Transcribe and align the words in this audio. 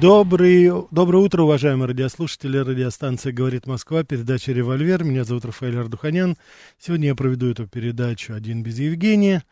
Добрый, 0.00 0.70
доброе 0.92 1.18
утро, 1.18 1.42
уважаемые 1.42 1.88
радиослушатели. 1.88 2.56
Радиостанция 2.56 3.32
«Говорит 3.32 3.66
Москва», 3.66 4.04
передача 4.04 4.52
«Револьвер». 4.52 5.02
Меня 5.02 5.24
зовут 5.24 5.44
Рафаэль 5.44 5.76
Ардуханян. 5.76 6.36
Сегодня 6.78 7.08
я 7.08 7.14
проведу 7.16 7.50
эту 7.50 7.66
передачу 7.66 8.32
«Один 8.32 8.62
без 8.62 8.78
Евгения». 8.78 9.42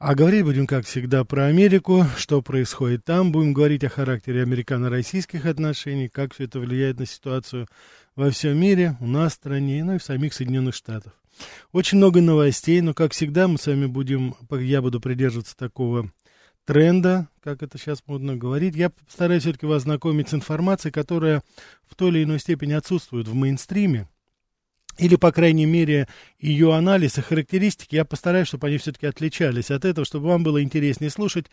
А 0.00 0.16
говорить 0.16 0.42
будем, 0.42 0.66
как 0.66 0.86
всегда, 0.86 1.22
про 1.22 1.44
Америку, 1.46 2.04
что 2.16 2.42
происходит 2.42 3.04
там. 3.04 3.30
Будем 3.30 3.52
говорить 3.52 3.84
о 3.84 3.88
характере 3.88 4.42
американо-российских 4.42 5.46
отношений, 5.46 6.08
как 6.08 6.34
все 6.34 6.44
это 6.44 6.58
влияет 6.58 6.98
на 6.98 7.06
ситуацию 7.06 7.68
во 8.16 8.30
всем 8.30 8.58
мире, 8.58 8.96
у 8.98 9.06
нас 9.06 9.32
в 9.32 9.36
стране, 9.36 9.84
ну 9.84 9.94
и 9.94 9.98
в 9.98 10.02
самих 10.02 10.34
Соединенных 10.34 10.74
Штатах. 10.74 11.12
Очень 11.70 11.98
много 11.98 12.20
новостей, 12.20 12.80
но, 12.80 12.92
как 12.92 13.12
всегда, 13.12 13.46
мы 13.46 13.56
с 13.56 13.66
вами 13.68 13.86
будем, 13.86 14.34
я 14.50 14.82
буду 14.82 15.00
придерживаться 15.00 15.56
такого 15.56 16.10
тренда, 16.66 17.28
как 17.42 17.62
это 17.62 17.78
сейчас 17.78 18.02
модно 18.06 18.36
говорить. 18.36 18.74
Я 18.74 18.90
постараюсь 18.90 19.42
все-таки 19.42 19.64
вас 19.64 19.84
знакомить 19.84 20.28
с 20.28 20.34
информацией, 20.34 20.92
которая 20.92 21.42
в 21.86 21.94
той 21.94 22.10
или 22.10 22.24
иной 22.24 22.40
степени 22.40 22.72
отсутствует 22.74 23.28
в 23.28 23.34
мейнстриме. 23.34 24.08
Или, 24.98 25.16
по 25.16 25.30
крайней 25.30 25.66
мере, 25.66 26.08
ее 26.38 26.74
анализ 26.74 27.18
и 27.18 27.20
характеристики, 27.20 27.96
я 27.96 28.06
постараюсь, 28.06 28.48
чтобы 28.48 28.66
они 28.68 28.78
все-таки 28.78 29.06
отличались 29.06 29.70
от 29.70 29.84
этого, 29.84 30.06
чтобы 30.06 30.28
вам 30.28 30.42
было 30.42 30.62
интереснее 30.62 31.10
слушать. 31.10 31.46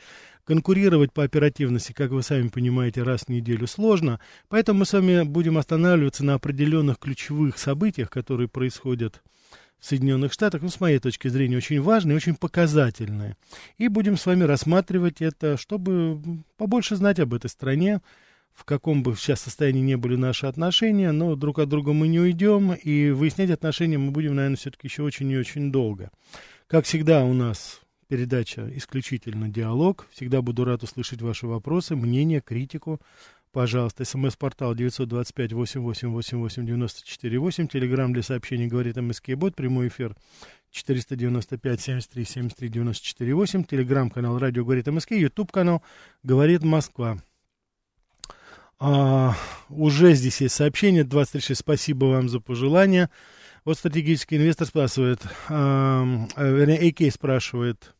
Конкурировать 0.45 1.11
по 1.11 1.23
оперативности, 1.23 1.91
как 1.91 2.11
вы 2.11 2.23
сами 2.23 2.47
понимаете, 2.47 3.03
раз 3.03 3.23
в 3.23 3.30
неделю 3.30 3.67
сложно. 3.67 4.22
Поэтому 4.47 4.80
мы 4.80 4.86
с 4.86 4.94
вами 4.94 5.23
будем 5.23 5.58
останавливаться 5.58 6.23
на 6.23 6.36
определенных 6.36 7.00
ключевых 7.00 7.58
событиях, 7.58 8.09
которые 8.09 8.47
происходят 8.47 9.22
Соединенных 9.86 10.31
Штатах, 10.31 10.62
ну, 10.62 10.70
с 10.70 10.80
моей 10.80 11.00
точки 11.00 11.28
зрения, 11.28 11.58
очень 11.58 11.81
важные, 11.81 12.16
очень 12.16 12.36
показательные. 12.36 13.36
И 13.78 13.88
будем 13.88 14.17
с 14.17 14.25
вами 14.25 14.44
рассматривать 14.44 15.22
это, 15.22 15.58
чтобы 15.58 16.22
побольше 16.58 16.95
знать 16.95 17.20
об 17.20 17.34
этой 17.34 17.50
стране, 17.50 18.02
в 18.53 18.66
каком 18.66 19.03
бы 19.03 19.16
сейчас 19.16 19.42
состоянии 19.42 19.81
не 19.81 19.98
были 19.98 20.16
наши 20.16 20.45
отношения, 20.45 21.12
но 21.12 21.36
друг 21.36 21.59
от 21.59 21.70
друга 21.70 21.92
мы 21.92 22.08
не 22.08 22.20
уйдем, 22.20 22.73
и 22.73 23.09
выяснять 23.09 23.50
отношения 23.50 23.98
мы 23.98 24.12
будем, 24.12 24.36
наверное, 24.36 24.58
все-таки 24.58 24.88
еще 24.88 25.03
очень 25.03 25.30
и 25.30 25.38
очень 25.38 25.72
долго. 25.72 26.12
Как 26.68 26.86
всегда 26.86 27.25
у 27.25 27.34
нас 27.34 27.81
передача 28.08 28.70
исключительно 28.75 29.50
диалог. 29.50 30.08
Всегда 30.12 30.44
буду 30.44 30.66
рад 30.66 30.84
услышать 30.84 31.23
ваши 31.23 31.47
вопросы, 31.47 31.95
мнения, 31.95 32.42
критику. 32.42 33.02
Пожалуйста, 33.54 34.04
смс-портал 34.04 34.73
925-8888-94-8. 34.73 37.68
Телеграмм 37.68 38.12
для 38.12 38.23
сообщений 38.23 38.66
говорит 38.66 38.98
МСК 38.98 39.36
Бот. 39.36 39.56
Прямой 39.56 39.90
эфир 39.90 40.16
495-73-73-94-8. 40.73 43.68
Телеграмм-канал 43.70 44.40
Радио 44.40 44.66
говорит 44.66 44.88
МСК. 44.88 45.12
Ютуб-канал 45.12 45.84
говорит 46.24 46.64
Москва. 46.64 47.20
А, 48.80 49.36
уже 49.70 50.16
здесь 50.16 50.42
есть 50.42 50.56
сообщение. 50.56 51.04
26. 51.04 51.59
Спасибо 51.59 52.06
вам 52.06 52.30
за 52.30 52.40
пожелания. 52.40 53.12
Вот 53.66 53.78
стратегический 53.78 54.38
инвестор 54.38 54.66
спрашивает, 54.66 55.22
а, 55.48 56.04
вернее, 56.38 56.90
АК 56.90 57.14
спрашивает, 57.14 57.94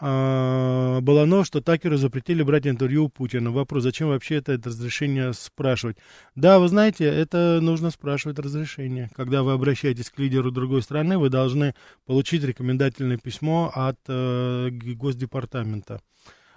а, 0.00 1.00
Балано, 1.00 1.44
что 1.44 1.60
Такеру 1.60 1.96
запретили 1.96 2.42
брать 2.42 2.66
интервью 2.66 3.06
у 3.06 3.08
Путина. 3.08 3.50
Вопрос, 3.50 3.82
зачем 3.82 4.08
вообще 4.08 4.36
это, 4.36 4.52
это 4.52 4.68
разрешение 4.70 5.32
спрашивать? 5.32 5.96
Да, 6.34 6.58
вы 6.58 6.68
знаете, 6.68 7.04
это 7.04 7.60
нужно 7.62 7.90
спрашивать 7.90 8.38
разрешение. 8.38 9.10
Когда 9.14 9.42
вы 9.42 9.52
обращаетесь 9.52 10.10
к 10.10 10.18
лидеру 10.18 10.50
другой 10.50 10.82
страны, 10.82 11.18
вы 11.18 11.30
должны 11.30 11.74
получить 12.04 12.44
рекомендательное 12.44 13.18
письмо 13.18 13.70
от 13.74 13.98
э, 14.08 14.70
Госдепартамента 14.70 16.00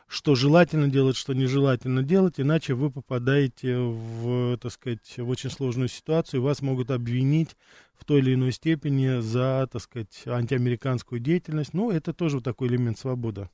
что 0.09 0.33
желательно 0.33 0.87
делать, 0.87 1.15
что 1.15 1.33
нежелательно 1.33 2.01
делать, 2.01 2.39
иначе 2.39 2.73
вы 2.73 2.89
попадаете 2.89 3.77
в, 3.77 4.57
так 4.57 4.71
сказать, 4.71 5.17
в 5.17 5.29
очень 5.29 5.51
сложную 5.51 5.87
ситуацию, 5.87 6.41
вас 6.41 6.63
могут 6.63 6.89
обвинить 6.89 7.55
в 7.93 8.05
той 8.05 8.19
или 8.19 8.33
иной 8.33 8.51
степени 8.51 9.21
за, 9.21 9.69
так 9.71 9.81
сказать, 9.81 10.23
антиамериканскую 10.25 11.19
деятельность. 11.19 11.75
Ну, 11.75 11.91
это 11.91 12.11
тоже 12.11 12.41
такой 12.41 12.69
элемент 12.69 12.97
свободы. 12.97 13.49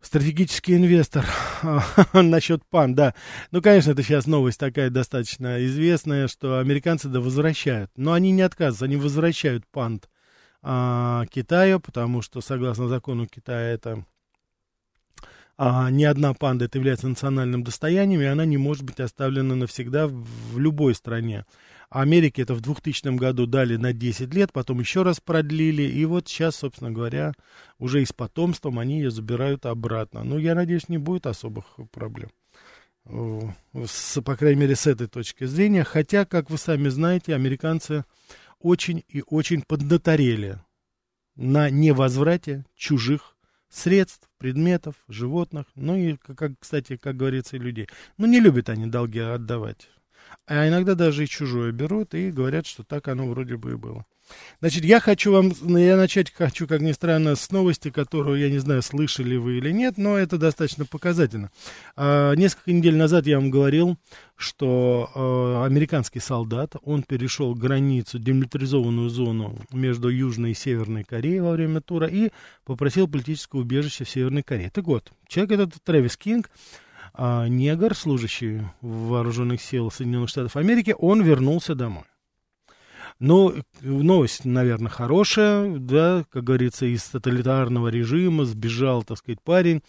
Стратегический 0.00 0.74
инвестор. 0.74 1.24
Насчет 2.12 2.64
ПАН, 2.64 2.96
да. 2.96 3.14
Ну, 3.52 3.62
конечно, 3.62 3.92
это 3.92 4.02
сейчас 4.02 4.26
новость 4.26 4.58
такая 4.58 4.90
достаточно 4.90 5.64
известная, 5.64 6.26
что 6.26 6.58
американцы 6.58 7.08
да 7.08 7.20
возвращают. 7.20 7.92
Но 7.94 8.12
они 8.12 8.32
не 8.32 8.42
отказываются, 8.42 8.86
они 8.86 8.96
возвращают 8.96 9.64
пант 9.68 10.08
а, 10.62 11.26
Китаю, 11.30 11.78
потому 11.78 12.22
что, 12.22 12.40
согласно 12.40 12.88
закону 12.88 13.28
Китая, 13.28 13.70
это 13.70 14.04
а, 15.56 15.90
ни 15.90 16.04
одна 16.04 16.34
панда 16.34 16.64
это 16.64 16.78
является 16.78 17.08
национальным 17.08 17.62
достоянием, 17.62 18.20
и 18.20 18.24
она 18.24 18.44
не 18.44 18.56
может 18.56 18.84
быть 18.84 19.00
оставлена 19.00 19.54
навсегда 19.54 20.08
в, 20.08 20.58
любой 20.58 20.94
стране. 20.94 21.44
Америке 21.90 22.42
это 22.42 22.54
в 22.54 22.62
2000 22.62 23.16
году 23.16 23.46
дали 23.46 23.76
на 23.76 23.92
10 23.92 24.32
лет, 24.32 24.52
потом 24.52 24.80
еще 24.80 25.02
раз 25.02 25.20
продлили, 25.20 25.82
и 25.82 26.04
вот 26.06 26.26
сейчас, 26.26 26.56
собственно 26.56 26.90
говоря, 26.90 27.32
уже 27.78 28.00
и 28.00 28.06
с 28.06 28.12
потомством 28.14 28.78
они 28.78 28.96
ее 29.00 29.10
забирают 29.10 29.66
обратно. 29.66 30.24
Ну, 30.24 30.38
я 30.38 30.54
надеюсь, 30.54 30.88
не 30.88 30.98
будет 30.98 31.26
особых 31.26 31.66
проблем. 31.90 32.30
С, 33.84 34.22
по 34.22 34.36
крайней 34.36 34.60
мере, 34.60 34.76
с 34.76 34.86
этой 34.86 35.06
точки 35.06 35.44
зрения. 35.44 35.84
Хотя, 35.84 36.24
как 36.24 36.48
вы 36.50 36.56
сами 36.56 36.88
знаете, 36.88 37.34
американцы 37.34 38.04
очень 38.58 39.04
и 39.08 39.22
очень 39.26 39.62
поднаторели 39.62 40.60
на 41.34 41.68
невозврате 41.68 42.64
чужих 42.74 43.36
средств, 43.72 44.28
предметов, 44.38 44.94
животных, 45.08 45.66
ну 45.74 45.96
и, 45.96 46.16
как, 46.16 46.52
кстати, 46.60 46.96
как 46.96 47.16
говорится, 47.16 47.56
и 47.56 47.60
людей. 47.60 47.88
Ну, 48.18 48.26
не 48.26 48.40
любят 48.40 48.68
они 48.68 48.86
долги 48.86 49.18
отдавать. 49.18 49.88
А 50.46 50.68
иногда 50.68 50.94
даже 50.94 51.24
и 51.24 51.28
чужое 51.28 51.72
берут 51.72 52.14
и 52.14 52.30
говорят, 52.30 52.66
что 52.66 52.84
так 52.84 53.08
оно 53.08 53.26
вроде 53.28 53.56
бы 53.56 53.72
и 53.72 53.76
было. 53.76 54.04
Значит, 54.60 54.84
я 54.84 55.00
хочу 55.00 55.32
вам, 55.32 55.52
я 55.76 55.96
начать 55.96 56.32
хочу, 56.32 56.66
как 56.66 56.80
ни 56.80 56.92
странно, 56.92 57.34
с 57.34 57.50
новости, 57.50 57.90
которую, 57.90 58.38
я 58.38 58.50
не 58.50 58.58
знаю, 58.58 58.82
слышали 58.82 59.36
вы 59.36 59.58
или 59.58 59.70
нет, 59.70 59.98
но 59.98 60.16
это 60.16 60.38
достаточно 60.38 60.84
показательно. 60.84 61.50
А, 61.96 62.34
несколько 62.34 62.72
недель 62.72 62.96
назад 62.96 63.26
я 63.26 63.38
вам 63.38 63.50
говорил, 63.50 63.98
что 64.36 65.10
а, 65.14 65.64
американский 65.66 66.20
солдат, 66.20 66.74
он 66.82 67.02
перешел 67.02 67.54
границу, 67.54 68.18
демилитаризованную 68.18 69.08
зону 69.08 69.58
между 69.72 70.08
Южной 70.08 70.52
и 70.52 70.54
Северной 70.54 71.04
Кореей 71.04 71.40
во 71.40 71.52
время 71.52 71.80
тура 71.80 72.06
и 72.06 72.30
попросил 72.64 73.08
политическое 73.08 73.58
убежище 73.58 74.04
в 74.04 74.10
Северной 74.10 74.42
Корее. 74.42 74.70
Так 74.72 74.86
вот, 74.86 75.12
человек 75.28 75.52
этот, 75.52 75.82
Трэвис 75.82 76.16
Кинг, 76.16 76.50
а, 77.14 77.46
негр, 77.46 77.94
служащий 77.94 78.62
в 78.80 79.08
вооруженных 79.08 79.60
сил 79.60 79.90
Соединенных 79.90 80.30
Штатов 80.30 80.56
Америки, 80.56 80.94
он 80.98 81.22
вернулся 81.22 81.74
домой. 81.74 82.04
Ну, 83.22 83.54
новость, 83.82 84.44
наверное, 84.44 84.90
хорошая, 84.90 85.78
да, 85.78 86.24
как 86.28 86.42
говорится, 86.42 86.86
из 86.86 87.04
тоталитарного 87.04 87.86
режима 87.86 88.44
сбежал, 88.44 89.04
так 89.04 89.16
сказать, 89.16 89.40
парень, 89.40 89.80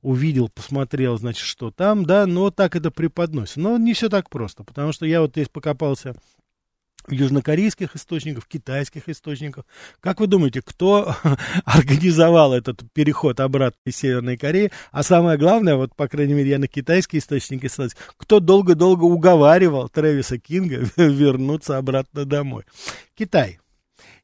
увидел, 0.00 0.48
посмотрел, 0.48 1.18
значит, 1.18 1.44
что 1.44 1.70
там, 1.70 2.06
да, 2.06 2.24
но 2.24 2.50
так 2.50 2.76
это 2.76 2.90
преподносится. 2.90 3.60
Но 3.60 3.76
не 3.76 3.92
все 3.92 4.08
так 4.08 4.30
просто, 4.30 4.64
потому 4.64 4.92
что 4.92 5.04
я 5.04 5.20
вот 5.20 5.32
здесь 5.32 5.50
покопался 5.50 6.14
южнокорейских 7.10 7.94
источников, 7.96 8.46
китайских 8.46 9.08
источников. 9.08 9.64
Как 10.00 10.20
вы 10.20 10.26
думаете, 10.26 10.62
кто 10.62 11.14
организовал 11.64 12.54
этот 12.54 12.82
переход 12.92 13.40
обратно 13.40 13.78
из 13.84 13.96
Северной 13.96 14.36
Кореи? 14.36 14.70
А 14.90 15.02
самое 15.02 15.38
главное, 15.38 15.76
вот, 15.76 15.94
по 15.94 16.08
крайней 16.08 16.34
мере, 16.34 16.50
я 16.50 16.58
на 16.58 16.68
китайские 16.68 17.20
источники 17.20 17.66
ссылаюсь, 17.66 17.96
кто 18.16 18.40
долго-долго 18.40 19.04
уговаривал 19.04 19.88
Трэвиса 19.88 20.38
Кинга 20.38 20.84
вернуться 20.96 21.78
обратно 21.78 22.24
домой? 22.24 22.64
Китай. 23.14 23.58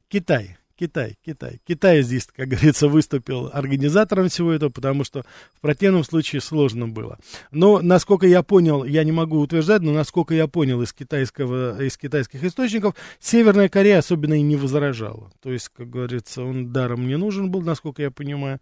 Китай. 0.08 0.56
Китай, 0.76 1.16
Китай. 1.24 1.60
Китай 1.66 2.02
здесь, 2.02 2.26
как 2.26 2.48
говорится, 2.48 2.88
выступил 2.88 3.48
организатором 3.52 4.28
всего 4.28 4.52
этого, 4.52 4.70
потому 4.70 5.04
что 5.04 5.24
в 5.56 5.60
противном 5.60 6.02
случае 6.02 6.40
сложно 6.40 6.88
было. 6.88 7.18
Но, 7.52 7.80
насколько 7.80 8.26
я 8.26 8.42
понял, 8.42 8.82
я 8.84 9.04
не 9.04 9.12
могу 9.12 9.38
утверждать, 9.38 9.82
но 9.82 9.92
насколько 9.92 10.34
я 10.34 10.48
понял 10.48 10.82
из, 10.82 10.92
китайского, 10.92 11.80
из 11.80 11.96
китайских 11.96 12.42
источников, 12.42 12.94
Северная 13.20 13.68
Корея 13.68 13.98
особенно 13.98 14.34
и 14.34 14.42
не 14.42 14.56
возражала. 14.56 15.30
То 15.42 15.52
есть, 15.52 15.68
как 15.68 15.88
говорится, 15.90 16.42
он 16.42 16.72
даром 16.72 17.06
не 17.06 17.16
нужен 17.16 17.50
был, 17.50 17.62
насколько 17.62 18.02
я 18.02 18.10
понимаю. 18.10 18.58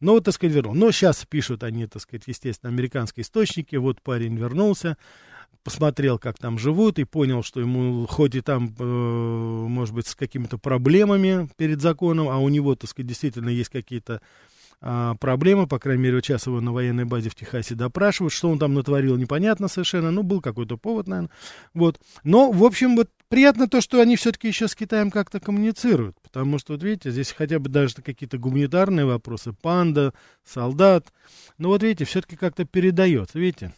Но 0.00 0.12
вот, 0.12 0.24
так 0.24 0.34
сказать, 0.34 0.54
вернул. 0.54 0.74
Но 0.74 0.90
сейчас 0.90 1.24
пишут 1.24 1.62
они, 1.62 1.86
так 1.86 2.02
сказать, 2.02 2.24
естественно, 2.26 2.70
американские 2.70 3.22
источники. 3.22 3.76
Вот 3.76 4.02
парень 4.02 4.36
вернулся 4.36 4.98
посмотрел, 5.66 6.16
как 6.16 6.38
там 6.38 6.60
живут, 6.60 7.00
и 7.00 7.04
понял, 7.04 7.42
что 7.42 7.58
ему 7.58 8.06
хоть 8.06 8.36
и 8.36 8.40
там, 8.40 8.72
э, 8.78 8.84
может 8.84 9.96
быть, 9.96 10.06
с 10.06 10.14
какими-то 10.14 10.58
проблемами 10.58 11.48
перед 11.56 11.80
законом, 11.82 12.28
а 12.28 12.38
у 12.38 12.48
него, 12.48 12.76
так 12.76 12.88
сказать, 12.88 13.08
действительно 13.08 13.48
есть 13.48 13.70
какие-то 13.70 14.20
а, 14.80 15.16
проблемы, 15.16 15.66
по 15.66 15.80
крайней 15.80 16.04
мере, 16.04 16.20
сейчас 16.20 16.46
его 16.46 16.60
на 16.60 16.70
военной 16.72 17.04
базе 17.04 17.30
в 17.30 17.34
Техасе 17.34 17.74
допрашивают, 17.74 18.32
что 18.32 18.48
он 18.48 18.60
там 18.60 18.74
натворил, 18.74 19.16
непонятно 19.16 19.66
совершенно, 19.66 20.12
ну, 20.12 20.22
был 20.22 20.40
какой-то 20.40 20.76
повод, 20.76 21.08
наверное, 21.08 21.30
вот. 21.74 21.98
Но, 22.22 22.52
в 22.52 22.62
общем, 22.62 22.94
вот 22.94 23.10
приятно 23.28 23.66
то, 23.66 23.80
что 23.80 24.00
они 24.00 24.14
все-таки 24.14 24.46
еще 24.46 24.68
с 24.68 24.76
Китаем 24.76 25.10
как-то 25.10 25.40
коммуницируют, 25.40 26.16
потому 26.22 26.60
что, 26.60 26.74
вот 26.74 26.82
видите, 26.84 27.10
здесь 27.10 27.32
хотя 27.36 27.58
бы 27.58 27.70
даже 27.70 27.96
какие-то 27.96 28.38
гуманитарные 28.38 29.04
вопросы, 29.04 29.52
панда, 29.52 30.14
солдат, 30.44 31.12
ну, 31.58 31.70
вот 31.70 31.82
видите, 31.82 32.04
все-таки 32.04 32.36
как-то 32.36 32.64
передается, 32.64 33.40
видите, 33.40 33.74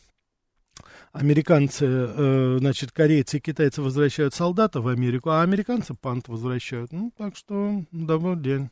американцы, 1.13 1.87
э, 1.87 2.57
значит, 2.59 2.93
корейцы 2.93 3.39
и 3.39 3.41
китайцы 3.41 3.83
возвращают 3.83 4.35
солдата 4.35 4.81
в 4.81 4.89
Америку, 4.89 5.31
а 5.31 5.43
американцы 5.43 5.95
пант 5.95 6.29
возвращают. 6.29 6.93
Ну, 6.93 7.13
так 7.17 7.37
что 7.37 7.85
добрый 7.93 8.37
день. 8.37 8.71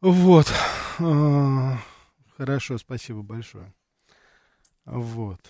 Вот. 0.00 0.46
А, 1.00 1.78
хорошо, 2.36 2.78
спасибо 2.78 3.22
большое. 3.22 3.72
Вот. 4.84 5.40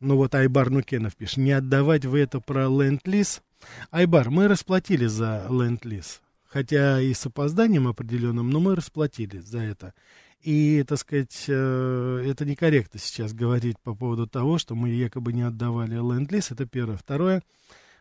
Ну 0.00 0.16
вот 0.16 0.34
Айбар 0.34 0.70
Нукенов 0.70 1.16
пишет, 1.16 1.38
не 1.38 1.52
отдавать 1.52 2.04
вы 2.04 2.20
это 2.20 2.40
про 2.40 2.66
ленд-лиз. 2.68 3.42
Айбар, 3.90 4.30
мы 4.30 4.48
расплатились 4.48 5.12
за 5.12 5.46
ленд-лиз. 5.48 6.20
Хотя 6.44 7.00
и 7.00 7.14
с 7.14 7.24
опозданием 7.26 7.88
определенным, 7.88 8.50
но 8.50 8.60
мы 8.60 8.76
расплатились 8.76 9.44
за 9.44 9.60
это. 9.60 9.94
И, 10.44 10.84
так 10.86 10.98
сказать, 10.98 11.46
э, 11.48 12.24
это 12.26 12.44
некорректно 12.44 13.00
сейчас 13.00 13.32
говорить 13.32 13.78
по 13.82 13.94
поводу 13.94 14.26
того, 14.26 14.58
что 14.58 14.74
мы 14.74 14.90
якобы 14.90 15.32
не 15.32 15.40
отдавали 15.40 15.94
ленд-лиз. 15.94 16.50
Это 16.50 16.66
первое. 16.66 16.98
Второе. 16.98 17.42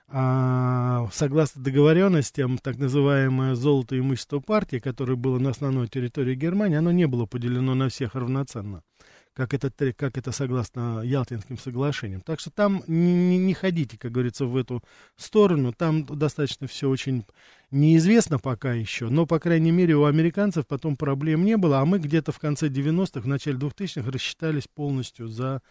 А, 0.09 1.07
согласно 1.13 1.63
договоренностям, 1.63 2.57
так 2.57 2.77
называемое 2.77 3.55
золото 3.55 3.97
имущество 3.97 4.41
партии, 4.41 4.79
которое 4.79 5.15
было 5.15 5.39
на 5.39 5.51
основной 5.51 5.87
территории 5.87 6.35
Германии, 6.35 6.75
оно 6.75 6.91
не 6.91 7.07
было 7.07 7.25
поделено 7.25 7.75
на 7.75 7.87
всех 7.87 8.13
равноценно, 8.13 8.83
как 9.33 9.53
это, 9.53 9.71
как 9.93 10.17
это 10.17 10.31
согласно 10.31 11.01
Ялтинским 11.03 11.57
соглашениям. 11.57 12.21
Так 12.21 12.39
что 12.39 12.51
там 12.51 12.83
не, 12.87 13.37
не 13.37 13.53
ходите, 13.53 13.97
как 13.97 14.11
говорится, 14.11 14.45
в 14.45 14.55
эту 14.55 14.83
сторону. 15.15 15.73
Там 15.73 16.05
достаточно 16.05 16.67
все 16.67 16.89
очень 16.89 17.25
неизвестно 17.71 18.37
пока 18.37 18.73
еще, 18.73 19.09
но, 19.09 19.25
по 19.25 19.39
крайней 19.39 19.71
мере, 19.71 19.95
у 19.95 20.05
американцев 20.05 20.67
потом 20.67 20.95
проблем 20.95 21.43
не 21.43 21.57
было, 21.57 21.79
а 21.79 21.85
мы 21.85 21.97
где-то 21.99 22.31
в 22.31 22.39
конце 22.39 22.67
90-х, 22.67 23.21
в 23.21 23.27
начале 23.27 23.57
2000-х 23.57 24.11
рассчитались 24.11 24.67
полностью 24.67 25.27
за, 25.27 25.61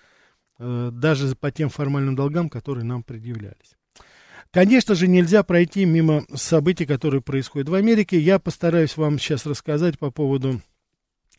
э, 0.58 0.90
даже 0.92 1.36
по 1.36 1.52
тем 1.52 1.68
формальным 1.68 2.16
долгам, 2.16 2.50
которые 2.50 2.84
нам 2.84 3.04
предъявлялись. 3.04 3.76
Конечно 4.50 4.94
же, 4.94 5.06
нельзя 5.08 5.44
пройти 5.44 5.84
мимо 5.84 6.24
событий, 6.34 6.84
которые 6.84 7.22
происходят 7.22 7.68
в 7.68 7.74
Америке. 7.74 8.18
Я 8.18 8.38
постараюсь 8.38 8.96
вам 8.96 9.18
сейчас 9.18 9.46
рассказать 9.46 9.98
по 9.98 10.10
поводу 10.10 10.60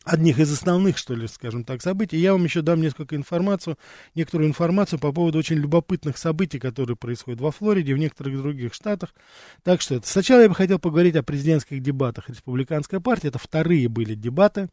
одних 0.04 0.38
из 0.38 0.52
основных, 0.52 0.98
что 0.98 1.14
ли, 1.14 1.26
скажем 1.26 1.64
так, 1.64 1.82
событий. 1.82 2.18
Я 2.18 2.32
вам 2.32 2.44
еще 2.44 2.62
дам 2.62 2.80
несколько 2.80 3.16
информацию, 3.16 3.78
некоторую 4.14 4.48
информацию 4.48 4.98
по 4.98 5.12
поводу 5.12 5.38
очень 5.38 5.56
любопытных 5.56 6.18
событий, 6.18 6.58
которые 6.58 6.96
происходят 6.96 7.40
во 7.40 7.50
Флориде, 7.50 7.94
в 7.94 7.98
некоторых 7.98 8.36
других 8.36 8.74
штатах. 8.74 9.14
Так 9.62 9.80
что 9.80 9.96
это. 9.96 10.06
Сначала 10.06 10.42
я 10.42 10.48
бы 10.48 10.54
хотел 10.54 10.78
поговорить 10.78 11.16
о 11.16 11.22
президентских 11.22 11.82
дебатах 11.82 12.28
республиканской 12.28 13.00
партии. 13.00 13.28
Это 13.28 13.38
вторые 13.38 13.88
были 13.88 14.14
дебаты. 14.14 14.68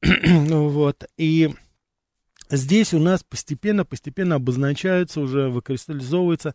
вот. 0.02 1.04
И 1.16 1.54
здесь 2.50 2.94
у 2.94 2.98
нас 2.98 3.22
постепенно, 3.22 3.84
постепенно 3.84 4.36
обозначаются, 4.36 5.20
уже 5.20 5.48
выкристаллизовывается 5.48 6.50
а, 6.50 6.54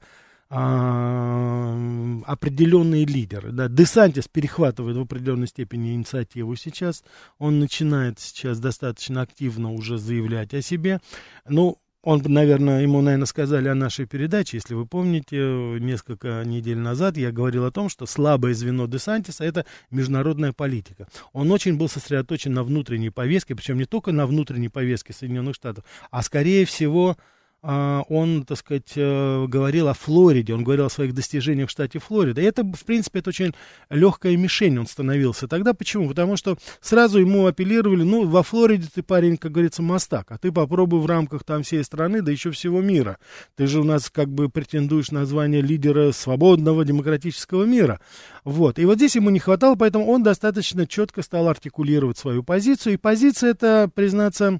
определенные 2.25 3.05
лидеры. 3.05 3.51
Да. 3.51 3.67
Десантис 3.67 4.27
перехватывает 4.27 4.97
в 4.97 5.01
определенной 5.01 5.47
степени 5.47 5.95
инициативу 5.95 6.55
сейчас. 6.55 7.03
Он 7.39 7.59
начинает 7.59 8.19
сейчас 8.19 8.59
достаточно 8.59 9.21
активно 9.21 9.71
уже 9.71 9.97
заявлять 9.97 10.53
о 10.53 10.61
себе. 10.61 10.99
Ну, 11.47 11.79
он, 12.03 12.21
наверное, 12.25 12.81
ему, 12.81 13.01
наверное, 13.01 13.25
сказали 13.25 13.69
о 13.69 13.75
нашей 13.75 14.05
передаче. 14.05 14.57
Если 14.57 14.73
вы 14.73 14.85
помните, 14.85 15.37
несколько 15.79 16.43
недель 16.45 16.77
назад 16.77 17.15
я 17.15 17.31
говорил 17.31 17.63
о 17.63 17.71
том, 17.71 17.87
что 17.87 18.05
слабое 18.05 18.53
звено 18.53 18.87
Десантиса– 18.87 19.43
это 19.45 19.65
международная 19.89 20.51
политика. 20.51 21.07
Он 21.31 21.49
очень 21.51 21.77
был 21.77 21.87
сосредоточен 21.87 22.53
на 22.53 22.63
внутренней 22.63 23.09
повестке, 23.09 23.55
причем 23.55 23.77
не 23.77 23.85
только 23.85 24.11
на 24.11 24.27
внутренней 24.27 24.67
повестке 24.67 25.13
Соединенных 25.13 25.55
Штатов, 25.55 25.85
а 26.11 26.21
скорее 26.23 26.65
всего 26.65 27.11
а, 27.11 27.15
он, 27.63 28.43
так 28.43 28.57
сказать, 28.57 28.91
э, 28.95 29.45
говорил 29.47 29.87
о 29.87 29.93
Флориде, 29.93 30.53
он 30.53 30.65
говорил 30.65 30.85
о 30.85 30.89
своих 30.89 31.13
достижениях 31.13 31.69
в 31.69 31.71
штате 31.71 31.99
Флорида. 31.99 32.41
И 32.41 32.43
это, 32.43 32.63
в 32.63 32.83
принципе, 32.85 33.19
это 33.19 33.29
очень 33.29 33.53
легкая 33.89 34.35
мишень 34.35 34.77
он 34.77 34.85
становился. 34.85 35.47
Тогда 35.47 35.73
почему? 35.73 36.09
Потому 36.09 36.35
что 36.35 36.57
сразу 36.81 37.19
ему 37.19 37.45
апеллировали, 37.45 38.03
ну, 38.03 38.27
во 38.27 38.43
Флориде 38.43 38.87
ты 38.93 39.01
парень, 39.01 39.37
как 39.37 39.53
говорится, 39.53 39.81
мастак, 39.81 40.31
а 40.31 40.37
ты 40.37 40.51
попробуй 40.51 40.99
в 40.99 41.05
рамках 41.05 41.45
там 41.45 41.63
всей 41.63 41.85
страны, 41.85 42.21
да 42.21 42.33
еще 42.33 42.51
всего 42.51 42.81
мира. 42.81 43.17
Ты 43.55 43.65
же 43.67 43.79
у 43.79 43.85
нас 43.85 44.09
как 44.09 44.27
бы 44.27 44.49
претендуешь 44.49 45.11
на 45.11 45.25
звание 45.25 45.61
лидера 45.61 46.11
свободного 46.11 46.83
демократического 46.83 47.63
мира. 47.63 48.01
Вот. 48.43 48.77
И 48.77 48.85
вот 48.85 48.97
здесь 48.97 49.15
ему 49.15 49.29
не 49.29 49.39
хватало, 49.39 49.75
поэтому 49.75 50.05
он 50.07 50.21
достаточно 50.21 50.85
четко 50.85 51.21
стал 51.21 51.47
артикулировать 51.47 52.17
свою 52.17 52.43
позицию. 52.43 52.95
И 52.95 52.97
позиция 52.97 53.51
это, 53.51 53.89
признаться, 53.93 54.59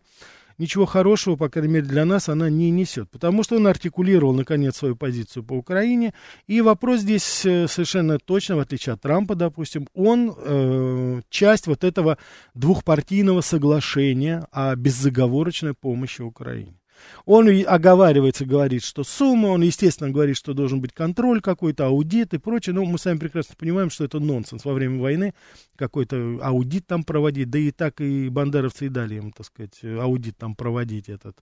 ничего 0.58 0.86
хорошего, 0.86 1.36
по 1.36 1.50
крайней 1.50 1.74
мере 1.74 1.86
для 1.86 2.06
нас, 2.06 2.30
она 2.30 2.50
не 2.50 2.72
несет. 2.72 3.10
Потому 3.10 3.44
что 3.44 3.58
он 3.58 3.68
артикулировал, 3.68 4.34
наконец, 4.34 4.78
свою 4.78 4.96
позицию 4.96 5.44
по 5.44 5.54
Украине. 5.54 6.14
И 6.48 6.62
вопрос 6.62 7.02
здесь 7.02 7.46
э, 7.46 7.68
совершенно 7.68 8.20
точно, 8.20 8.56
в 8.58 8.60
отличие 8.60 8.94
от 8.94 9.02
Трампа, 9.02 9.36
допустим, 9.36 9.88
он 9.94 10.34
э, 10.36 11.22
часть 11.30 11.68
вот 11.68 11.84
этого 11.84 12.18
двухпартийного 12.54 13.42
соглашения 13.42 14.48
о 14.52 14.76
беззаговорочной 14.76 15.74
помощи 15.74 16.22
Украине. 16.22 16.83
Он 17.26 17.50
оговаривается, 17.66 18.46
говорит, 18.46 18.84
что 18.84 19.04
сумма, 19.04 19.48
он, 19.48 19.62
естественно, 19.62 20.10
говорит, 20.10 20.38
что 20.38 20.54
должен 20.54 20.82
быть 20.82 20.94
контроль 20.94 21.42
какой-то, 21.42 21.88
аудит 21.88 22.34
и 22.34 22.38
прочее, 22.38 22.76
но 22.76 22.86
мы 22.86 22.98
сами 22.98 23.18
прекрасно 23.18 23.56
понимаем, 23.58 23.90
что 23.90 24.04
это 24.04 24.20
нонсенс. 24.20 24.66
Во 24.66 24.74
время 24.74 25.02
войны 25.02 25.34
какой-то 25.76 26.40
аудит 26.42 26.88
там 26.88 27.04
проводить, 27.04 27.50
да 27.50 27.60
и 27.60 27.72
так 27.72 28.02
и 28.02 28.30
бандеровцы 28.30 28.86
и 28.86 28.90
дали 28.90 29.16
им, 29.16 29.32
так 29.32 29.46
сказать, 29.46 29.80
аудит 29.84 30.38
там 30.38 30.56
проводить 30.56 31.10
этот. 31.10 31.38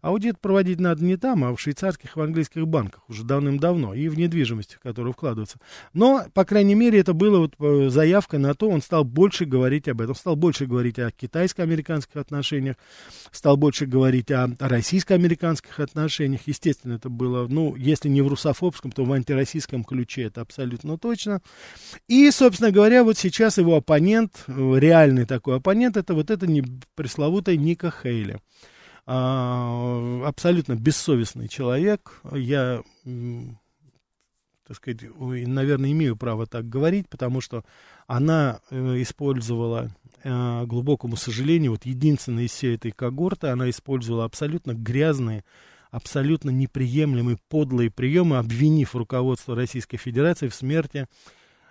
Аудит 0.00 0.40
проводить 0.40 0.80
надо 0.80 1.04
не 1.04 1.16
там, 1.16 1.44
а 1.44 1.54
в 1.54 1.60
швейцарских, 1.60 2.16
в 2.16 2.20
английских 2.20 2.66
банках 2.66 3.08
уже 3.08 3.24
давным-давно, 3.24 3.94
и 3.94 4.08
в 4.08 4.18
недвижимости, 4.18 4.76
в 4.76 4.80
которую 4.80 5.12
вкладываются. 5.12 5.58
Но, 5.92 6.24
по 6.34 6.44
крайней 6.44 6.74
мере, 6.74 7.00
это 7.00 7.12
было 7.12 7.38
вот 7.38 7.54
э, 7.58 7.88
заявка 7.90 8.38
на 8.38 8.54
то, 8.54 8.68
он 8.68 8.82
стал 8.82 9.04
больше 9.04 9.44
говорить 9.44 9.88
об 9.88 10.00
этом, 10.00 10.14
стал 10.14 10.36
больше 10.36 10.66
говорить 10.66 10.98
о 10.98 11.10
китайско-американских 11.10 12.16
отношениях, 12.16 12.76
стал 13.30 13.56
больше 13.56 13.86
говорить 13.86 14.30
о 14.30 14.50
российских 14.58 15.01
российско-американских 15.02 15.80
отношениях, 15.80 16.42
естественно, 16.46 16.94
это 16.94 17.08
было, 17.08 17.46
ну, 17.48 17.74
если 17.76 18.08
не 18.08 18.22
в 18.22 18.28
русофобском, 18.28 18.92
то 18.92 19.04
в 19.04 19.12
антироссийском 19.12 19.84
ключе, 19.84 20.22
это 20.24 20.40
абсолютно 20.40 20.98
точно. 20.98 21.40
И, 22.08 22.30
собственно 22.30 22.70
говоря, 22.70 23.04
вот 23.04 23.18
сейчас 23.18 23.58
его 23.58 23.76
оппонент, 23.76 24.44
реальный 24.46 25.26
такой 25.26 25.56
оппонент, 25.56 25.96
это 25.96 26.14
вот 26.14 26.30
это 26.30 26.46
не, 26.46 26.64
пресловутая 26.94 27.56
Ника 27.56 27.92
Хейли. 28.02 28.38
А, 29.04 30.22
абсолютно 30.26 30.74
бессовестный 30.74 31.48
человек. 31.48 32.20
Я 32.32 32.82
так 34.66 34.76
сказать, 34.76 35.02
наверное, 35.18 35.92
имею 35.92 36.16
право 36.16 36.46
так 36.46 36.68
говорить, 36.68 37.08
потому 37.08 37.40
что 37.40 37.64
она 38.06 38.60
э, 38.70 39.02
использовала 39.02 39.90
э, 40.22 40.64
глубокому 40.66 41.16
сожалению, 41.16 41.72
вот 41.72 41.84
единственная 41.84 42.44
из 42.44 42.52
всей 42.52 42.76
этой 42.76 42.92
когорты, 42.92 43.48
она 43.48 43.68
использовала 43.70 44.24
абсолютно 44.24 44.74
грязные, 44.74 45.44
абсолютно 45.90 46.50
неприемлемые, 46.50 47.38
подлые 47.48 47.90
приемы, 47.90 48.38
обвинив 48.38 48.94
руководство 48.94 49.54
Российской 49.56 49.96
Федерации 49.96 50.48
в 50.48 50.54
смерти 50.54 51.06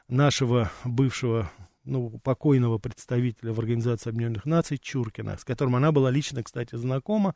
нашего 0.07 0.71
бывшего 0.83 1.50
ну, 1.83 2.19
покойного 2.24 2.77
представителя 2.77 3.53
в 3.53 3.60
Организации 3.60 4.10
Объединенных 4.10 4.45
Наций 4.45 4.77
Чуркина, 4.77 5.38
с 5.38 5.43
которым 5.43 5.75
она 5.75 5.91
была 5.91 6.12
лично, 6.12 6.43
кстати, 6.43 6.75
знакома 6.75 7.36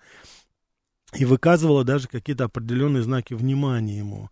и 1.14 1.26
выказывала 1.26 1.84
даже 1.84 2.08
какие-то 2.08 2.46
определенные 2.46 3.04
знаки 3.04 3.34
внимания 3.34 3.98
ему. 3.98 4.30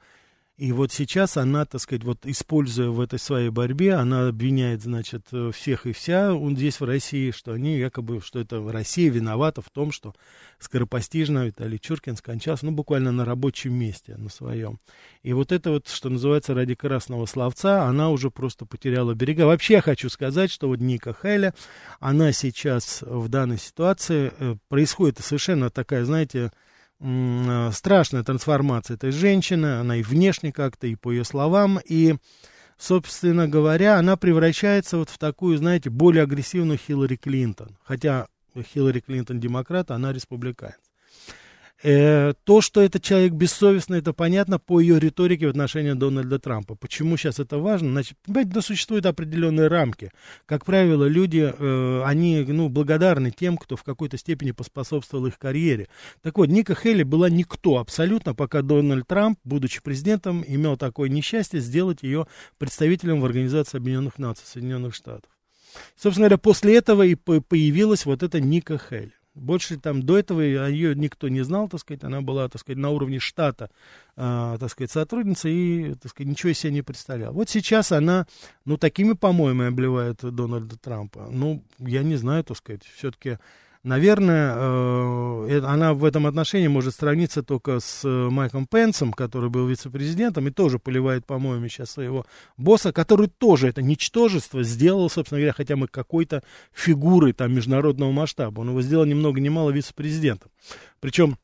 И 0.55 0.71
вот 0.71 0.91
сейчас 0.91 1.35
она, 1.35 1.65
так 1.65 1.81
сказать, 1.81 2.03
вот 2.03 2.27
используя 2.27 2.89
в 2.89 3.01
этой 3.01 3.17
своей 3.17 3.49
борьбе, 3.49 3.95
она 3.95 4.27
обвиняет, 4.27 4.83
значит, 4.83 5.25
всех 5.51 5.87
и 5.87 5.93
вся 5.93 6.35
он 6.35 6.55
здесь 6.55 6.79
в 6.79 6.83
России, 6.83 7.31
что 7.31 7.53
они 7.53 7.75
якобы, 7.75 8.21
что 8.21 8.39
это 8.39 8.61
Россия 8.71 9.09
виновата 9.09 9.63
в 9.63 9.71
том, 9.71 9.91
что 9.91 10.13
скоропостижно 10.59 11.47
Виталий 11.47 11.79
Чуркин 11.79 12.17
скончался, 12.17 12.67
ну, 12.67 12.71
буквально 12.71 13.11
на 13.11 13.25
рабочем 13.25 13.73
месте, 13.73 14.15
на 14.15 14.29
своем. 14.29 14.79
И 15.23 15.33
вот 15.33 15.51
это 15.51 15.71
вот, 15.71 15.87
что 15.87 16.09
называется, 16.09 16.53
ради 16.53 16.75
красного 16.75 17.25
словца, 17.25 17.85
она 17.85 18.11
уже 18.11 18.29
просто 18.29 18.67
потеряла 18.67 19.15
берега. 19.15 19.47
Вообще 19.47 19.73
я 19.75 19.81
хочу 19.81 20.07
сказать, 20.07 20.51
что 20.51 20.67
вот 20.67 20.79
Ника 20.79 21.15
Хеля, 21.19 21.55
она 21.99 22.31
сейчас 22.31 23.01
в 23.01 23.27
данной 23.27 23.57
ситуации, 23.57 24.31
э, 24.37 24.55
происходит 24.69 25.17
совершенно 25.17 25.71
такая, 25.71 26.05
знаете, 26.05 26.39
э, 26.39 26.49
страшная 27.73 28.23
трансформация 28.23 28.95
этой 28.95 29.11
женщины, 29.11 29.79
она 29.79 29.97
и 29.97 30.03
внешне 30.03 30.51
как-то, 30.51 30.87
и 30.87 30.95
по 30.95 31.11
ее 31.11 31.25
словам, 31.25 31.79
и, 31.85 32.15
собственно 32.77 33.47
говоря, 33.47 33.97
она 33.97 34.15
превращается 34.17 34.97
вот 34.97 35.09
в 35.09 35.17
такую, 35.17 35.57
знаете, 35.57 35.89
более 35.89 36.23
агрессивную 36.23 36.77
Хиллари 36.77 37.17
Клинтон, 37.17 37.77
хотя 37.83 38.27
Хиллари 38.73 38.99
Клинтон 38.99 39.39
демократ, 39.39 39.91
а 39.91 39.95
она 39.95 40.13
республиканец. 40.13 40.77
Э, 41.83 42.33
то, 42.45 42.61
что 42.61 42.81
этот 42.81 43.03
человек 43.03 43.33
бессовестный, 43.33 43.99
это 43.99 44.13
понятно 44.13 44.57
по 44.57 44.79
ее 44.79 44.99
риторике 44.99 45.47
в 45.47 45.49
отношении 45.49 45.91
Дональда 45.91 46.39
Трампа. 46.39 46.75
Почему 46.75 47.17
сейчас 47.17 47.39
это 47.39 47.57
важно? 47.57 47.91
Значит, 47.91 48.17
понимаете, 48.25 48.51
да 48.51 48.61
существуют 48.61 49.05
определенные 49.05 49.67
рамки. 49.67 50.11
Как 50.45 50.63
правило, 50.63 51.05
люди, 51.05 51.53
э, 51.55 52.03
они 52.05 52.45
ну, 52.47 52.69
благодарны 52.69 53.31
тем, 53.31 53.57
кто 53.57 53.75
в 53.75 53.83
какой-то 53.83 54.17
степени 54.17 54.51
поспособствовал 54.51 55.25
их 55.25 55.37
карьере. 55.37 55.89
Так 56.21 56.37
вот, 56.37 56.47
Ника 56.47 56.73
Хелли 56.73 57.03
была 57.03 57.29
никто 57.29 57.79
абсолютно, 57.79 58.33
пока 58.33 58.61
Дональд 58.61 59.05
Трамп, 59.05 59.37
будучи 59.43 59.81
президентом, 59.81 60.41
имел 60.47 60.77
такое 60.77 61.09
несчастье 61.09 61.59
сделать 61.59 62.01
ее 62.01 62.27
представителем 62.57 63.19
в 63.19 63.25
Организации 63.25 63.77
Объединенных 63.77 64.17
Наций 64.17 64.45
Соединенных 64.47 64.95
Штатов. 64.95 65.29
Собственно 65.97 66.27
говоря, 66.27 66.37
после 66.37 66.77
этого 66.77 67.03
и 67.03 67.15
появилась 67.15 68.05
вот 68.05 68.23
эта 68.23 68.39
Ника 68.39 68.77
Хелли. 68.77 69.11
Больше 69.35 69.77
там 69.77 70.03
до 70.03 70.17
этого 70.17 70.41
ее 70.41 70.95
никто 70.95 71.27
не 71.27 71.41
знал, 71.41 71.67
так 71.67 71.79
сказать, 71.79 72.03
она 72.03 72.21
была, 72.21 72.47
так 72.49 72.61
сказать, 72.61 72.77
на 72.77 72.89
уровне 72.89 73.19
штата, 73.19 73.71
э, 74.15 74.57
так 74.59 74.69
сказать, 74.69 74.91
сотрудница 74.91 75.49
и, 75.49 75.95
так 75.95 76.11
сказать, 76.11 76.29
ничего 76.29 76.53
себе 76.53 76.73
не 76.73 76.81
представляла. 76.83 77.33
Вот 77.33 77.49
сейчас 77.49 77.91
она, 77.91 78.27
ну, 78.65 78.77
такими 78.77 79.13
помоями 79.13 79.67
обливает 79.67 80.17
Дональда 80.21 80.77
Трампа. 80.77 81.29
Ну, 81.31 81.63
я 81.79 82.03
не 82.03 82.15
знаю, 82.15 82.43
так 82.43 82.57
сказать, 82.57 82.83
все-таки 82.83 83.39
Наверное, 83.83 84.55
э, 84.55 85.59
она 85.65 85.93
в 85.93 86.05
этом 86.05 86.25
отношении 86.25 86.67
может 86.69 86.95
сравниться 86.95 87.43
только 87.43 87.81
с 87.81 88.05
э, 88.05 88.29
Майком 88.29 88.65
Пенсом, 88.65 89.11
который 89.11 89.49
был 89.49 89.67
вице-президентом 89.67 90.47
и 90.47 90.51
тоже 90.51 90.79
поливает, 90.79 91.25
по-моему, 91.25 91.67
сейчас 91.67 91.91
своего 91.91 92.25
босса, 92.55 92.93
который 92.93 93.27
тоже 93.27 93.67
это 93.67 93.81
ничтожество 93.81 94.63
сделал, 94.63 95.09
собственно 95.09 95.41
говоря, 95.41 95.51
хотя 95.51 95.75
бы 95.75 95.89
какой-то 95.89 96.43
фигурой 96.71 97.33
там 97.33 97.53
международного 97.53 98.13
масштаба. 98.13 98.61
Он 98.61 98.69
его 98.69 98.81
сделал 98.81 99.03
ни 99.03 99.13
много 99.13 99.41
ни 99.41 99.49
мало 99.49 99.71
вице-президентом. 99.71 100.49
Причем 101.01 101.37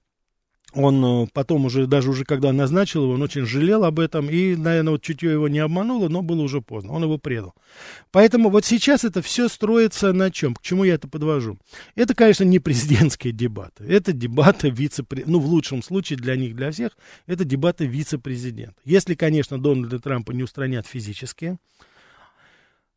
он 0.74 1.24
э, 1.24 1.28
потом 1.34 1.66
уже, 1.66 1.88
даже 1.88 2.10
уже 2.10 2.26
когда 2.26 2.52
назначил 2.52 3.04
его, 3.04 3.14
он 3.14 3.22
очень 3.22 3.46
жалел 3.46 3.84
об 3.84 4.00
этом, 4.00 4.30
и, 4.30 4.56
наверное, 4.56 4.92
вот 4.92 5.02
чутье 5.02 5.32
его 5.32 5.48
не 5.48 5.60
обмануло, 5.60 6.10
но 6.10 6.22
было 6.22 6.42
уже 6.42 6.62
поздно, 6.62 6.94
он 6.94 7.04
его 7.04 7.18
предал. 7.18 7.54
Поэтому 8.12 8.50
вот 8.50 8.66
сейчас 8.66 9.04
это 9.04 9.22
все 9.22 9.48
строится 9.48 10.14
на 10.14 10.32
чем? 10.32 10.56
К 10.56 10.62
чему 10.62 10.84
я 10.84 10.96
это 10.96 11.08
подвожу? 11.08 11.58
Это, 11.96 12.14
конечно, 12.14 12.44
не 12.44 12.60
президентские 12.60 13.34
дебаты, 13.34 13.84
это 13.86 14.14
дебаты 14.14 14.70
вице-президента, 14.70 15.32
ну, 15.32 15.40
в 15.40 15.48
лучшем 15.48 15.82
случае 15.82 16.18
для 16.18 16.36
них, 16.36 16.56
для 16.56 16.72
всех, 16.72 16.98
это 17.26 17.46
дебаты 17.46 17.86
вице-президента. 17.86 18.76
Если, 18.86 19.16
конечно, 19.16 19.58
Дональда 19.62 20.00
Трампа 20.00 20.32
не 20.32 20.44
устранят 20.44 20.86
физически, 20.86 21.58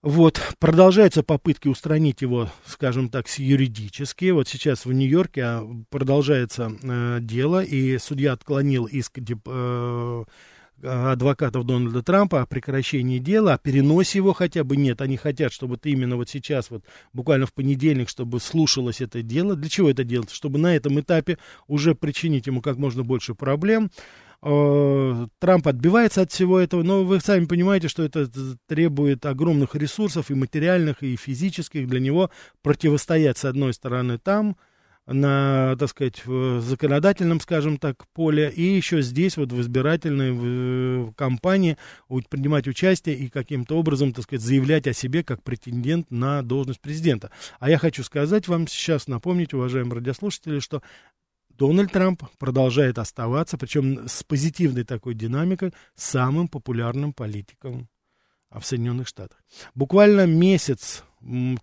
вот, 0.02 0.40
продолжаются 0.58 1.22
попытки 1.22 1.68
устранить 1.68 2.22
его, 2.22 2.50
скажем 2.66 3.08
так, 3.08 3.28
юридически. 3.38 4.30
Вот 4.30 4.48
сейчас 4.48 4.84
в 4.84 4.92
Нью-Йорке 4.92 5.42
а, 5.44 5.68
продолжается 5.90 6.72
э, 6.82 7.18
дело, 7.20 7.62
и 7.62 7.98
судья 7.98 8.32
отклонил 8.32 8.86
иск 8.86 9.18
э, 9.18 10.24
адвокатов 10.82 11.64
Дональда 11.64 12.02
Трампа 12.02 12.42
о 12.42 12.46
прекращении 12.46 13.20
дела, 13.20 13.54
о 13.54 13.58
переносе 13.58 14.18
его 14.18 14.32
хотя 14.32 14.64
бы 14.64 14.76
нет. 14.76 15.00
Они 15.00 15.16
хотят, 15.16 15.52
чтобы 15.52 15.76
ты 15.76 15.90
именно 15.90 16.16
вот 16.16 16.28
сейчас, 16.28 16.70
вот 16.70 16.82
буквально 17.12 17.46
в 17.46 17.52
понедельник, 17.52 18.08
чтобы 18.08 18.40
слушалось 18.40 19.00
это 19.00 19.22
дело. 19.22 19.54
Для 19.54 19.70
чего 19.70 19.88
это 19.88 20.02
делать? 20.02 20.32
Чтобы 20.32 20.58
на 20.58 20.74
этом 20.74 20.98
этапе 20.98 21.38
уже 21.68 21.94
причинить 21.94 22.48
ему 22.48 22.60
как 22.60 22.76
можно 22.76 23.04
больше 23.04 23.36
проблем. 23.36 23.92
Э, 24.44 25.26
Трамп 25.38 25.68
отбивается 25.68 26.22
от 26.22 26.32
всего 26.32 26.58
этого, 26.58 26.82
но 26.82 27.04
вы 27.04 27.20
сами 27.20 27.44
понимаете, 27.44 27.88
что 27.88 28.02
это 28.02 28.28
требует 28.66 29.24
огромных 29.24 29.76
ресурсов 29.76 30.30
и 30.30 30.34
материальных, 30.34 31.02
и 31.02 31.16
физических 31.16 31.88
для 31.88 32.00
него 32.00 32.30
противостоять, 32.62 33.38
с 33.38 33.44
одной 33.44 33.72
стороны, 33.72 34.18
там, 34.18 34.56
на, 35.06 35.76
так 35.78 35.88
сказать, 35.88 36.24
в 36.26 36.60
законодательном, 36.60 37.40
скажем 37.40 37.76
так, 37.76 38.04
поле, 38.14 38.50
и 38.50 38.62
еще 38.62 39.02
здесь, 39.02 39.36
вот 39.36 39.52
в 39.52 39.60
избирательной 39.60 40.32
в, 40.32 41.12
кампании, 41.14 41.76
принимать 42.28 42.66
участие 42.66 43.16
и 43.16 43.28
каким-то 43.28 43.76
образом, 43.76 44.12
так 44.12 44.24
сказать, 44.24 44.42
заявлять 44.42 44.86
о 44.88 44.92
себе 44.92 45.22
как 45.22 45.42
претендент 45.42 46.10
на 46.10 46.42
должность 46.42 46.80
президента. 46.80 47.30
А 47.60 47.70
я 47.70 47.78
хочу 47.78 48.02
сказать 48.02 48.48
вам 48.48 48.66
сейчас, 48.66 49.06
напомнить, 49.06 49.54
уважаемые 49.54 49.96
радиослушатели, 49.96 50.60
что 50.60 50.82
Дональд 51.58 51.92
Трамп 51.92 52.22
продолжает 52.38 52.98
оставаться, 52.98 53.58
причем 53.58 54.08
с 54.08 54.22
позитивной 54.22 54.84
такой 54.84 55.14
динамикой, 55.14 55.72
самым 55.94 56.48
популярным 56.48 57.12
политиком 57.12 57.88
в 58.50 58.62
Соединенных 58.62 59.08
Штатах. 59.08 59.38
Буквально 59.74 60.26
месяц, 60.26 61.04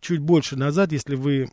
чуть 0.02 0.20
больше 0.20 0.56
назад, 0.56 0.92
если 0.92 1.16
вы 1.16 1.50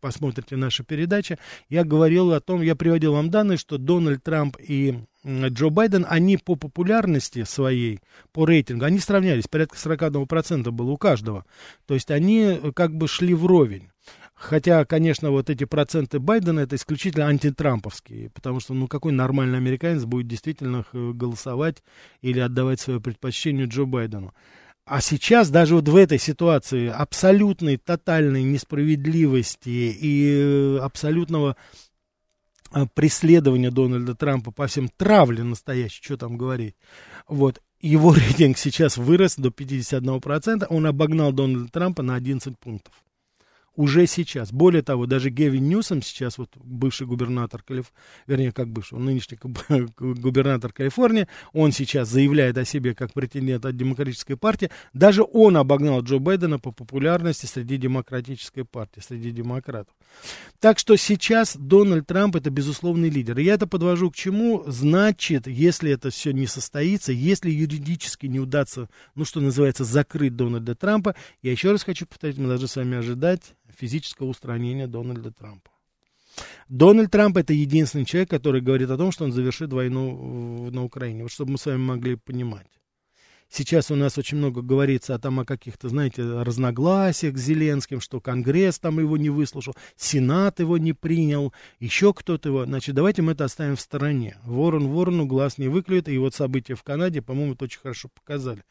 посмотрите 0.00 0.56
наши 0.56 0.84
передачи, 0.84 1.38
я 1.68 1.84
говорил 1.84 2.32
о 2.32 2.40
том, 2.40 2.62
я 2.62 2.74
приводил 2.74 3.12
вам 3.12 3.30
данные, 3.30 3.58
что 3.58 3.78
Дональд 3.78 4.22
Трамп 4.22 4.56
и 4.58 4.98
Джо 5.24 5.70
Байден, 5.70 6.06
они 6.08 6.36
по 6.36 6.56
популярности 6.56 7.44
своей, 7.44 8.00
по 8.32 8.46
рейтингу, 8.46 8.84
они 8.84 8.98
сравнялись, 8.98 9.48
порядка 9.48 9.76
41% 9.76 10.70
было 10.70 10.90
у 10.90 10.96
каждого. 10.96 11.44
То 11.86 11.94
есть 11.94 12.10
они 12.10 12.42
э, 12.42 12.72
как 12.72 12.94
бы 12.94 13.08
шли 13.08 13.34
вровень. 13.34 13.90
Хотя, 14.36 14.84
конечно, 14.84 15.30
вот 15.30 15.48
эти 15.48 15.64
проценты 15.64 16.18
Байдена 16.18 16.60
это 16.60 16.76
исключительно 16.76 17.26
антитрамповские, 17.26 18.28
потому 18.30 18.60
что, 18.60 18.74
ну, 18.74 18.86
какой 18.86 19.12
нормальный 19.12 19.56
американец 19.56 20.04
будет 20.04 20.28
действительно 20.28 20.84
голосовать 20.92 21.82
или 22.20 22.38
отдавать 22.38 22.78
свое 22.78 23.00
предпочтение 23.00 23.64
Джо 23.64 23.86
Байдену. 23.86 24.34
А 24.84 25.00
сейчас 25.00 25.48
даже 25.48 25.74
вот 25.74 25.88
в 25.88 25.96
этой 25.96 26.18
ситуации 26.18 26.88
абсолютной, 26.88 27.78
тотальной 27.78 28.42
несправедливости 28.42 29.68
и 29.68 30.30
э, 30.30 30.78
абсолютного 30.80 31.56
э, 32.72 32.86
преследования 32.94 33.70
Дональда 33.70 34.14
Трампа 34.14 34.52
по 34.52 34.66
всем 34.66 34.90
травле 34.90 35.44
настоящей, 35.44 36.04
что 36.04 36.18
там 36.18 36.36
говорить, 36.36 36.76
вот, 37.26 37.62
его 37.80 38.12
рейтинг 38.14 38.58
сейчас 38.58 38.98
вырос 38.98 39.36
до 39.36 39.48
51%, 39.48 40.66
он 40.68 40.86
обогнал 40.86 41.32
Дональда 41.32 41.72
Трампа 41.72 42.02
на 42.02 42.14
11 42.14 42.56
пунктов 42.58 42.92
уже 43.76 44.06
сейчас. 44.06 44.52
Более 44.52 44.82
того, 44.82 45.06
даже 45.06 45.30
Гевин 45.30 45.68
Ньюсом 45.68 46.02
сейчас, 46.02 46.38
вот 46.38 46.50
бывший 46.56 47.06
губернатор, 47.06 47.62
Калиф... 47.62 47.92
вернее, 48.26 48.52
как 48.52 48.68
бывший, 48.68 48.94
он 48.94 49.04
нынешний 49.04 49.38
губернатор 49.98 50.72
Калифорнии, 50.72 51.28
он 51.52 51.72
сейчас 51.72 52.08
заявляет 52.08 52.58
о 52.58 52.64
себе 52.64 52.94
как 52.94 53.12
претендент 53.12 53.64
от 53.64 53.76
демократической 53.76 54.36
партии, 54.36 54.70
даже 54.92 55.24
он 55.30 55.56
обогнал 55.56 56.00
Джо 56.02 56.18
Байдена 56.18 56.58
по 56.58 56.72
популярности 56.72 57.46
среди 57.46 57.76
демократической 57.76 58.64
партии, 58.64 59.00
среди 59.06 59.30
демократов. 59.30 59.94
Так 60.60 60.78
что 60.78 60.96
сейчас 60.96 61.56
Дональд 61.56 62.06
Трамп 62.06 62.36
это 62.36 62.50
безусловный 62.50 63.10
лидер. 63.10 63.38
И 63.38 63.44
я 63.44 63.54
это 63.54 63.66
подвожу 63.66 64.10
к 64.10 64.16
чему? 64.16 64.64
Значит, 64.66 65.46
если 65.46 65.90
это 65.90 66.10
все 66.10 66.32
не 66.32 66.46
состоится, 66.46 67.12
если 67.12 67.50
юридически 67.50 68.26
не 68.26 68.40
удастся, 68.40 68.88
ну 69.14 69.24
что 69.24 69.40
называется, 69.40 69.84
закрыть 69.84 70.34
Дональда 70.34 70.74
Трампа, 70.74 71.14
я 71.42 71.52
еще 71.52 71.72
раз 71.72 71.84
хочу 71.84 72.06
повторить, 72.06 72.38
мы 72.38 72.48
должны 72.48 72.68
с 72.68 72.76
вами 72.76 72.96
ожидать 72.96 73.54
физического 73.74 74.28
устранения 74.28 74.86
Дональда 74.86 75.32
Трампа. 75.32 75.70
Дональд 76.68 77.10
Трамп 77.10 77.36
это 77.38 77.52
единственный 77.52 78.04
человек, 78.04 78.30
который 78.30 78.60
говорит 78.60 78.90
о 78.90 78.96
том, 78.96 79.12
что 79.12 79.24
он 79.24 79.32
завершит 79.32 79.72
войну 79.72 80.70
на 80.70 80.84
Украине. 80.84 81.22
Вот 81.22 81.32
чтобы 81.32 81.52
мы 81.52 81.58
с 81.58 81.66
вами 81.66 81.78
могли 81.78 82.16
понимать. 82.16 82.66
Сейчас 83.48 83.92
у 83.92 83.94
нас 83.94 84.18
очень 84.18 84.38
много 84.38 84.60
говорится 84.60 85.14
о, 85.14 85.20
там, 85.20 85.38
о 85.38 85.44
каких-то, 85.44 85.88
знаете, 85.88 86.22
разногласиях 86.42 87.38
с 87.38 87.40
Зеленским, 87.40 88.00
что 88.00 88.20
Конгресс 88.20 88.80
там 88.80 88.98
его 88.98 89.16
не 89.16 89.30
выслушал, 89.30 89.74
Сенат 89.96 90.58
его 90.58 90.78
не 90.78 90.92
принял, 90.92 91.52
еще 91.78 92.12
кто-то 92.12 92.48
его. 92.48 92.64
Значит, 92.64 92.96
давайте 92.96 93.22
мы 93.22 93.32
это 93.32 93.44
оставим 93.44 93.76
в 93.76 93.80
стороне. 93.80 94.36
Ворон 94.42 94.88
ворону 94.88 95.26
глаз 95.26 95.58
не 95.58 95.68
выклюет, 95.68 96.08
и 96.08 96.18
вот 96.18 96.34
события 96.34 96.74
в 96.74 96.82
Канаде, 96.82 97.22
по-моему, 97.22 97.54
это 97.54 97.66
очень 97.66 97.78
хорошо 97.78 98.08
показали 98.08 98.64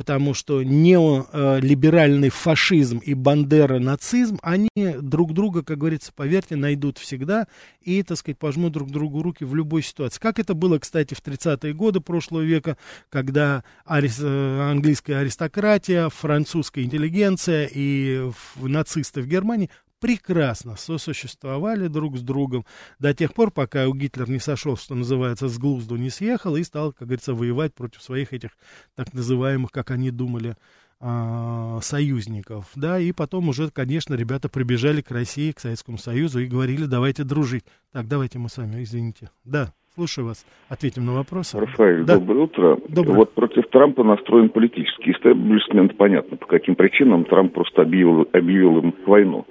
потому 0.00 0.32
что 0.32 0.62
неолиберальный 0.62 2.30
фашизм 2.30 3.02
и 3.04 3.12
бандера-нацизм, 3.12 4.38
они 4.40 4.70
друг 4.74 5.34
друга, 5.34 5.62
как 5.62 5.76
говорится, 5.76 6.10
поверьте, 6.16 6.56
найдут 6.56 6.96
всегда 6.96 7.48
и, 7.82 8.02
так 8.02 8.16
сказать, 8.16 8.38
пожмут 8.38 8.72
друг 8.72 8.90
другу 8.90 9.22
руки 9.22 9.44
в 9.44 9.54
любой 9.54 9.82
ситуации. 9.82 10.18
Как 10.18 10.38
это 10.38 10.54
было, 10.54 10.78
кстати, 10.78 11.12
в 11.12 11.22
30-е 11.22 11.74
годы 11.74 12.00
прошлого 12.00 12.40
века, 12.40 12.78
когда 13.10 13.62
арист... 13.84 14.20
Э, 14.22 14.70
английская 14.70 15.16
аристократия, 15.16 16.08
французская 16.08 16.82
интеллигенция 16.82 17.68
и 17.70 18.30
нацисты 18.56 19.20
в 19.20 19.26
Германии 19.26 19.68
прекрасно 20.00 20.76
сосуществовали 20.76 21.86
друг 21.86 22.16
с 22.16 22.22
другом 22.22 22.64
до 22.98 23.14
тех 23.14 23.34
пор, 23.34 23.50
пока 23.50 23.88
у 23.88 23.94
Гитлер 23.94 24.28
не 24.28 24.38
сошел, 24.38 24.76
что 24.76 24.94
называется, 24.94 25.48
с 25.48 25.58
глузду 25.58 25.96
не 25.96 26.10
съехал 26.10 26.56
и 26.56 26.62
стал, 26.62 26.92
как 26.92 27.08
говорится, 27.08 27.34
воевать 27.34 27.74
против 27.74 28.02
своих 28.02 28.32
этих 28.32 28.50
так 28.96 29.12
называемых, 29.12 29.70
как 29.70 29.90
они 29.90 30.10
думали, 30.10 30.56
а, 31.02 31.78
союзников, 31.80 32.66
да, 32.76 32.98
и 32.98 33.12
потом 33.12 33.48
уже, 33.48 33.70
конечно, 33.70 34.14
ребята 34.14 34.50
прибежали 34.50 35.00
к 35.00 35.10
России, 35.10 35.50
к 35.50 35.58
Советскому 35.58 35.96
Союзу 35.96 36.40
и 36.40 36.46
говорили, 36.46 36.84
давайте 36.84 37.24
дружить. 37.24 37.64
Так, 37.90 38.06
давайте 38.06 38.38
мы 38.38 38.50
с 38.50 38.58
вами, 38.58 38.82
извините. 38.82 39.30
Да, 39.42 39.72
слушаю 39.94 40.26
вас. 40.26 40.44
Ответим 40.68 41.06
на 41.06 41.14
вопросы. 41.14 41.58
Рафаэль, 41.58 42.04
да. 42.04 42.18
доброе 42.18 42.44
утро. 42.44 42.78
Доброе. 42.86 43.14
Вот 43.14 43.32
против 43.32 43.66
Трампа 43.70 44.04
настроен 44.04 44.50
политический 44.50 45.12
истеблишмент, 45.12 45.96
понятно, 45.96 46.36
по 46.36 46.46
каким 46.46 46.74
причинам 46.74 47.24
Трамп 47.24 47.54
просто 47.54 47.80
объявил, 47.80 48.28
объявил 48.34 48.80
им 48.80 48.94
войну. 49.06 49.46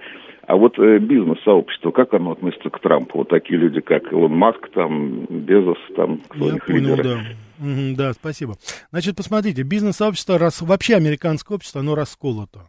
А 0.50 0.56
вот 0.56 0.80
э, 0.80 0.98
бизнес-сообщество, 0.98 1.92
как 1.92 2.12
оно 2.16 2.32
относится 2.32 2.72
к 2.72 2.82
Трампу? 2.82 3.20
Вот 3.20 3.30
такие 3.30 3.60
люди, 3.60 3.82
как 3.82 4.12
Илон 4.12 4.36
Маск, 4.36 4.68
там, 4.74 5.26
Безос, 5.26 5.78
там, 5.96 6.22
кто 6.28 6.50
Я 6.50 6.56
понял, 6.58 6.96
лидеры? 6.96 7.38
да. 7.60 7.96
Да, 7.96 8.14
спасибо. 8.14 8.56
Значит, 8.90 9.16
посмотрите, 9.16 9.62
бизнес-сообщество, 9.62 10.40
рас... 10.40 10.64
вообще 10.64 10.96
американское 10.96 11.56
общество, 11.56 11.82
оно 11.82 11.94
расколото. 11.94 12.62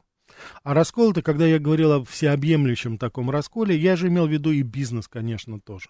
А 0.62 0.74
расколото, 0.74 1.22
когда 1.22 1.46
я 1.46 1.58
говорил 1.58 1.92
о 1.92 2.04
всеобъемлющем 2.04 2.98
таком 2.98 3.30
расколе, 3.30 3.74
я 3.74 3.96
же 3.96 4.08
имел 4.08 4.26
в 4.26 4.30
виду 4.30 4.50
и 4.50 4.60
бизнес, 4.60 5.08
конечно, 5.08 5.58
тоже. 5.58 5.88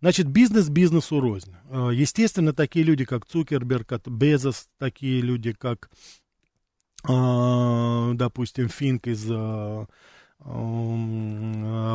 Значит, 0.00 0.28
бизнес 0.28 0.68
бизнесу 0.68 1.18
рознь. 1.18 1.56
Э, 1.68 1.88
Естественно, 1.92 2.52
такие 2.52 2.84
люди, 2.84 3.04
как 3.04 3.26
Цукерберг, 3.26 3.88
как 3.88 4.02
Безос, 4.06 4.68
такие 4.78 5.20
люди, 5.20 5.52
как, 5.52 5.90
э, 7.08 8.12
допустим, 8.14 8.68
Финк 8.68 9.08
из 9.08 9.28
м, 9.28 9.88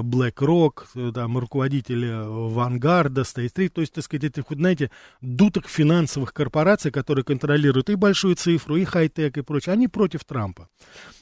BlackRock, 0.04 0.86
э, 0.96 1.12
там, 1.14 1.38
руководители 1.38 2.12
Вангарда, 2.52 3.22
State 3.22 3.54
Street, 3.54 3.70
то 3.70 3.82
есть, 3.82 3.94
так 3.94 4.04
сказать, 4.04 4.40
хоть, 4.46 4.58
знаете, 4.58 4.90
дуток 5.22 5.68
финансовых 5.68 6.34
корпораций, 6.34 6.92
которые 6.92 7.24
контролируют 7.24 7.90
и 7.90 7.96
большую 7.96 8.36
цифру, 8.36 8.76
и 8.76 8.86
хай-тек, 8.86 9.38
и 9.38 9.42
прочее, 9.42 9.74
они 9.74 9.88
против 9.88 10.24
Трампа. 10.26 10.68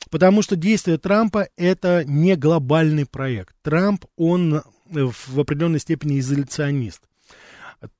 Потому 0.10 0.41
что 0.41 0.55
действие 0.55 0.98
Трампа 0.98 1.50
это 1.57 2.05
не 2.05 2.36
глобальный 2.36 3.05
проект. 3.05 3.55
Трамп, 3.62 4.05
он 4.15 4.55
э, 4.55 4.62
в 4.91 5.39
определенной 5.39 5.79
степени 5.79 6.19
изоляционист. 6.19 7.01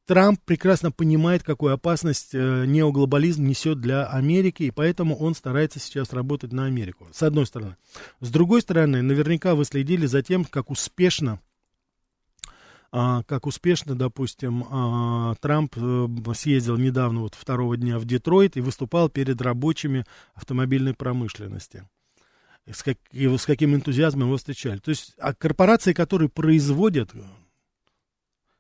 Трамп 0.06 0.40
прекрасно 0.44 0.92
понимает, 0.92 1.44
какую 1.44 1.74
опасность 1.74 2.34
э, 2.34 2.66
неоглобализм 2.66 3.46
несет 3.46 3.80
для 3.80 4.08
Америки, 4.08 4.64
и 4.64 4.72
поэтому 4.72 5.16
он 5.16 5.36
старается 5.36 5.80
сейчас 5.80 6.14
работать 6.14 6.52
на 6.52 6.66
Америку, 6.66 7.08
с 7.12 7.22
одной 7.22 7.46
стороны. 7.46 7.78
С 8.20 8.32
другой 8.32 8.62
стороны, 8.62 9.02
наверняка 9.02 9.54
вы 9.54 9.66
следили 9.66 10.06
за 10.06 10.24
тем, 10.24 10.46
как 10.46 10.72
успешно 10.72 11.40
а, 12.92 13.24
как 13.24 13.46
успешно, 13.46 13.96
допустим, 13.96 14.66
а, 14.70 15.36
Трамп 15.42 15.76
э, 15.78 16.08
съездил 16.34 16.78
недавно, 16.78 17.22
вот 17.22 17.36
второго 17.36 17.76
дня 17.76 18.00
в 18.00 18.06
Детройт 18.06 18.56
и 18.56 18.62
выступал 18.62 19.10
перед 19.10 19.42
рабочими 19.42 20.06
автомобильной 20.34 20.94
промышленности. 20.94 21.88
С, 22.66 22.84
как- 22.84 22.98
с 23.14 23.46
каким 23.46 23.76
энтузиазмом 23.76 24.28
его 24.28 24.38
встречали. 24.38 24.80
То 24.80 24.90
есть 24.90 25.14
а 25.20 25.34
корпорации, 25.34 25.94
которые 25.94 26.30
производят, 26.30 27.12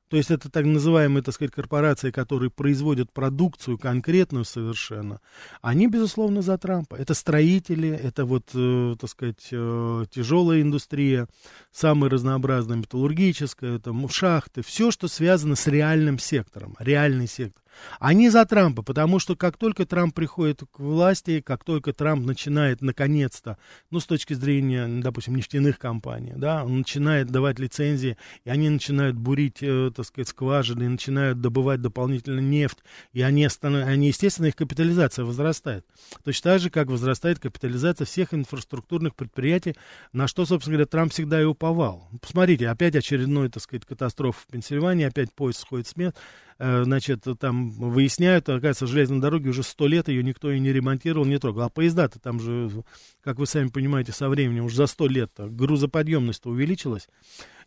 то 0.10 0.18
есть 0.18 0.32
это 0.32 0.50
так 0.50 0.66
называемые, 0.66 1.24
так 1.24 1.34
сказать, 1.34 1.52
корпорации, 1.54 2.12
которые 2.12 2.50
производят 2.50 3.12
продукцию 3.12 3.78
конкретную 3.78 4.46
совершенно, 4.46 5.20
они, 5.62 5.88
безусловно, 5.88 6.42
за 6.42 6.58
Трампа. 6.58 6.96
Это 6.96 7.14
строители, 7.14 7.90
это 7.90 8.26
вот, 8.26 8.50
э, 8.54 8.96
так 9.00 9.10
сказать, 9.10 9.48
э, 9.52 10.06
тяжелая 10.10 10.62
индустрия, 10.62 11.28
самая 11.72 12.10
разнообразная, 12.10 12.78
металлургическая, 12.78 13.76
это 13.78 13.90
м, 13.90 14.08
шахты, 14.10 14.62
все, 14.62 14.92
что 14.92 15.08
связано 15.08 15.56
с 15.56 15.68
реальным 15.68 16.20
сектором, 16.20 16.76
реальный 16.80 17.28
сектор. 17.28 17.64
Они 18.00 18.29
за 18.29 18.46
Трампа, 18.46 18.84
потому 18.84 19.19
что 19.19 19.36
как 19.36 19.57
только 19.57 19.86
Трамп 19.86 20.13
приходит 20.13 20.62
к 20.72 20.79
власти, 20.79 21.41
как 21.41 21.63
только 21.63 21.93
Трамп 21.93 22.25
начинает 22.25 22.81
наконец-то, 22.81 23.57
ну, 23.91 24.00
с 24.00 24.05
точки 24.05 24.34
зрения, 24.34 24.88
допустим, 24.88 25.36
нефтяных 25.36 25.79
компаний, 25.79 26.34
да, 26.36 26.63
он 26.63 26.79
начинает 26.79 27.27
давать 27.27 27.60
лицензии, 27.60 28.17
и 28.43 28.50
они 28.50 28.69
начинают 28.69 29.15
бурить, 29.15 29.57
э, 29.62 29.91
так 29.96 30.05
сказать, 30.05 30.27
скважины, 30.27 30.84
и 30.84 30.88
начинают 30.88 31.41
добывать 31.41 31.81
дополнительно 31.81 32.39
нефть, 32.39 32.79
и 33.13 33.22
они, 33.22 33.48
они, 33.62 34.07
естественно, 34.07 34.48
их 34.48 34.55
капитализация 34.55 35.25
возрастает. 35.25 35.86
Точно 36.24 36.51
так 36.51 36.62
же, 36.62 36.69
как 36.69 36.88
возрастает 36.88 37.39
капитализация 37.39 38.05
всех 38.05 38.34
инфраструктурных 38.34 39.15
предприятий, 39.15 39.75
на 40.13 40.28
что, 40.28 40.45
собственно 40.45 40.75
говоря, 40.75 40.88
Трамп 40.88 41.12
всегда 41.12 41.41
и 41.41 41.45
уповал. 41.45 42.10
Посмотрите, 42.21 42.69
опять 42.69 42.95
очередной, 42.95 43.49
так 43.49 43.63
сказать, 43.63 43.86
катастрофа 43.86 44.39
в 44.41 44.52
Пенсильвании, 44.52 45.06
опять 45.06 45.34
поезд 45.34 45.62
сходит 45.62 45.88
с 45.88 45.95
мест, 45.95 46.15
Э, 46.15 46.46
значит, 46.60 47.26
там 47.39 47.70
выясняют, 47.72 48.50
оказывается, 48.50 48.88
железной 48.88 49.20
дороги 49.20 49.48
уже 49.48 49.63
сто 49.63 49.88
лет 49.88 50.08
ее 50.08 50.24
никто 50.24 50.52
и 50.52 50.60
не 50.60 50.74
ремонтировал, 50.74 51.26
не 51.26 51.38
трогал. 51.39 51.63
А 51.63 51.70
поезда-то 51.70 52.20
там 52.20 52.39
же, 52.39 52.84
как 53.24 53.39
вы 53.39 53.46
сами 53.46 53.67
понимаете, 53.67 54.12
со 54.12 54.30
временем 54.30 54.65
уже 54.65 54.78
за 54.78 54.88
сто 54.88 55.08
лет 55.08 55.32
грузоподъемность 55.38 56.46
увеличилась. 56.46 57.08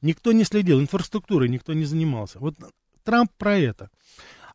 Никто 0.03 0.33
не 0.33 0.44
следил, 0.44 0.81
инфраструктурой 0.81 1.48
никто 1.48 1.72
не 1.72 1.85
занимался. 1.85 2.38
Вот 2.38 2.57
Трамп 3.05 3.31
про 3.38 3.59
это. 3.59 3.90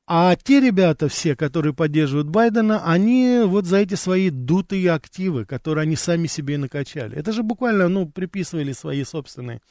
А 0.08 0.36
те 0.36 0.60
ребята 0.60 1.08
все, 1.08 1.36
которые 1.36 1.74
поддерживают 1.74 2.28
Байдена, 2.30 2.84
они 2.86 3.42
вот 3.44 3.66
за 3.66 3.78
эти 3.78 3.96
свои 3.96 4.30
дутые 4.30 4.92
активы, 4.92 5.46
которые 5.46 5.82
они 5.82 5.96
сами 5.96 6.28
себе 6.28 6.60
накачали. 6.60 7.18
Это 7.18 7.32
же 7.32 7.42
буквально, 7.42 7.88
ну, 7.88 8.08
приписывали 8.08 8.72
свои 8.72 9.04
собственные 9.04 9.62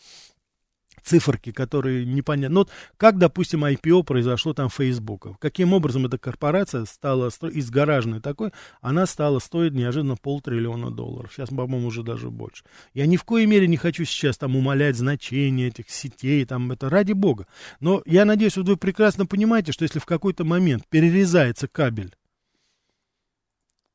циферки, 1.05 1.53
которые 1.53 2.05
непонятны. 2.05 2.55
Ну, 2.55 2.61
вот 2.61 2.71
как, 2.97 3.19
допустим, 3.19 3.65
IPO 3.65 4.05
произошло 4.05 4.55
там 4.55 4.69
Фейсбука. 4.71 5.37
Каким 5.41 5.73
образом 5.73 6.07
эта 6.07 6.19
корпорация 6.19 6.85
стала 6.87 7.31
из 7.51 7.71
гаражной 7.71 8.21
такой, 8.21 8.51
она 8.81 9.07
стала 9.07 9.39
стоить 9.39 9.75
неожиданно 9.75 10.17
полтриллиона 10.17 10.91
долларов. 10.91 11.33
Сейчас, 11.33 11.51
по-моему, 11.51 11.89
уже 11.89 12.03
даже 12.03 12.31
больше. 12.31 12.65
Я 12.95 13.07
ни 13.07 13.17
в 13.17 13.25
коей 13.25 13.47
мере 13.47 13.67
не 13.67 13.77
хочу 13.77 14.05
сейчас 14.05 14.39
там 14.39 14.57
умалять 14.57 14.97
значение 14.97 15.69
этих 15.69 15.91
сетей, 15.91 16.45
там 16.45 16.73
это 16.73 16.89
ради 16.89 17.13
бога. 17.13 17.47
Но 17.81 18.03
я 18.07 18.25
надеюсь, 18.25 18.57
вот 18.57 18.69
вы 18.69 18.77
прекрасно 18.77 19.27
понимаете, 19.27 19.73
что 19.73 19.85
если 19.85 19.99
в 19.99 20.07
какой-то 20.07 20.45
момент 20.45 20.85
перерезается 20.89 21.69
кабель, 21.69 22.15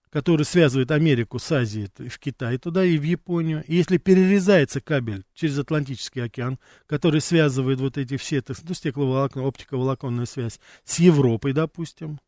который 0.10 0.44
связывает 0.44 0.92
Америку 0.92 1.38
с 1.40 1.52
Азией 1.52 1.90
в 1.98 2.20
Китай 2.20 2.58
туда 2.58 2.84
и 2.84 2.98
в 2.98 3.04
Японию. 3.04 3.64
И 3.68 3.76
если 3.76 3.98
перерезается 3.98 4.82
кабель 4.82 5.24
через 5.34 5.60
Атлантический 5.60 6.24
океан, 6.24 6.60
который 6.88 7.22
связывает 7.22 7.80
вот 7.80 7.98
эти 7.98 8.18
все, 8.18 8.42
так, 8.42 8.58
ну, 8.68 8.74
стекловолокно, 8.74 9.44
оптиковолоконная 9.44 10.26
связь 10.26 10.60
с 10.84 11.00
Европой, 11.00 11.54
допустим, 11.54 12.20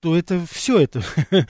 то 0.00 0.16
это 0.16 0.44
все 0.50 0.80
это, 0.80 1.02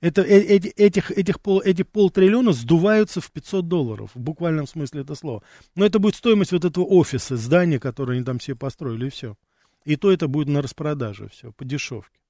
это 0.00 0.22
э- 0.22 0.40
эти, 0.40 0.68
этих, 0.68 1.10
этих, 1.10 1.40
пол, 1.40 1.60
эти 1.62 1.82
полтриллиона 1.82 2.52
сдуваются 2.52 3.20
в 3.20 3.30
500 3.30 3.68
долларов, 3.68 4.10
в 4.14 4.20
буквальном 4.20 4.66
смысле 4.66 5.02
это 5.02 5.14
слова. 5.14 5.42
Но 5.74 5.84
это 5.84 5.98
будет 5.98 6.14
стоимость 6.14 6.52
вот 6.52 6.64
этого 6.64 6.84
офиса, 6.84 7.36
здания, 7.36 7.78
которое 7.78 8.14
они 8.14 8.24
там 8.24 8.38
все 8.38 8.54
построили, 8.54 9.06
и 9.06 9.10
все. 9.10 9.36
И 9.84 9.96
то 9.96 10.10
это 10.10 10.28
будет 10.28 10.48
на 10.48 10.62
распродаже 10.62 11.28
все, 11.28 11.52
по 11.52 11.66
дешевке 11.66 12.23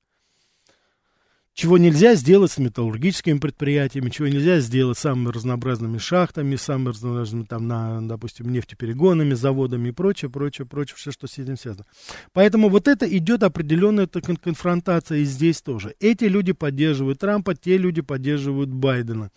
чего 1.65 1.79
нельзя 1.79 2.15
сделать 2.15 2.53
с 2.53 2.59
металлургическими 2.59 3.39
предприятиями, 3.39 4.11
чего 4.11 4.29
нельзя 4.29 4.61
сделать 4.61 4.99
с 4.99 5.01
самыми 5.01 5.31
разнообразными 5.33 5.97
шахтами, 5.97 6.57
самыми 6.57 6.91
разнообразными, 6.91 7.45
там, 7.45 7.67
на, 7.67 8.07
допустим, 8.07 8.53
нефтеперегонами, 8.53 9.33
заводами 9.33 9.89
и 9.89 9.93
прочее, 9.93 10.31
прочее, 10.31 10.67
прочее, 10.67 10.97
все, 10.99 11.11
что 11.11 11.27
с 11.27 11.39
этим 11.39 11.57
связано. 11.57 11.87
Поэтому 12.35 12.69
вот 12.69 12.87
это 12.87 13.07
идет 13.07 13.43
определенная 13.43 14.07
так, 14.07 14.25
конфронтация 14.43 15.21
и 15.21 15.25
здесь 15.25 15.63
тоже. 15.63 15.95
Эти 16.01 16.25
люди 16.25 16.53
поддерживают 16.53 17.21
Трампа, 17.21 17.55
те 17.55 17.79
люди 17.79 18.03
поддерживают 18.03 18.69
Байдена, 18.69 19.31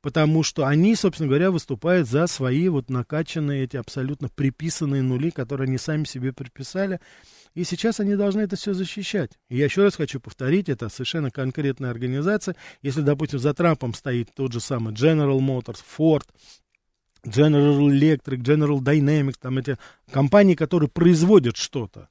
потому 0.00 0.42
что 0.42 0.66
они, 0.66 0.96
собственно 0.96 1.28
говоря, 1.28 1.50
выступают 1.50 2.08
за 2.08 2.26
свои 2.28 2.66
вот 2.70 2.88
накачанные, 2.88 3.64
эти 3.64 3.76
абсолютно 3.76 4.30
приписанные 4.30 5.02
нули, 5.02 5.28
которые 5.28 5.66
они 5.66 5.76
сами 5.76 6.04
себе 6.04 6.32
приписали, 6.32 6.98
и 7.54 7.62
сейчас 7.62 8.00
они 8.00 8.16
должны 8.16 8.40
это 8.40 8.56
все 8.56 8.74
защищать. 8.74 9.30
И 9.48 9.56
я 9.56 9.64
еще 9.64 9.84
раз 9.84 9.94
хочу 9.94 10.20
повторить, 10.20 10.68
это 10.68 10.88
совершенно 10.88 11.30
конкретная 11.30 11.90
организация. 11.90 12.56
Если, 12.82 13.00
допустим, 13.00 13.38
за 13.38 13.54
Трампом 13.54 13.94
стоит 13.94 14.30
тот 14.34 14.52
же 14.52 14.60
самый 14.60 14.92
General 14.92 15.38
Motors, 15.38 15.78
Ford, 15.96 16.24
General 17.24 17.78
Electric, 17.88 18.42
General 18.42 18.80
Dynamics, 18.80 19.36
там 19.40 19.58
эти 19.58 19.78
компании, 20.10 20.54
которые 20.54 20.88
производят 20.88 21.56
что-то, 21.56 22.08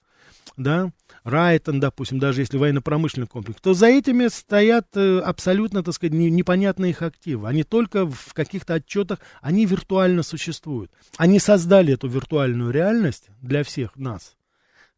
да, 0.55 0.91
Райтон, 1.23 1.79
допустим, 1.79 2.19
даже 2.19 2.41
если 2.41 2.57
военно-промышленный 2.57 3.27
комплекс, 3.27 3.59
то 3.61 3.73
за 3.73 3.87
этими 3.87 4.27
стоят 4.27 4.87
э, 4.95 5.19
абсолютно, 5.19 5.83
так 5.83 5.93
сказать, 5.95 6.13
не, 6.13 6.29
непонятные 6.29 6.91
их 6.91 7.01
активы. 7.01 7.47
Они 7.47 7.63
только 7.63 8.05
в 8.05 8.33
каких-то 8.33 8.75
отчетах, 8.75 9.19
они 9.41 9.65
виртуально 9.65 10.21
существуют. 10.21 10.91
Они 11.17 11.39
создали 11.39 11.93
эту 11.93 12.07
виртуальную 12.07 12.71
реальность 12.71 13.29
для 13.41 13.63
всех 13.63 13.95
нас 13.95 14.35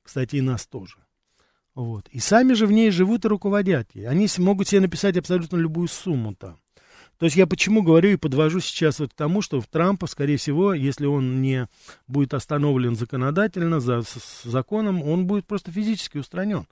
кстати, 0.05 0.37
и 0.37 0.41
нас 0.41 0.67
тоже. 0.67 0.97
Вот. 1.73 2.07
И 2.09 2.19
сами 2.19 2.53
же 2.53 2.67
в 2.67 2.71
ней 2.71 2.91
живут 2.91 3.25
и 3.25 3.27
руководят 3.27 3.89
ей. 3.93 4.07
Они 4.07 4.27
могут 4.37 4.69
себе 4.69 4.81
написать 4.81 5.17
абсолютно 5.17 5.57
любую 5.57 5.87
сумму 5.87 6.33
там. 6.33 6.57
То 7.17 7.25
есть 7.25 7.37
я 7.37 7.47
почему 7.47 7.81
говорю 7.81 8.09
и 8.11 8.17
подвожу 8.17 8.59
сейчас 8.59 8.99
вот 8.99 9.11
к 9.11 9.15
тому, 9.15 9.41
что 9.41 9.61
в 9.61 9.67
Трампа, 9.67 10.05
скорее 10.07 10.37
всего, 10.37 10.73
если 10.73 11.05
он 11.05 11.41
не 11.41 11.67
будет 12.07 12.33
остановлен 12.33 12.95
законодательно, 12.95 13.79
за, 13.79 14.01
с, 14.01 14.09
с 14.09 14.43
законом, 14.43 15.01
он 15.01 15.25
будет 15.25 15.45
просто 15.45 15.71
физически 15.71 16.17
устранен. 16.17 16.65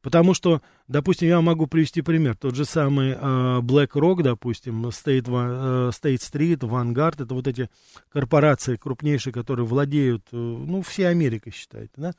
Потому 0.00 0.34
что, 0.34 0.62
допустим, 0.86 1.28
я 1.28 1.40
могу 1.40 1.66
привести 1.66 2.02
пример. 2.02 2.36
Тот 2.36 2.54
же 2.54 2.64
самый 2.64 3.10
э, 3.10 3.16
BlackRock, 3.60 4.22
допустим, 4.22 4.86
State, 4.86 5.26
э, 5.26 5.90
State 5.90 6.18
Street, 6.18 6.58
Vanguard, 6.58 7.22
это 7.22 7.34
вот 7.34 7.46
эти 7.48 7.68
корпорации 8.12 8.76
крупнейшие, 8.76 9.32
которые 9.32 9.66
владеют, 9.66 10.22
э, 10.32 10.36
ну, 10.36 10.82
всей 10.82 11.08
Америкой, 11.08 11.52
считаете, 11.52 11.92
да? 11.96 12.12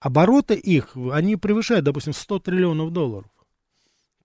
Обороты 0.00 0.54
их, 0.54 0.96
они 1.12 1.36
превышают, 1.36 1.84
допустим, 1.84 2.14
100 2.14 2.38
триллионов 2.40 2.90
долларов. 2.90 3.30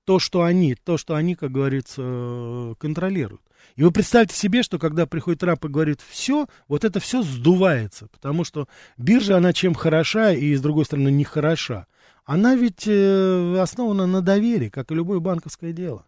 То, 0.05 0.19
что 0.19 0.43
они, 0.43 0.75
то, 0.75 0.97
что 0.97 1.15
они, 1.15 1.35
как 1.35 1.51
говорится, 1.51 2.01
э, 2.01 2.75
контролируют. 2.77 3.41
И 3.75 3.83
вы 3.83 3.91
представьте 3.91 4.35
себе, 4.35 4.63
что 4.63 4.79
когда 4.79 5.05
приходит 5.05 5.41
Трамп 5.41 5.65
и 5.65 5.67
говорит 5.69 5.99
все, 6.07 6.47
вот 6.67 6.85
это 6.85 6.99
все 6.99 7.23
сдувается, 7.23 8.07
потому 8.11 8.43
что 8.43 8.67
биржа, 8.97 9.37
она 9.37 9.51
чем 9.51 9.73
хороша 9.73 10.31
и, 10.31 10.55
с 10.55 10.61
другой 10.61 10.85
стороны, 10.85 11.09
не 11.09 11.23
хороша. 11.23 11.87
Она 12.23 12.55
ведь 12.55 12.87
э, 12.87 13.59
основана 13.59 14.05
на 14.05 14.21
доверии, 14.21 14.69
как 14.69 14.91
и 14.91 14.95
любое 14.95 15.19
банковское 15.19 15.73
дело. 15.73 16.05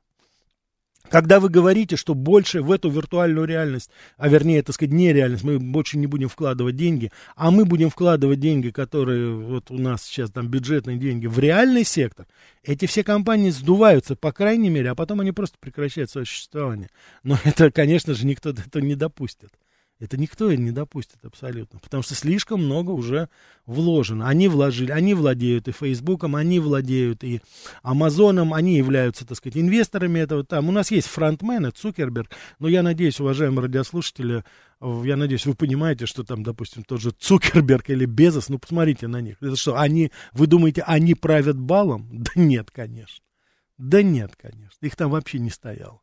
Когда 1.09 1.39
вы 1.39 1.49
говорите, 1.49 1.95
что 1.95 2.13
больше 2.13 2.61
в 2.61 2.71
эту 2.71 2.89
виртуальную 2.89 3.47
реальность, 3.47 3.89
а 4.17 4.27
вернее, 4.27 4.61
так 4.63 4.75
сказать, 4.75 4.93
нереальность, 4.93 5.43
мы 5.43 5.59
больше 5.59 5.97
не 5.97 6.07
будем 6.07 6.29
вкладывать 6.29 6.75
деньги, 6.75 7.11
а 7.35 7.51
мы 7.51 7.65
будем 7.65 7.89
вкладывать 7.89 8.39
деньги, 8.39 8.69
которые 8.69 9.33
вот 9.35 9.71
у 9.71 9.77
нас 9.77 10.03
сейчас 10.03 10.31
там 10.31 10.47
бюджетные 10.49 10.97
деньги, 10.97 11.27
в 11.27 11.39
реальный 11.39 11.83
сектор, 11.83 12.27
эти 12.63 12.85
все 12.85 13.03
компании 13.03 13.49
сдуваются, 13.49 14.15
по 14.15 14.31
крайней 14.31 14.69
мере, 14.69 14.89
а 14.89 14.95
потом 14.95 15.21
они 15.21 15.31
просто 15.31 15.57
прекращают 15.59 16.09
свое 16.09 16.25
существование. 16.25 16.89
Но 17.23 17.37
это, 17.43 17.71
конечно 17.71 18.13
же, 18.13 18.25
никто 18.25 18.49
этого 18.49 18.83
не 18.83 18.95
допустит. 18.95 19.51
Это 19.99 20.15
никто 20.15 20.53
не 20.53 20.71
допустит 20.71 21.17
абсолютно, 21.23 21.79
потому 21.79 22.03
что 22.03 22.13
слишком 22.13 22.63
много 22.63 22.91
уже 22.91 23.29
вложено. 23.65 24.27
Они 24.27 24.47
вложили, 24.47 24.91
они 24.91 25.15
владеют 25.15 25.67
и 25.67 25.71
Фейсбуком, 25.71 26.35
они 26.35 26.59
владеют 26.59 27.23
и 27.23 27.41
Амазоном, 27.81 28.53
они 28.53 28.77
являются, 28.77 29.25
так 29.25 29.37
сказать, 29.37 29.57
инвесторами 29.57 30.19
этого. 30.19 30.43
Там 30.43 30.69
у 30.69 30.71
нас 30.71 30.91
есть 30.91 31.07
фронтмены, 31.07 31.71
Цукерберг, 31.71 32.29
но 32.59 32.67
я 32.67 32.83
надеюсь, 32.83 33.19
уважаемые 33.19 33.63
радиослушатели, 33.63 34.43
я 34.79 35.17
надеюсь, 35.17 35.47
вы 35.47 35.55
понимаете, 35.55 36.05
что 36.05 36.23
там, 36.23 36.43
допустим, 36.43 36.83
тот 36.83 37.01
же 37.01 37.09
Цукерберг 37.09 37.89
или 37.89 38.05
Безос, 38.05 38.49
ну, 38.49 38.59
посмотрите 38.59 39.07
на 39.07 39.19
них. 39.21 39.37
Это 39.41 39.55
что, 39.55 39.79
они, 39.79 40.11
вы 40.33 40.45
думаете, 40.45 40.83
они 40.83 41.15
правят 41.15 41.57
балом? 41.57 42.07
Да 42.11 42.31
нет, 42.35 42.69
конечно. 42.69 43.23
Да 43.79 44.03
нет, 44.03 44.35
конечно. 44.39 44.85
Их 44.85 44.95
там 44.95 45.09
вообще 45.09 45.39
не 45.39 45.49
стояло. 45.49 46.01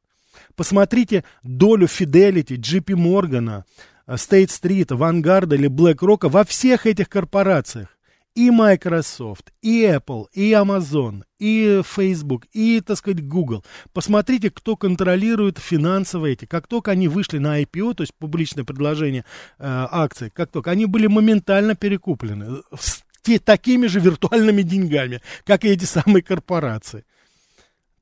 Посмотрите 0.57 1.25
долю 1.43 1.87
Fidelity, 1.87 2.57
JP 2.57 2.95
Morgan, 2.97 3.65
State 4.09 4.49
Street, 4.49 4.89
Vanguard 4.89 5.55
или 5.55 5.69
BlackRock 5.69 6.29
во 6.29 6.45
всех 6.45 6.87
этих 6.87 7.09
корпорациях. 7.09 7.89
И 8.35 8.51
Microsoft, 8.51 9.53
и 9.63 9.85
Apple, 9.85 10.27
и 10.33 10.51
Amazon, 10.51 11.23
и 11.39 11.83
Facebook, 11.87 12.47
и, 12.53 12.81
так 12.81 12.99
сказать, 12.99 13.25
Google. 13.25 13.65
Посмотрите, 13.93 14.51
кто 14.51 14.77
контролирует 14.77 15.59
финансовые 15.59 16.33
эти. 16.33 16.45
Как 16.45 16.67
только 16.67 16.91
они 16.91 17.07
вышли 17.07 17.39
на 17.39 17.63
IPO, 17.63 17.95
то 17.95 18.03
есть 18.03 18.13
публичное 18.19 18.65
предложение 18.65 19.25
э, 19.61 19.87
акций, 19.89 20.31
как 20.31 20.51
только 20.51 20.73
они 20.73 20.87
были 20.87 21.07
моментально 21.07 21.77
перекуплены 21.77 22.63
с 22.77 23.05
те, 23.23 23.39
такими 23.39 23.87
же 23.87 24.01
виртуальными 24.01 24.63
деньгами, 24.63 25.23
как 25.45 25.65
и 25.65 25.69
эти 25.69 25.85
самые 25.85 26.23
корпорации. 26.23 27.05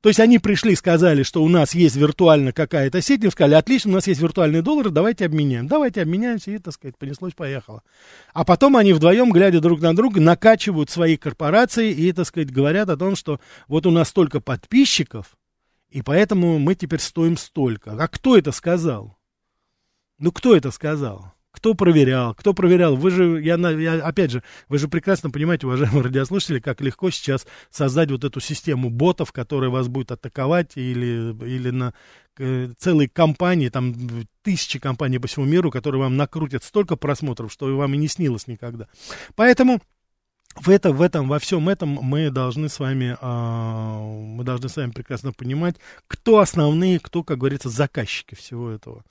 То 0.03 0.09
есть 0.09 0.19
они 0.19 0.37
пришли, 0.37 0.75
сказали, 0.75 1.23
что 1.23 1.41
у 1.41 1.47
нас 1.47 1.73
есть 1.73 1.95
виртуально 1.95 2.51
какая-то 2.51 3.01
сеть, 3.01 3.23
им 3.23 3.31
сказали, 3.31 3.53
отлично, 3.55 3.91
у 3.91 3.93
нас 3.93 4.05
есть 4.05 4.19
виртуальные 4.19 4.61
доллары, 4.61 4.89
давайте 4.89 5.25
обменяем. 5.25 5.65
Давайте 5.69 6.01
обменяемся, 6.01 6.51
и, 6.51 6.57
так 6.57 6.73
сказать, 6.73 6.97
понеслось, 6.97 7.31
поехало. 7.31 7.83
А 8.33 8.43
потом 8.43 8.75
они 8.75 8.91
вдвоем, 8.91 9.31
глядя 9.31 9.61
друг 9.61 9.79
на 9.79 9.95
друга, 9.95 10.19
накачивают 10.19 10.89
свои 10.89 11.15
корпорации 11.15 11.93
и, 11.93 12.11
так 12.11 12.27
сказать, 12.27 12.51
говорят 12.51 12.89
о 12.89 12.97
том, 12.97 13.15
что 13.15 13.39
вот 13.69 13.85
у 13.85 13.91
нас 13.91 14.09
столько 14.09 14.41
подписчиков, 14.41 15.37
и 15.89 16.01
поэтому 16.01 16.59
мы 16.59 16.75
теперь 16.75 16.99
стоим 16.99 17.37
столько. 17.37 17.91
А 17.97 18.07
кто 18.09 18.37
это 18.37 18.51
сказал? 18.51 19.17
Ну, 20.19 20.33
кто 20.33 20.53
это 20.53 20.71
сказал? 20.71 21.31
Кто 21.53 21.75
проверял? 21.75 22.33
Кто 22.33 22.53
проверял? 22.53 22.95
Вы 22.95 23.11
же, 23.11 23.41
я, 23.41 23.55
я, 23.55 23.93
опять 24.05 24.31
же, 24.31 24.43
вы 24.69 24.79
же 24.79 24.87
прекрасно 24.87 25.29
понимаете, 25.29 25.67
уважаемые 25.67 26.01
радиослушатели, 26.03 26.59
как 26.59 26.81
легко 26.81 27.11
сейчас 27.11 27.45
создать 27.69 28.09
вот 28.09 28.23
эту 28.23 28.39
систему 28.39 28.89
ботов, 28.89 29.31
которая 29.31 29.69
вас 29.69 29.87
будет 29.87 30.11
атаковать, 30.11 30.71
или, 30.75 31.33
или 31.45 31.69
на 31.69 31.93
целые 32.79 33.07
компании, 33.07 33.69
там 33.69 33.93
тысячи 34.41 34.79
компаний 34.79 35.19
по 35.19 35.27
всему 35.27 35.45
миру, 35.45 35.69
которые 35.69 36.01
вам 36.01 36.17
накрутят 36.17 36.63
столько 36.63 36.95
просмотров, 36.95 37.51
что 37.51 37.77
вам 37.77 37.93
и 37.93 37.97
не 37.97 38.07
снилось 38.07 38.47
никогда. 38.47 38.87
Поэтому 39.35 39.79
в, 40.55 40.69
это, 40.69 40.91
в 40.91 41.03
этом, 41.03 41.27
во 41.27 41.37
всем 41.37 41.69
этом 41.69 41.89
мы 41.89 42.31
должны 42.31 42.69
с 42.69 42.79
вами, 42.79 43.15
э, 43.19 44.25
мы 44.35 44.43
должны 44.43 44.69
с 44.69 44.75
вами 44.75 44.89
прекрасно 44.89 45.31
понимать, 45.31 45.75
кто 46.07 46.39
основные, 46.39 46.99
кто, 46.99 47.23
как 47.23 47.37
говорится, 47.37 47.69
заказчики 47.69 48.33
всего 48.33 48.71
этого. 48.71 49.03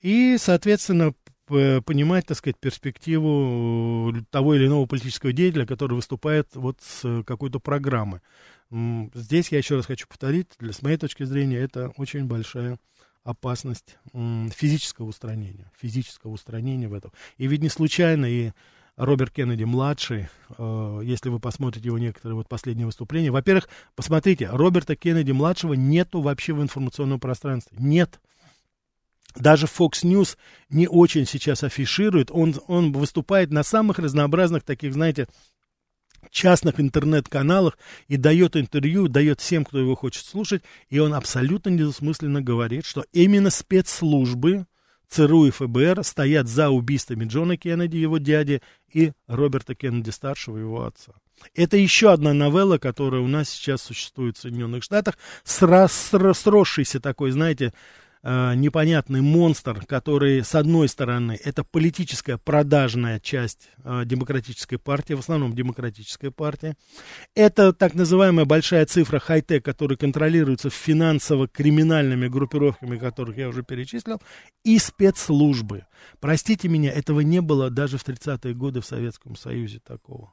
И, 0.00 0.36
соответственно, 0.38 1.14
понимать, 1.48 2.26
так 2.26 2.36
сказать, 2.36 2.58
перспективу 2.58 4.12
э, 4.14 4.22
того 4.30 4.54
или 4.54 4.66
иного 4.66 4.86
политического 4.86 5.32
деятеля, 5.32 5.66
который 5.66 5.94
выступает 5.94 6.48
вот 6.54 6.78
с 6.80 7.22
какой-то 7.24 7.58
программы. 7.58 8.20
Здесь 8.70 9.48
я 9.50 9.58
еще 9.58 9.76
раз 9.76 9.86
хочу 9.86 10.06
повторить, 10.06 10.48
для, 10.58 10.72
с 10.72 10.82
моей 10.82 10.98
точки 10.98 11.24
зрения, 11.24 11.56
это 11.58 11.92
очень 11.96 12.26
большая 12.26 12.78
опасность 13.24 13.98
физического 14.12 15.06
устранения, 15.06 15.70
физического 15.78 16.32
устранения 16.32 16.88
в 16.88 16.94
этом. 16.94 17.12
И 17.36 17.46
ведь 17.46 17.62
не 17.62 17.68
случайно 17.68 18.26
и 18.26 18.52
Роберт 18.98 19.32
Кеннеди 19.32 19.62
младший, 19.62 20.28
э, 20.58 21.00
если 21.04 21.28
вы 21.28 21.38
посмотрите 21.38 21.86
его 21.86 21.98
некоторые 21.98 22.34
вот 22.34 22.48
последние 22.48 22.86
выступления, 22.86 23.30
во-первых, 23.30 23.68
посмотрите, 23.94 24.48
Роберта 24.50 24.96
Кеннеди 24.96 25.30
младшего 25.30 25.74
нету 25.74 26.20
вообще 26.20 26.52
в 26.52 26.60
информационном 26.60 27.20
пространстве, 27.20 27.78
нет 27.80 28.20
даже 29.38 29.66
Fox 29.66 30.02
News 30.02 30.36
не 30.68 30.88
очень 30.88 31.26
сейчас 31.26 31.62
афиширует. 31.62 32.30
Он, 32.30 32.54
он 32.66 32.92
выступает 32.92 33.50
на 33.50 33.62
самых 33.62 33.98
разнообразных 33.98 34.62
таких, 34.64 34.92
знаете, 34.92 35.28
частных 36.30 36.80
интернет-каналах 36.80 37.78
и 38.08 38.16
дает 38.16 38.56
интервью, 38.56 39.08
дает 39.08 39.40
всем, 39.40 39.64
кто 39.64 39.78
его 39.78 39.94
хочет 39.94 40.24
слушать, 40.24 40.62
и 40.88 40.98
он 40.98 41.14
абсолютно 41.14 41.70
недвусмысленно 41.70 42.42
говорит, 42.42 42.84
что 42.84 43.04
именно 43.12 43.50
спецслужбы 43.50 44.66
ЦРУ 45.08 45.46
и 45.46 45.50
ФБР 45.50 46.04
стоят 46.04 46.48
за 46.48 46.68
убийствами 46.68 47.24
Джона 47.24 47.56
Кеннеди, 47.56 47.96
его 47.96 48.18
дяди, 48.18 48.60
и 48.92 49.12
Роберта 49.26 49.74
Кеннеди-старшего, 49.74 50.58
его 50.58 50.84
отца. 50.84 51.12
Это 51.54 51.76
еще 51.76 52.12
одна 52.12 52.34
новелла, 52.34 52.78
которая 52.78 53.20
у 53.20 53.28
нас 53.28 53.48
сейчас 53.48 53.82
существует 53.82 54.36
в 54.36 54.40
Соединенных 54.40 54.82
Штатах, 54.82 55.16
сросшийся 55.44 57.00
такой, 57.00 57.30
знаете, 57.30 57.72
э, 58.28 58.54
непонятный 58.54 59.22
монстр, 59.22 59.84
который, 59.86 60.44
с 60.44 60.54
одной 60.54 60.88
стороны, 60.88 61.38
это 61.42 61.64
политическая 61.64 62.36
продажная 62.36 63.20
часть 63.20 63.70
э, 63.84 64.02
демократической 64.04 64.76
партии, 64.76 65.14
в 65.14 65.20
основном 65.20 65.54
демократическая 65.54 66.30
партия. 66.30 66.76
Это 67.34 67.72
так 67.72 67.94
называемая 67.94 68.44
большая 68.44 68.84
цифра 68.84 69.18
хай-тек, 69.18 69.64
которая 69.64 69.96
контролируется 69.96 70.68
финансово-криминальными 70.68 72.28
группировками, 72.28 72.98
которых 72.98 73.38
я 73.38 73.48
уже 73.48 73.62
перечислил, 73.62 74.20
и 74.62 74.78
спецслужбы. 74.78 75.86
Простите 76.20 76.68
меня, 76.68 76.92
этого 76.92 77.20
не 77.20 77.40
было 77.40 77.70
даже 77.70 77.96
в 77.96 78.06
30-е 78.06 78.54
годы 78.54 78.80
в 78.82 78.86
Советском 78.86 79.36
Союзе 79.36 79.80
такого 79.80 80.32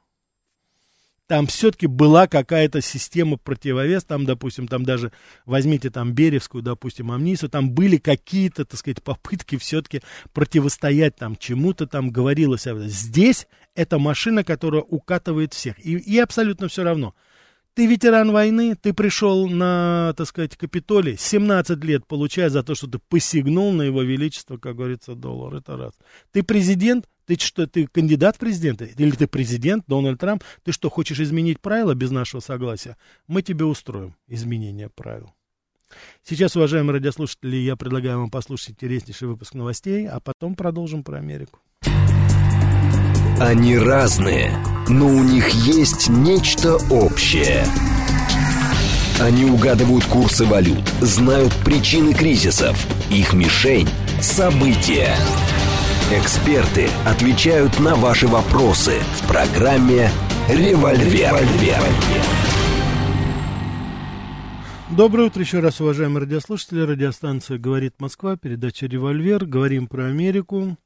там 1.26 1.46
все-таки 1.46 1.86
была 1.86 2.26
какая-то 2.26 2.80
система 2.80 3.36
противовес, 3.36 4.04
там, 4.04 4.24
допустим, 4.24 4.68
там 4.68 4.84
даже, 4.84 5.12
возьмите 5.44 5.90
там 5.90 6.12
Беревскую, 6.12 6.62
допустим, 6.62 7.10
Амнису, 7.10 7.48
там 7.48 7.70
были 7.70 7.96
какие-то, 7.96 8.64
так 8.64 8.78
сказать, 8.78 9.02
попытки 9.02 9.56
все-таки 9.58 10.02
противостоять 10.32 11.16
там 11.16 11.36
чему-то, 11.36 11.86
там 11.86 12.10
говорилось 12.10 12.66
об 12.66 12.78
этом. 12.78 12.88
Здесь 12.88 13.48
это 13.74 13.98
машина, 13.98 14.44
которая 14.44 14.82
укатывает 14.82 15.52
всех, 15.52 15.84
и, 15.84 15.96
и 15.96 16.18
абсолютно 16.18 16.68
все 16.68 16.84
равно. 16.84 17.14
Ты 17.76 17.84
ветеран 17.84 18.32
войны, 18.32 18.74
ты 18.74 18.94
пришел 18.94 19.46
на, 19.50 20.14
так 20.16 20.26
сказать, 20.26 20.56
Капитолий, 20.56 21.14
17 21.18 21.84
лет 21.84 22.06
получая 22.06 22.48
за 22.48 22.62
то, 22.62 22.74
что 22.74 22.86
ты 22.86 22.98
посягнул 22.98 23.70
на 23.74 23.82
его 23.82 24.02
величество, 24.02 24.56
как 24.56 24.76
говорится, 24.76 25.14
доллар, 25.14 25.56
это 25.56 25.76
раз. 25.76 25.92
Ты 26.32 26.42
президент, 26.42 27.06
ты 27.26 27.38
что, 27.38 27.66
ты 27.66 27.86
кандидат 27.86 28.36
в 28.36 28.38
президенты? 28.38 28.94
Или 28.96 29.10
ты 29.10 29.26
президент, 29.26 29.84
Дональд 29.88 30.18
Трамп? 30.18 30.42
Ты 30.64 30.72
что, 30.72 30.88
хочешь 30.88 31.20
изменить 31.20 31.60
правила 31.60 31.94
без 31.94 32.10
нашего 32.10 32.40
согласия? 32.40 32.96
Мы 33.26 33.42
тебе 33.42 33.66
устроим 33.66 34.16
изменение 34.26 34.88
правил. 34.88 35.34
Сейчас, 36.22 36.56
уважаемые 36.56 36.94
радиослушатели, 36.94 37.56
я 37.56 37.76
предлагаю 37.76 38.20
вам 38.20 38.30
послушать 38.30 38.70
интереснейший 38.70 39.28
выпуск 39.28 39.52
новостей, 39.52 40.08
а 40.08 40.18
потом 40.20 40.54
продолжим 40.54 41.04
про 41.04 41.18
Америку. 41.18 41.60
Они 43.38 43.76
разные, 43.76 44.50
но 44.88 45.06
у 45.06 45.22
них 45.22 45.50
есть 45.50 46.08
нечто 46.08 46.76
общее. 46.90 47.66
Они 49.20 49.44
угадывают 49.44 50.06
курсы 50.06 50.46
валют, 50.46 50.88
знают 51.02 51.52
причины 51.62 52.14
кризисов, 52.14 52.74
их 53.10 53.34
мишень– 53.34 53.90
события. 54.22 55.14
Эксперты 56.10 56.88
отвечают 57.04 57.78
на 57.78 57.94
ваши 57.94 58.26
вопросы 58.26 58.94
в 59.20 59.28
программе 59.28 60.10
«Револьвер». 60.48 61.34
«Револьвер». 61.34 61.82
Доброе 64.88 65.26
утро 65.26 65.42
еще 65.42 65.60
раз, 65.60 65.78
уважаемые 65.82 66.20
радиослушатели. 66.20 66.80
Радиостанция 66.80 67.58
«Говорит 67.58 67.96
Москва», 67.98 68.38
передача 68.38 68.86
«Револьвер». 68.86 69.44
Говорим 69.44 69.88
про 69.88 70.06
Америку. 70.06 70.78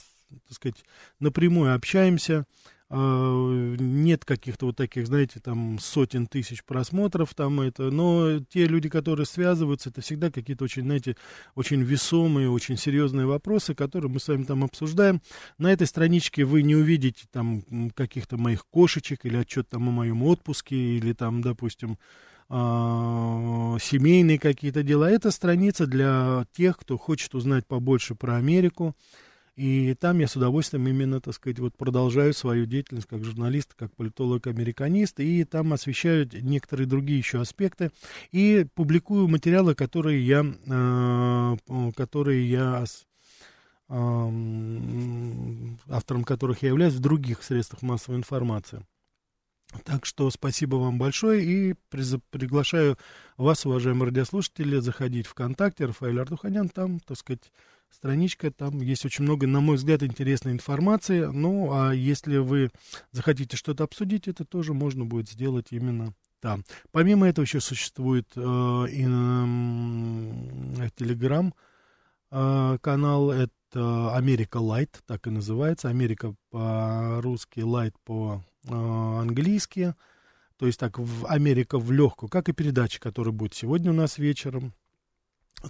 сказать, 0.50 0.84
напрямую 1.18 1.74
общаемся. 1.74 2.46
А, 2.94 3.48
нет 3.48 4.26
каких-то 4.26 4.66
вот 4.66 4.76
таких, 4.76 5.06
знаете, 5.06 5.40
там 5.40 5.78
сотен 5.78 6.26
тысяч 6.26 6.62
просмотров 6.62 7.34
там 7.34 7.62
это, 7.62 7.90
но 7.90 8.40
те 8.40 8.66
люди, 8.66 8.90
которые 8.90 9.24
связываются, 9.24 9.88
это 9.88 10.02
всегда 10.02 10.30
какие-то 10.30 10.64
очень, 10.64 10.82
знаете, 10.82 11.16
очень 11.54 11.80
весомые, 11.80 12.50
очень 12.50 12.76
серьезные 12.76 13.24
вопросы, 13.24 13.74
которые 13.74 14.10
мы 14.12 14.20
с 14.20 14.28
вами 14.28 14.44
там 14.44 14.62
обсуждаем. 14.62 15.22
На 15.56 15.72
этой 15.72 15.86
страничке 15.86 16.44
вы 16.44 16.60
не 16.62 16.76
увидите 16.76 17.24
там 17.32 17.62
каких-то 17.94 18.36
моих 18.36 18.66
кошечек 18.66 19.24
или 19.24 19.38
отчет 19.38 19.70
там 19.70 19.88
о 19.88 19.92
моем 19.92 20.22
отпуске 20.22 20.76
или 20.76 21.14
там, 21.14 21.40
допустим, 21.40 21.96
семейные 22.48 24.38
какие-то 24.38 24.83
дела. 24.83 25.11
Это 25.11 25.31
страница 25.31 25.87
для 25.87 26.46
тех, 26.52 26.76
кто 26.78 26.98
хочет 26.98 27.35
узнать 27.35 27.66
побольше 27.66 28.14
про 28.14 28.37
Америку, 28.37 28.94
и 29.55 29.94
там 29.94 30.18
я 30.18 30.28
с 30.28 30.37
удовольствием 30.37 30.88
именно, 30.88 31.20
так 31.20 31.35
сказать, 31.35 31.59
вот 31.59 31.76
продолжаю 31.76 32.33
свою 32.33 32.64
деятельность 32.64 33.07
как 33.07 33.22
журналист, 33.22 33.74
как 33.74 33.94
политолог-американист, 33.94 35.20
и 35.20 35.44
там 35.44 35.74
освещаю 35.74 36.26
некоторые 36.33 36.87
другие 36.87 37.18
еще 37.18 37.40
аспекты, 37.40 37.90
и 38.31 38.66
публикую 38.74 39.28
материалы, 39.28 39.74
которые 39.74 40.26
я, 40.26 40.44
э, 40.66 41.57
которые 41.94 42.48
я 42.48 42.85
автором 45.88 46.24
которых 46.24 46.62
я 46.62 46.70
являюсь 46.70 46.94
в 46.94 47.00
других 47.00 47.42
средствах 47.42 47.83
массовой 47.83 48.16
информации. 48.16 48.87
Так 49.85 50.06
что 50.06 50.30
спасибо 50.30 50.76
вам 50.76 50.98
большое 50.98 51.44
и 51.44 51.74
приглашаю 52.30 52.98
вас, 53.37 53.64
уважаемые 53.66 54.08
радиослушатели, 54.08 54.78
заходить 54.78 55.26
в 55.26 55.30
ВКонтакте, 55.30 55.87
Рафаэль 55.87 56.20
Ордуханян, 56.20 56.68
там, 56.68 57.00
так 57.00 57.16
сказать, 57.16 57.50
страничка, 57.90 58.50
там 58.50 58.80
есть 58.80 59.04
очень 59.04 59.24
много, 59.24 59.46
на 59.46 59.61
мой 59.61 59.76
взгляд, 59.76 60.02
интересной 60.02 60.52
информации. 60.52 61.24
Ну, 61.24 61.70
а 61.72 61.92
если 61.92 62.38
вы 62.38 62.70
захотите 63.12 63.56
что-то 63.56 63.85
обсудить, 63.85 64.28
это 64.28 64.44
тоже 64.44 64.74
можно 64.74 65.04
будет 65.04 65.28
сделать 65.28 65.68
именно 65.70 66.14
там. 66.40 66.64
Помимо 66.90 67.28
этого 67.28 67.44
еще 67.44 67.61
существует 67.61 68.26
э, 68.35 68.40
и 68.40 69.04
э, 69.04 70.88
Telegram 70.96 71.52
э, 72.30 72.78
канал, 72.80 73.30
это 73.30 74.14
Америка 74.14 74.58
Light, 74.58 75.00
так 75.06 75.26
и 75.26 75.30
называется. 75.30 75.88
Америка 75.88 76.35
по-русски, 76.50 77.61
Light 77.61 77.94
по-английски. 78.04 78.51
Э, 78.68 79.92
то 80.57 80.66
есть 80.66 80.79
так, 80.79 80.98
в 80.98 81.27
Америка 81.27 81.79
в 81.79 81.90
легкую, 81.90 82.31
как 82.31 82.48
и 82.48 82.53
передача, 82.53 83.01
которая 83.01 83.33
будет 83.33 83.55
сегодня 83.55 83.90
у 83.90 83.94
нас 83.94 84.18
вечером. 84.18 84.75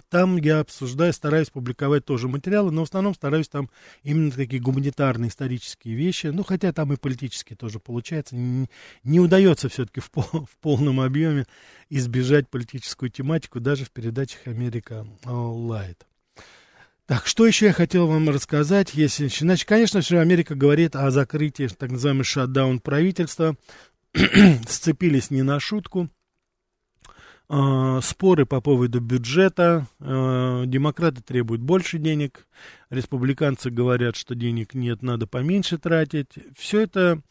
Там 0.09 0.37
я 0.37 0.59
обсуждаю, 0.59 1.13
стараюсь 1.13 1.49
публиковать 1.49 2.05
тоже 2.05 2.27
материалы, 2.27 2.71
но 2.71 2.81
в 2.81 2.87
основном 2.87 3.13
стараюсь 3.13 3.47
там 3.47 3.69
именно 4.01 4.31
такие 4.31 4.61
гуманитарные 4.61 5.29
исторические 5.29 5.95
вещи, 5.95 6.27
ну, 6.27 6.43
хотя 6.43 6.73
там 6.73 6.93
и 6.93 6.97
политические 6.97 7.57
тоже 7.57 7.79
получается. 7.79 8.35
Не, 8.35 8.69
не 9.03 9.19
удается 9.19 9.69
все-таки 9.69 9.99
в, 9.99 10.09
пол, 10.09 10.25
в 10.31 10.57
полном 10.61 10.99
объеме 10.99 11.45
избежать 11.89 12.49
политическую 12.49 13.09
тематику 13.09 13.59
даже 13.59 13.85
в 13.85 13.91
передачах 13.91 14.47
«Америка 14.47 15.07
Лайт». 15.25 16.07
Так, 17.05 17.27
что 17.27 17.45
еще 17.45 17.67
я 17.67 17.73
хотел 17.73 18.07
вам 18.07 18.29
рассказать, 18.29 18.93
если 18.93 19.29
начать? 19.43 19.65
Конечно 19.65 20.01
же, 20.01 20.19
Америка 20.19 20.55
говорит 20.55 20.95
о 20.95 21.11
закрытии 21.11 21.67
так 21.67 21.91
называемого 21.91 22.23
шатдаун 22.23 22.79
правительства. 22.79 23.57
Сцепились 24.67 25.29
не 25.29 25.41
на 25.41 25.59
шутку. 25.59 26.09
А, 27.49 27.99
споры 27.99 28.45
по 28.45 28.61
поводу 28.61 29.01
бюджета. 29.01 29.85
А, 29.99 30.63
демократы 30.65 31.21
требуют 31.21 31.61
больше 31.61 31.97
денег. 31.97 32.47
Республиканцы 32.89 33.69
говорят, 33.69 34.15
что 34.15 34.33
денег 34.33 34.73
нет, 34.73 35.01
надо 35.01 35.27
поменьше 35.27 35.77
тратить. 35.77 36.29
Все 36.57 36.81
это 36.81 37.21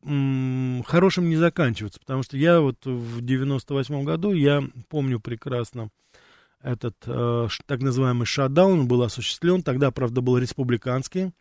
хорошим 0.00 1.28
не 1.28 1.36
заканчивается, 1.36 1.98
потому 1.98 2.22
что 2.22 2.36
я 2.36 2.60
вот 2.60 2.86
в 2.86 3.20
98 3.20 4.04
году, 4.04 4.32
я 4.32 4.62
помню 4.88 5.18
прекрасно, 5.18 5.90
этот 6.62 6.96
э, 7.06 7.48
так 7.66 7.80
называемый 7.80 8.26
шатдаун 8.26 8.88
был 8.88 9.02
осуществлен, 9.02 9.62
тогда, 9.62 9.90
правда, 9.90 10.20
был 10.20 10.38
республиканский, 10.38 11.32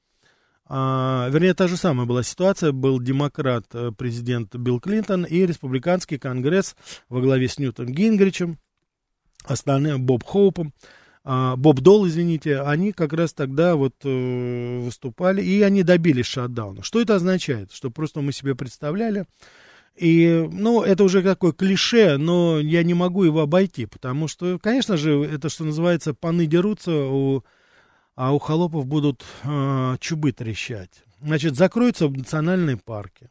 а, 0.70 1.30
вернее, 1.32 1.54
та 1.54 1.68
же 1.68 1.78
самая 1.78 2.06
была 2.06 2.24
ситуация. 2.24 2.72
Был 2.72 3.00
демократ, 3.00 3.66
э, 3.74 3.92
президент 3.98 4.54
Билл 4.56 4.80
Клинтон 4.80 5.24
и 5.24 5.46
республиканский 5.46 6.20
конгресс 6.20 6.76
во 7.10 7.22
главе 7.22 7.48
с 7.48 7.58
Ньютом 7.58 7.88
Гингричем, 7.88 8.60
остальные 9.46 9.98
Боб 9.98 10.24
Хоупом, 10.26 10.74
а, 11.24 11.56
Боб 11.56 11.80
Дол, 11.80 12.08
извините, 12.08 12.62
они 12.62 12.92
как 12.92 13.14
раз 13.14 13.34
тогда 13.34 13.76
вот 13.76 13.94
э, 14.04 14.80
выступали, 14.80 15.42
и 15.42 15.62
они 15.62 15.84
добились 15.84 16.26
шатдауна. 16.26 16.84
Что 16.84 17.02
это 17.02 17.16
означает? 17.16 17.72
Что 17.72 17.90
просто 17.90 18.22
мы 18.22 18.32
себе 18.32 18.56
представляли, 18.56 19.26
и, 19.98 20.48
ну, 20.52 20.84
это 20.84 21.04
уже 21.04 21.24
какое 21.24 21.52
клише, 21.52 22.18
но 22.18 22.60
я 22.60 22.84
не 22.84 22.94
могу 22.94 23.24
его 23.24 23.42
обойти, 23.42 23.86
потому 23.86 24.28
что, 24.28 24.60
конечно 24.60 24.96
же, 24.96 25.24
это, 25.24 25.50
что 25.50 25.64
называется, 25.64 26.14
паны 26.14 26.46
дерутся 26.46 26.92
у 26.92 27.44
а 28.18 28.34
у 28.34 28.40
холопов 28.40 28.88
будут 28.88 29.24
э, 29.44 29.96
чубы 30.00 30.32
трещать. 30.32 31.04
Значит, 31.22 31.56
закроются 31.56 32.10
национальные 32.10 32.78
парки, 32.78 33.30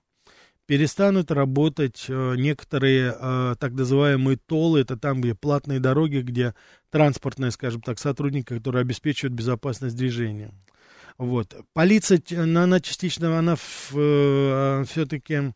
перестанут 0.67 1.33
работать 1.33 2.07
э, 2.09 2.35
некоторые 2.37 3.13
э, 3.19 3.57
так 3.59 3.73
называемые 3.73 4.37
толы, 4.37 4.81
это 4.81 4.97
там, 4.97 5.21
где 5.21 5.35
платные 5.35 5.81
дороги, 5.81 6.19
где 6.19 6.55
транспортные, 6.91 7.51
скажем 7.51 7.83
так, 7.83 7.99
сотрудники, 7.99 8.55
которые 8.55 8.83
обеспечивают 8.83 9.35
безопасность 9.35 9.97
движения. 9.97 10.55
Вот. 11.19 11.57
Полиция, 11.73 12.23
она 12.31 12.79
частично, 12.79 13.37
она 13.41 13.57
э, 13.93 14.85
все-таки 14.89 15.53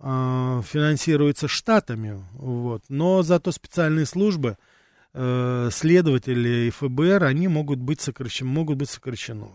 финансируется 0.00 1.46
штатами, 1.46 2.24
вот. 2.32 2.82
но 2.88 3.22
зато 3.22 3.52
специальные 3.52 4.06
службы– 4.06 4.56
э, 5.12 5.68
следователи 5.72 6.66
и 6.66 6.70
ФБР, 6.70 7.24
они 7.24 7.48
могут 7.48 7.78
быть 7.78 8.00
сокращены, 8.00 8.50
могут 8.50 8.76
быть 8.78 8.90
сокращены. 8.90 9.48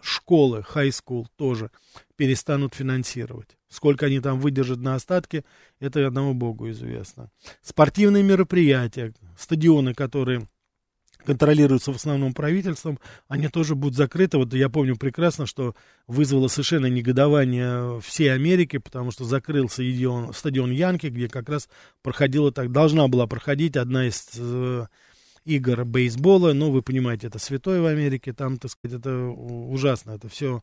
Школы, 0.00 0.64
school 0.74 1.26
тоже 1.36 1.70
перестанут 2.16 2.74
финансировать. 2.74 3.56
Сколько 3.68 4.06
они 4.06 4.20
там 4.20 4.40
выдержат 4.40 4.80
на 4.80 4.96
остатке, 4.96 5.44
это 5.80 6.06
одному 6.06 6.34
богу 6.34 6.68
известно. 6.70 7.30
Спортивные 7.62 8.22
мероприятия, 8.22 9.14
стадионы, 9.38 9.94
которые 9.94 10.48
контролируются 11.24 11.92
в 11.92 11.96
основном 11.96 12.34
правительством, 12.34 12.98
они 13.28 13.48
тоже 13.48 13.74
будут 13.74 13.96
закрыты. 13.96 14.38
Вот 14.38 14.52
я 14.54 14.68
помню 14.68 14.96
прекрасно, 14.96 15.46
что 15.46 15.74
вызвало 16.06 16.48
совершенно 16.48 16.86
негодование 16.86 18.00
всей 18.00 18.32
Америки, 18.32 18.78
потому 18.78 19.10
что 19.10 19.24
закрылся 19.24 19.82
стадион, 19.82 20.32
стадион 20.32 20.70
Янки, 20.70 21.06
где 21.06 21.28
как 21.28 21.48
раз 21.48 21.68
проходила 22.02 22.52
так, 22.52 22.72
должна 22.72 23.08
была 23.08 23.26
проходить 23.26 23.76
одна 23.76 24.08
из 24.08 24.28
э, 24.36 24.86
игр 25.44 25.84
бейсбола, 25.84 26.52
но 26.52 26.70
вы 26.70 26.82
понимаете, 26.82 27.28
это 27.28 27.38
святое 27.38 27.80
в 27.80 27.86
Америке, 27.86 28.32
там, 28.32 28.58
так 28.58 28.70
сказать, 28.70 29.00
это 29.00 29.26
ужасно, 29.26 30.12
это 30.12 30.28
все 30.28 30.62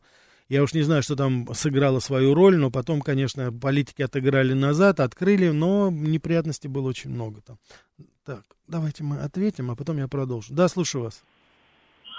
я 0.50 0.64
уж 0.64 0.74
не 0.74 0.82
знаю, 0.82 1.02
что 1.02 1.14
там 1.16 1.46
сыграло 1.52 2.00
свою 2.00 2.34
роль, 2.34 2.56
но 2.56 2.70
потом, 2.70 3.00
конечно, 3.00 3.52
политики 3.52 4.02
отыграли 4.02 4.52
назад, 4.52 4.98
открыли, 4.98 5.50
но 5.50 5.90
неприятностей 5.90 6.66
было 6.66 6.88
очень 6.88 7.10
много 7.10 7.40
там. 7.46 7.56
Так, 8.26 8.42
давайте 8.66 9.04
мы 9.04 9.18
ответим, 9.18 9.70
а 9.70 9.76
потом 9.76 9.98
я 9.98 10.08
продолжу. 10.08 10.52
Да, 10.52 10.66
слушаю 10.66 11.04
вас. 11.04 11.22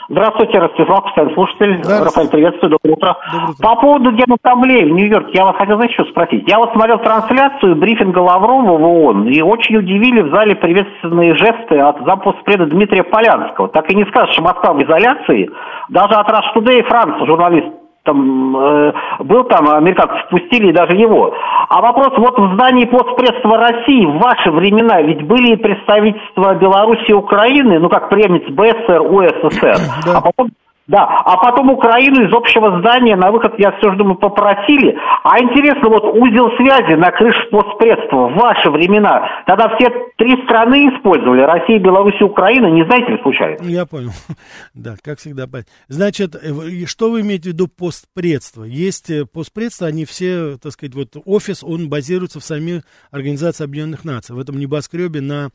Здравствуйте, 0.09 0.59
Ростислав, 0.59 1.03
постоянный 1.03 1.33
слушатель. 1.33 1.81
Да, 1.83 2.05
Рафаэль, 2.05 2.29
приветствую, 2.29 2.71
доброе 2.71 2.93
утро. 2.93 3.17
доброе 3.31 3.51
утро. 3.51 3.63
По 3.63 3.75
поводу 3.75 4.11
Генассамблеи 4.11 4.85
в 4.85 4.93
Нью-Йорке, 4.93 5.31
я 5.33 5.45
вас 5.45 5.57
хотел, 5.57 5.75
знаете, 5.75 5.93
что 5.93 6.05
спросить? 6.05 6.43
Я 6.47 6.57
вот 6.57 6.71
смотрел 6.71 6.99
трансляцию 6.99 7.75
брифинга 7.75 8.19
Лаврова 8.19 8.77
в 8.77 8.83
ООН, 8.83 9.27
и 9.27 9.41
очень 9.41 9.75
удивили 9.75 10.21
в 10.21 10.31
зале 10.31 10.55
приветственные 10.55 11.35
жесты 11.35 11.79
от 11.79 11.97
зампоспреда 12.05 12.65
Дмитрия 12.65 13.03
Полянского. 13.03 13.67
Так 13.67 13.91
и 13.91 13.95
не 13.95 14.05
скажешь, 14.05 14.33
что 14.33 14.41
Москва 14.41 14.73
в 14.73 14.81
изоляции. 14.81 15.49
Даже 15.89 16.13
от 16.15 16.27
Rush 16.29 16.55
Today 16.55 16.83
Франц, 16.83 17.27
журналист 17.27 17.80
там 18.03 18.57
э, 18.57 18.93
был 19.19 19.43
там, 19.43 19.69
американцы 19.69 20.15
впустили 20.25 20.71
даже 20.71 20.95
его. 20.95 21.33
А 21.69 21.81
вопрос, 21.81 22.09
вот 22.17 22.37
в 22.37 22.53
здании 22.55 22.85
постпредства 22.85 23.57
России 23.57 24.05
в 24.05 24.17
ваши 24.17 24.51
времена 24.51 25.01
ведь 25.01 25.25
были 25.27 25.55
представительства 25.55 26.55
Беларуси 26.55 27.09
и 27.09 27.13
Украины, 27.13 27.79
ну 27.79 27.89
как 27.89 28.09
преемниц 28.09 28.49
БССР, 28.49 29.01
УССР, 29.01 29.77
Да. 30.05 30.17
а 30.17 30.21
потом 30.21 30.49
да, 30.91 31.05
а 31.05 31.37
потом 31.37 31.69
Украину 31.69 32.27
из 32.27 32.33
общего 32.33 32.79
здания 32.79 33.15
на 33.15 33.31
выход, 33.31 33.53
я 33.57 33.71
все 33.77 33.91
же 33.91 33.97
думаю, 33.97 34.17
попросили. 34.17 34.97
А 35.23 35.41
интересно, 35.41 35.87
вот 35.87 36.03
узел 36.03 36.51
связи 36.57 36.95
на 36.95 37.11
крыше 37.11 37.49
постпредства 37.49 38.27
в 38.27 38.35
ваши 38.35 38.69
времена, 38.69 39.43
тогда 39.47 39.73
все 39.77 39.89
три 40.17 40.43
страны 40.43 40.89
использовали, 40.89 41.41
Россия, 41.41 41.79
Беларусь 41.79 42.19
и 42.19 42.25
Украина, 42.25 42.67
не 42.67 42.83
знаете 42.83 43.13
ли 43.13 43.21
случайно? 43.21 43.63
Я 43.63 43.85
понял. 43.85 44.11
Да, 44.73 44.95
как 45.03 45.19
всегда. 45.19 45.45
Значит, 45.87 46.35
э, 46.35 46.85
что 46.85 47.11
вы 47.11 47.21
имеете 47.21 47.49
в 47.49 47.53
виду 47.53 47.67
постпредство? 47.67 48.63
Есть 48.63 49.09
э, 49.09 49.25
постпредство, 49.25 49.87
они 49.87 50.05
все, 50.05 50.57
так 50.61 50.71
сказать, 50.71 50.95
вот 50.95 51.09
офис, 51.25 51.63
он 51.63 51.89
базируется 51.89 52.39
в 52.39 52.43
самих 52.43 52.83
Организации 53.11 53.63
Объединенных 53.63 54.03
Наций, 54.03 54.35
в 54.35 54.39
этом 54.39 54.59
небоскребе 54.59 55.21
на 55.21 55.49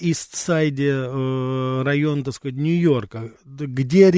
Ист-Сайде, 0.00 0.92
э, 0.92 1.82
район, 1.84 2.22
так 2.22 2.34
сказать, 2.34 2.56
Нью-Йорка, 2.56 3.30
где 3.44 4.10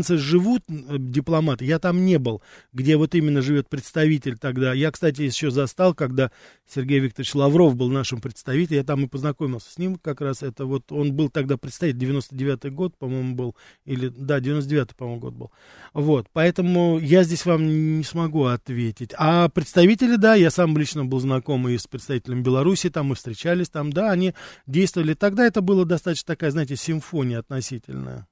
резиденции 0.00 0.16
живут 0.16 0.62
э, 0.68 0.96
дипломаты, 0.98 1.64
я 1.64 1.78
там 1.78 2.04
не 2.04 2.18
был, 2.18 2.42
где 2.72 2.96
вот 2.96 3.14
именно 3.14 3.42
живет 3.42 3.68
представитель 3.68 4.38
тогда. 4.38 4.72
Я, 4.72 4.90
кстати, 4.90 5.22
еще 5.22 5.50
застал, 5.50 5.94
когда 5.94 6.30
Сергей 6.68 7.00
Викторович 7.00 7.34
Лавров 7.34 7.76
был 7.76 7.90
нашим 7.90 8.20
представителем, 8.20 8.78
я 8.78 8.84
там 8.84 9.04
и 9.04 9.08
познакомился 9.08 9.72
с 9.72 9.78
ним 9.78 9.96
как 9.96 10.20
раз, 10.20 10.42
это 10.42 10.66
вот, 10.66 10.92
он 10.92 11.12
был 11.12 11.28
тогда 11.28 11.56
представитель, 11.56 12.10
99-й 12.10 12.70
год, 12.70 12.96
по-моему, 12.96 13.34
был, 13.34 13.56
или, 13.84 14.08
да, 14.08 14.38
99-й, 14.38 14.94
по-моему, 14.94 15.20
год 15.20 15.34
был. 15.34 15.50
Вот, 15.92 16.26
поэтому 16.32 16.98
я 16.98 17.22
здесь 17.24 17.46
вам 17.46 17.98
не 17.98 18.04
смогу 18.04 18.44
ответить. 18.44 19.10
А 19.16 19.48
представители, 19.48 20.16
да, 20.16 20.34
я 20.34 20.50
сам 20.50 20.76
лично 20.76 21.04
был 21.04 21.20
знаком 21.20 21.68
и 21.68 21.76
с 21.76 21.86
представителем 21.86 22.42
Беларуси, 22.42 22.90
там 22.90 23.06
мы 23.06 23.14
встречались, 23.14 23.68
там, 23.68 23.92
да, 23.92 24.10
они 24.10 24.34
действовали. 24.66 25.14
Тогда 25.14 25.46
это 25.46 25.60
было 25.60 25.84
достаточно 25.84 26.26
такая, 26.26 26.50
знаете, 26.50 26.76
симфония 26.76 27.38
относительная. 27.38 28.26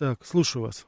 Так, 0.00 0.16
слушаю 0.22 0.62
вас. 0.62 0.86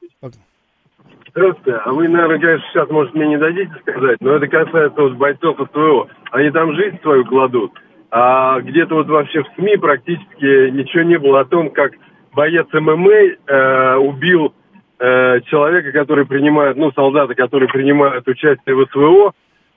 Здравствуйте. 1.29 1.79
А 1.85 1.93
вы, 1.93 2.09
наверное, 2.09 2.39
конечно, 2.39 2.67
сейчас, 2.71 2.89
может, 2.89 3.15
мне 3.15 3.29
не 3.29 3.37
дадите 3.37 3.71
сказать, 3.83 4.19
но 4.23 4.37
это 4.37 4.49
касается 4.49 5.03
вот 5.03 5.13
бойцов 5.17 5.59
СВО. 5.71 6.09
Они 6.31 6.51
там 6.51 6.75
жизнь 6.75 6.99
свою 7.03 7.27
кладут, 7.27 7.73
а 8.11 8.59
где-то 8.61 8.95
вот 8.95 9.09
вообще 9.09 9.43
в 9.43 9.49
СМИ 9.55 9.77
практически 9.77 10.71
ничего 10.71 11.03
не 11.03 11.19
было 11.19 11.41
о 11.41 11.45
том, 11.45 11.69
как 11.69 11.93
боец 12.33 12.67
ММА 12.73 13.13
э, 13.13 13.97
убил 13.97 14.55
э, 14.99 15.41
человека, 15.43 15.93
который 15.93 16.25
принимает, 16.25 16.79
ну, 16.79 16.91
солдата, 16.93 17.35
который 17.35 17.69
принимает 17.69 18.27
участие 18.27 18.75
в 18.75 18.87
СВО, 18.87 19.35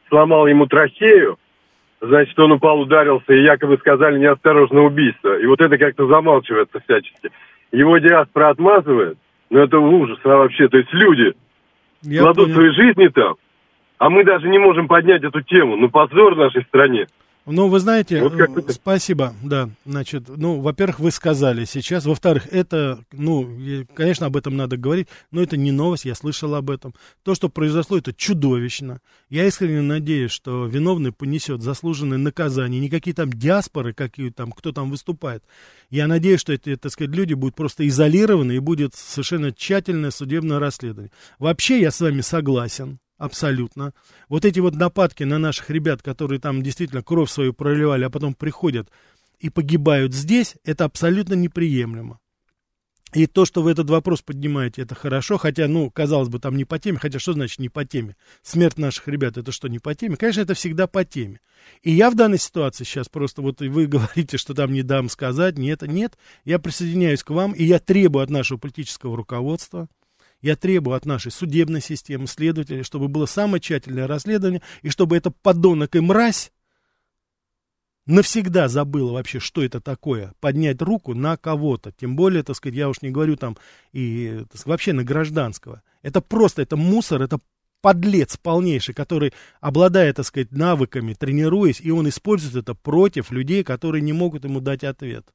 сломал 0.07 0.47
ему 0.47 0.65
трахею, 0.65 1.37
значит, 1.99 2.39
он 2.39 2.53
упал, 2.53 2.79
ударился, 2.79 3.33
и 3.33 3.43
якобы 3.43 3.75
сказали 3.79 4.17
неосторожное 4.17 4.83
убийство. 4.83 5.37
И 5.37 5.45
вот 5.45 5.59
это 5.59 5.77
как-то 5.77 6.07
замалчивается 6.07 6.79
всячески. 6.79 7.31
Его 7.73 7.97
диаспора 7.97 8.51
отмазывает, 8.51 9.17
но 9.49 9.59
это 9.61 9.79
ужас 9.79 10.19
а 10.23 10.29
вообще. 10.29 10.67
То 10.67 10.77
есть 10.77 10.91
люди 10.93 11.33
Я 12.03 12.21
кладут 12.21 12.45
понял. 12.45 12.55
свои 12.55 12.69
жизни 12.71 13.07
там, 13.07 13.35
а 13.97 14.09
мы 14.09 14.23
даже 14.23 14.47
не 14.47 14.59
можем 14.59 14.87
поднять 14.87 15.23
эту 15.23 15.41
тему. 15.41 15.75
Ну, 15.77 15.89
позор 15.89 16.35
нашей 16.35 16.63
стране. 16.63 17.07
Ну, 17.45 17.67
вы 17.67 17.79
знаете, 17.79 18.23
Вот 18.23 18.71
спасибо, 18.71 19.35
да, 19.43 19.69
значит, 19.85 20.23
ну, 20.27 20.59
во-первых, 20.59 20.99
вы 20.99 21.11
сказали 21.11 21.65
сейчас, 21.65 22.05
во-вторых, 22.05 22.47
это, 22.51 23.03
ну, 23.11 23.47
конечно, 23.93 24.25
об 24.25 24.35
этом 24.35 24.55
надо 24.55 24.77
говорить, 24.77 25.07
но 25.31 25.43
это 25.43 25.55
не 25.55 25.71
новость, 25.71 26.05
я 26.05 26.15
слышал 26.15 26.55
об 26.55 26.71
этом. 26.71 26.95
То, 27.23 27.35
что 27.35 27.49
произошло, 27.49 27.97
это 27.97 28.13
чудовищно. 28.13 28.99
Я 29.29 29.45
искренне 29.45 29.81
надеюсь, 29.81 30.31
что 30.31 30.65
виновный 30.65 31.11
понесет 31.11 31.61
заслуженное 31.61 32.17
наказание, 32.17 32.81
никакие 32.81 33.13
там 33.13 33.31
диаспоры, 33.31 33.93
какие 33.93 34.31
там, 34.31 34.51
кто 34.51 34.71
там 34.71 34.89
выступает. 34.89 35.43
Я 35.91 36.07
надеюсь, 36.07 36.39
что 36.41 36.53
эти, 36.53 36.75
так 36.75 36.91
сказать, 36.91 37.15
люди 37.15 37.35
будут 37.35 37.55
просто 37.55 37.87
изолированы 37.87 38.53
и 38.53 38.59
будет 38.59 38.95
совершенно 38.95 39.51
тщательное 39.51 40.11
судебное 40.11 40.57
расследование. 40.57 41.11
Вообще, 41.37 41.79
я 41.79 41.91
с 41.91 42.01
вами 42.01 42.21
согласен. 42.21 42.99
Абсолютно. 43.17 43.93
Вот 44.27 44.43
эти 44.43 44.59
вот 44.59 44.75
нападки 44.75 45.23
на 45.23 45.37
наших 45.37 45.69
ребят, 45.69 46.01
которые 46.01 46.39
там 46.39 46.61
действительно 46.61 47.01
кровь 47.01 47.29
свою 47.31 47.53
проливали, 47.53 48.03
а 48.03 48.09
потом 48.09 48.33
приходят 48.33 48.89
и 49.39 49.49
погибают 49.49 50.13
здесь, 50.13 50.55
это 50.63 50.85
абсолютно 50.85 51.33
неприемлемо. 51.33 52.19
И 53.13 53.27
то, 53.27 53.45
что 53.45 53.61
вы 53.61 53.71
этот 53.71 53.89
вопрос 53.89 54.21
поднимаете, 54.21 54.81
это 54.81 54.93
хорошо, 54.93 55.37
хотя, 55.37 55.69
ну, 55.69 55.89
казалось 55.89 56.27
бы, 56.27 56.39
там 56.39 56.57
не 56.57 56.65
по 56.65 56.77
теме, 56.79 56.97
хотя 56.97 57.17
что 57.17 57.31
значит 57.31 57.59
не 57.59 57.69
по 57.69 57.85
теме? 57.85 58.17
Смерть 58.41 58.77
наших 58.77 59.07
ребят, 59.07 59.37
это 59.37 59.53
что, 59.53 59.69
не 59.69 59.79
по 59.79 59.95
теме? 59.95 60.17
Конечно, 60.17 60.41
это 60.41 60.53
всегда 60.53 60.85
по 60.85 61.05
теме. 61.05 61.39
И 61.81 61.91
я 61.91 62.09
в 62.09 62.15
данной 62.15 62.39
ситуации 62.39 62.83
сейчас 62.83 63.07
просто, 63.07 63.41
вот 63.41 63.61
вы 63.61 63.87
говорите, 63.87 64.37
что 64.37 64.53
там 64.53 64.73
не 64.73 64.83
дам 64.83 65.07
сказать, 65.07 65.57
нет, 65.57 65.83
нет, 65.83 66.17
я 66.43 66.59
присоединяюсь 66.59 67.23
к 67.23 67.29
вам, 67.29 67.53
и 67.53 67.63
я 67.63 67.79
требую 67.79 68.21
от 68.21 68.29
нашего 68.29 68.57
политического 68.57 69.15
руководства, 69.15 69.87
я 70.45 70.55
требую 70.55 70.95
от 70.95 71.05
нашей 71.05 71.31
судебной 71.31 71.81
системы, 71.81 72.27
следователей, 72.27 72.83
чтобы 72.83 73.07
было 73.07 73.25
самое 73.25 73.59
тщательное 73.59 74.05
расследование, 74.05 74.61
и 74.83 74.89
чтобы 74.89 75.17
это 75.17 75.31
подонок 75.31 75.95
и 75.95 75.99
мразь 75.99 76.51
навсегда 78.05 78.67
забыла 78.67 79.13
вообще, 79.13 79.39
что 79.39 79.63
это 79.63 79.81
такое, 79.81 80.33
поднять 80.39 80.79
руку 80.83 81.15
на 81.15 81.35
кого-то. 81.35 81.91
Тем 81.91 82.15
более, 82.15 82.43
так 82.43 82.55
сказать, 82.55 82.75
я 82.75 82.89
уж 82.89 83.01
не 83.01 83.09
говорю 83.09 83.37
там 83.37 83.57
и 83.91 84.43
сказать, 84.49 84.65
вообще 84.67 84.93
на 84.93 85.03
гражданского. 85.03 85.81
Это 86.03 86.21
просто, 86.21 86.61
это 86.61 86.77
мусор, 86.77 87.23
это 87.23 87.39
подлец 87.81 88.37
полнейший, 88.37 88.93
который, 88.93 89.33
обладая, 89.61 90.13
так 90.13 90.27
сказать, 90.27 90.51
навыками, 90.51 91.15
тренируясь, 91.15 91.81
и 91.81 91.89
он 91.89 92.07
использует 92.07 92.55
это 92.55 92.75
против 92.75 93.31
людей, 93.31 93.63
которые 93.63 94.03
не 94.03 94.13
могут 94.13 94.43
ему 94.43 94.59
дать 94.59 94.83
ответ. 94.83 95.25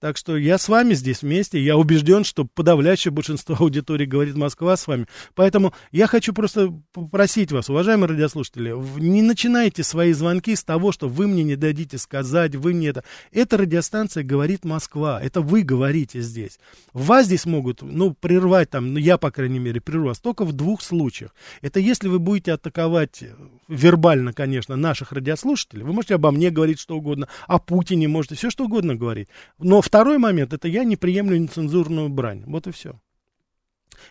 Так 0.00 0.16
что 0.16 0.34
я 0.38 0.56
с 0.56 0.66
вами 0.70 0.94
здесь 0.94 1.20
вместе. 1.20 1.62
Я 1.62 1.76
убежден, 1.76 2.24
что 2.24 2.46
подавляющее 2.46 3.12
большинство 3.12 3.54
аудитории 3.60 4.06
говорит 4.06 4.34
Москва 4.34 4.74
с 4.76 4.86
вами. 4.86 5.06
Поэтому 5.34 5.74
я 5.92 6.06
хочу 6.06 6.32
просто 6.32 6.72
попросить 6.94 7.52
вас, 7.52 7.68
уважаемые 7.68 8.08
радиослушатели, 8.08 8.70
в- 8.72 8.98
не 8.98 9.20
начинайте 9.20 9.84
свои 9.84 10.14
звонки 10.14 10.56
с 10.56 10.64
того, 10.64 10.90
что 10.90 11.08
вы 11.08 11.26
мне 11.28 11.42
не 11.42 11.54
дадите 11.54 11.98
сказать, 11.98 12.54
вы 12.56 12.72
мне 12.72 12.88
это. 12.88 13.04
Эта 13.30 13.58
радиостанция 13.58 14.22
говорит 14.24 14.64
Москва. 14.64 15.20
Это 15.22 15.42
вы 15.42 15.62
говорите 15.62 16.22
здесь. 16.22 16.58
Вас 16.94 17.26
здесь 17.26 17.44
могут, 17.44 17.82
ну, 17.82 18.14
прервать 18.14 18.70
там, 18.70 18.94
ну, 18.94 18.98
я, 18.98 19.18
по 19.18 19.30
крайней 19.30 19.58
мере, 19.58 19.82
прерву 19.82 20.06
вас 20.06 20.18
только 20.18 20.46
в 20.46 20.54
двух 20.54 20.80
случаях. 20.80 21.34
Это 21.60 21.78
если 21.78 22.08
вы 22.08 22.18
будете 22.18 22.52
атаковать 22.52 23.22
э, 23.22 23.34
вербально, 23.68 24.32
конечно, 24.32 24.76
наших 24.76 25.12
радиослушателей. 25.12 25.82
Вы 25.84 25.92
можете 25.92 26.14
обо 26.14 26.30
мне 26.30 26.48
говорить 26.48 26.80
что 26.80 26.96
угодно, 26.96 27.28
о 27.46 27.58
Путине 27.58 28.08
можете 28.08 28.34
все 28.34 28.48
что 28.48 28.64
угодно 28.64 28.94
говорить. 28.94 29.28
Но 29.58 29.82
второй 29.90 30.18
момент, 30.18 30.52
это 30.52 30.68
я 30.68 30.84
не 30.84 30.94
приемлю 30.94 31.36
нецензурную 31.36 32.08
брань. 32.08 32.44
Вот 32.46 32.68
и 32.68 32.70
все. 32.70 33.00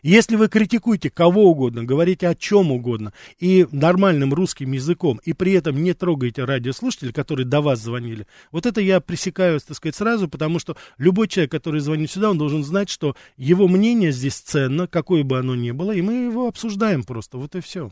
Если 0.04 0.36
вы 0.36 0.50
критикуете 0.50 1.10
кого 1.10 1.50
угодно, 1.50 1.86
говорите 1.86 2.28
о 2.28 2.36
чем 2.36 2.74
угодно, 2.74 3.14
и 3.40 3.66
нормальным 3.72 4.34
русским 4.34 4.74
языком, 4.74 5.22
и 5.24 5.32
при 5.32 5.54
этом 5.54 5.82
не 5.82 5.94
трогаете 5.94 6.44
радиослушателей, 6.44 7.14
которые 7.14 7.46
до 7.46 7.62
вас 7.62 7.80
звонили, 7.80 8.28
вот 8.52 8.66
это 8.66 8.82
я 8.82 9.00
пресекаю, 9.00 9.58
так 9.62 9.78
сказать, 9.78 9.96
сразу, 9.96 10.28
потому 10.28 10.60
что 10.60 10.76
любой 10.98 11.30
человек, 11.30 11.52
который 11.52 11.80
звонит 11.80 12.12
сюда, 12.12 12.30
он 12.30 12.38
должен 12.38 12.66
знать, 12.66 12.90
что 12.90 13.16
его 13.38 13.70
мнение 13.70 14.12
здесь 14.12 14.36
ценно, 14.36 14.86
какое 14.86 15.24
бы 15.24 15.40
оно 15.40 15.56
ни 15.56 15.72
было, 15.72 15.94
и 15.94 16.02
мы 16.02 16.26
его 16.26 16.50
обсуждаем 16.50 17.04
просто, 17.04 17.38
вот 17.38 17.56
и 17.56 17.62
все. 17.62 17.90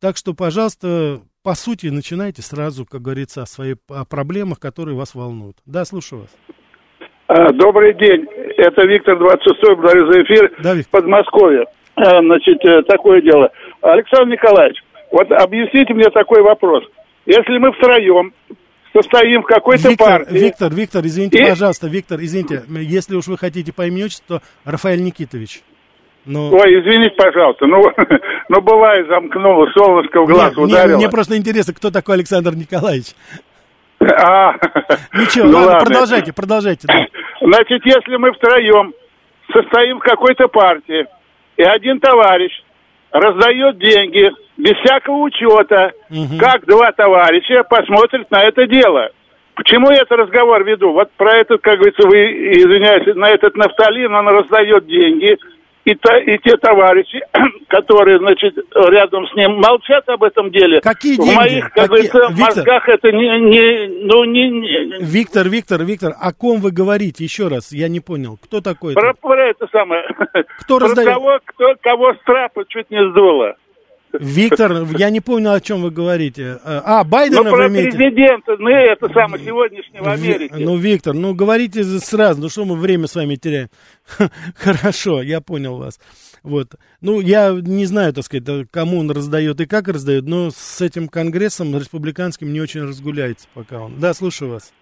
Так 0.00 0.18
что, 0.18 0.34
пожалуйста, 0.34 1.22
по 1.42 1.54
сути, 1.54 1.86
начинайте 1.86 2.42
сразу, 2.42 2.84
как 2.84 3.00
говорится, 3.00 3.42
о 3.42 3.46
своих 3.46 3.78
о 3.88 4.04
проблемах, 4.04 4.60
которые 4.60 4.96
вас 4.96 5.14
волнуют. 5.14 5.58
Да, 5.64 5.86
слушаю 5.86 6.22
вас. 6.22 6.30
А, 7.30 7.52
Добрый 7.52 7.94
день. 7.94 8.26
Это 8.56 8.82
Виктор 8.86 9.14
26-й, 9.16 9.74
благодарю 9.76 10.12
за 10.12 10.22
эфир. 10.24 10.52
Да, 10.62 10.74
Виктор. 10.74 11.00
Подмосковье. 11.00 11.64
А, 11.94 12.20
Значит, 12.20 12.58
э, 12.64 12.82
такое 12.88 13.22
дело. 13.22 13.50
Александр 13.82 14.32
Николаевич, 14.32 14.78
вот 15.12 15.30
объясните 15.30 15.94
мне 15.94 16.10
такой 16.10 16.42
вопрос. 16.42 16.82
Если 17.26 17.56
мы 17.58 17.70
втроем 17.72 18.32
состоим 18.92 19.42
в 19.42 19.46
какой-то 19.46 19.90
Виктор, 19.90 20.24
партии... 20.24 20.38
Виктор, 20.38 20.72
Виктор, 20.74 21.04
извините, 21.06 21.38
И- 21.38 21.48
пожалуйста, 21.48 21.86
Виктор, 21.86 22.18
извините, 22.20 22.64
если 22.68 23.14
уж 23.14 23.28
вы 23.28 23.38
хотите 23.38 23.72
по 23.72 23.86
имени 23.86 24.08
то 24.26 24.40
Рафаэль 24.64 25.00
Никитович. 25.02 25.60
Но... 26.26 26.50
Ой, 26.50 26.80
извините, 26.80 27.14
пожалуйста, 27.16 27.66
ну, 27.66 27.80
ну 28.48 28.60
бывает, 28.60 29.06
замкнуло, 29.06 29.68
солнышко 29.70 30.22
в 30.22 30.26
глаз 30.26 30.56
Мне- 30.56 30.64
мне, 30.64 30.74
ударило. 30.74 30.96
мне 30.96 31.08
просто 31.08 31.36
интересно, 31.36 31.74
кто 31.74 31.90
такой 31.92 32.16
Александр 32.16 32.56
Николаевич. 32.56 33.06
А, 34.02 34.54
Ничего, 35.12 35.44
ну 35.46 35.58
ладно, 35.58 35.72
ладно. 35.72 35.84
продолжайте, 35.84 36.32
продолжайте. 36.32 36.86
да. 36.88 36.94
Значит, 37.40 37.84
если 37.84 38.16
мы 38.16 38.32
втроем 38.32 38.92
состоим 39.52 39.98
в 39.98 40.02
какой-то 40.02 40.48
партии, 40.48 41.06
и 41.56 41.62
один 41.62 41.98
товарищ 42.00 42.52
раздает 43.10 43.78
деньги 43.78 44.30
без 44.56 44.76
всякого 44.84 45.16
учета, 45.22 45.92
Мгм. 46.10 46.38
как 46.38 46.64
два 46.66 46.92
товарища 46.92 47.64
посмотрят 47.64 48.30
на 48.30 48.42
это 48.44 48.66
дело. 48.66 49.10
Почему 49.54 49.90
я 49.90 50.02
этот 50.02 50.12
разговор 50.12 50.64
веду? 50.64 50.92
Вот 50.92 51.10
про 51.16 51.36
этот, 51.36 51.60
как 51.60 51.76
говорится, 51.78 52.06
вы, 52.06 52.52
извиняюсь, 52.52 53.14
на 53.16 53.30
этот 53.30 53.56
нафталин, 53.56 54.14
он 54.14 54.28
раздает 54.28 54.86
деньги, 54.86 55.36
и, 55.90 55.94
та, 55.96 56.18
и 56.18 56.38
те 56.38 56.56
товарищи, 56.56 57.20
которые, 57.68 58.18
значит, 58.18 58.54
рядом 58.74 59.26
с 59.26 59.34
ним 59.34 59.56
молчат 59.56 60.08
об 60.08 60.22
этом 60.22 60.50
деле. 60.50 60.80
Какие 60.80 61.14
В 61.16 61.24
деньги? 61.24 61.34
моих, 61.34 61.64
как 61.72 61.72
Какие- 61.74 61.86
говорится, 61.88 62.18
Виктор. 62.30 62.56
мозгах 62.56 62.88
это 62.88 63.12
не, 63.12 63.40
не, 63.40 63.88
ну, 64.06 64.24
не, 64.24 64.50
не- 64.50 65.04
Виктор, 65.04 65.48
Виктор, 65.48 65.82
Виктор, 65.84 66.12
о 66.20 66.32
ком 66.32 66.60
вы 66.60 66.70
говорите? 66.70 67.24
Еще 67.24 67.48
раз, 67.48 67.72
я 67.72 67.88
не 67.88 68.00
понял. 68.00 68.38
Кто 68.42 68.60
такой? 68.60 68.94
про, 68.94 69.14
про 69.14 69.48
это 69.50 69.66
самое. 69.72 70.04
Кто 70.60 70.78
про 70.78 70.86
раздает? 70.86 71.08
кого, 71.14 71.38
кто, 71.44 71.74
кого 71.80 72.14
с 72.14 72.18
трапа 72.24 72.64
чуть 72.68 72.90
не 72.90 73.10
сдуло. 73.10 73.56
Виктор, 74.12 74.72
я 74.96 75.10
не 75.10 75.20
понял, 75.20 75.52
о 75.52 75.60
чем 75.60 75.82
вы 75.82 75.90
говорите. 75.90 76.58
А, 76.64 77.02
Ну, 77.04 77.10
Байдена 77.10 77.42
вы 77.44 77.50
про 77.50 77.68
имеете? 77.68 77.96
президента, 77.96 78.56
ну, 78.58 78.68
это 78.68 79.08
самое 79.12 79.44
сегодняшнего 79.44 80.16
Ви- 80.16 80.32
Америки. 80.32 80.54
Ну, 80.58 80.76
Виктор, 80.76 81.14
ну 81.14 81.34
говорите 81.34 81.84
сразу, 81.84 82.40
ну 82.40 82.48
что 82.48 82.64
мы 82.64 82.76
время 82.76 83.06
с 83.06 83.14
вами 83.14 83.36
теряем? 83.36 83.68
Хорошо, 84.56 85.22
я 85.22 85.40
понял 85.40 85.76
вас. 85.78 86.00
Вот. 86.42 86.68
Ну, 87.00 87.20
я 87.20 87.50
не 87.52 87.84
знаю, 87.86 88.12
так 88.12 88.24
сказать, 88.24 88.66
кому 88.70 88.98
он 88.98 89.10
раздает 89.10 89.60
и 89.60 89.66
как 89.66 89.88
раздает, 89.88 90.24
но 90.24 90.50
с 90.50 90.80
этим 90.80 91.08
конгрессом 91.08 91.74
республиканским 91.76 92.52
не 92.52 92.60
очень 92.60 92.82
разгуляется 92.82 93.46
пока 93.54 93.80
он. 93.80 93.98
Да, 94.00 94.12
слушаю 94.14 94.50
вас. 94.52 94.72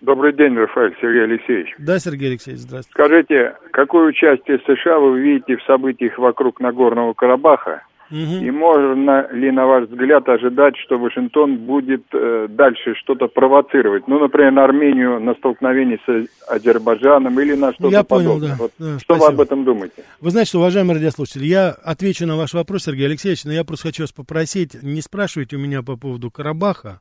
Добрый 0.00 0.32
день, 0.32 0.54
Рафаэль 0.56 0.94
Сергей 1.00 1.24
Алексеевич. 1.24 1.74
Да, 1.78 1.98
Сергей 1.98 2.28
Алексеевич, 2.30 2.62
здравствуйте. 2.62 2.92
Скажите, 2.94 3.56
какое 3.72 4.08
участие 4.08 4.58
США 4.64 4.98
вы 5.00 5.20
видите 5.20 5.56
в 5.56 5.62
событиях 5.64 6.18
вокруг 6.18 6.60
Нагорного 6.60 7.14
Карабаха? 7.14 7.82
Мгм. 8.10 8.44
И 8.44 8.50
можно 8.50 9.28
ли, 9.32 9.50
на 9.50 9.66
ваш 9.66 9.88
взгляд, 9.88 10.28
ожидать, 10.28 10.76
что 10.78 10.98
Вашингтон 10.98 11.58
будет 11.58 12.04
э, 12.12 12.46
дальше 12.48 12.94
что-то 12.94 13.28
провоцировать? 13.28 14.08
Ну, 14.08 14.18
например, 14.18 14.52
на 14.52 14.64
Армению, 14.64 15.20
на 15.20 15.34
столкновение 15.34 15.98
с 16.06 16.28
Азербайджаном 16.48 17.38
или 17.40 17.54
на 17.54 17.72
что-то 17.74 17.90
Я 17.90 18.04
понял, 18.04 18.34
подобное. 18.34 18.50
да. 18.50 18.56
Вот 18.58 18.72
Да, 18.78 18.98
что 18.98 19.14
вы 19.14 19.20
спасибо. 19.20 19.28
об 19.28 19.40
этом 19.40 19.64
думаете? 19.64 20.04
Вы 20.20 20.30
знаете, 20.30 20.48
что, 20.50 20.58
уважаемые 20.60 20.96
радиослушатели, 20.96 21.44
я 21.46 21.70
отвечу 21.70 22.26
на 22.26 22.36
ваш 22.36 22.54
вопрос, 22.54 22.84
Сергей 22.84 23.06
Алексеевич, 23.06 23.44
но 23.44 23.52
я 23.52 23.64
просто 23.64 23.88
хочу 23.88 24.02
вас 24.04 24.12
попросить, 24.12 24.82
не 24.82 25.00
спрашивайте 25.02 25.56
у 25.56 25.58
меня 25.60 25.82
по 25.82 25.96
поводу 25.96 26.30
Карабаха. 26.30 27.00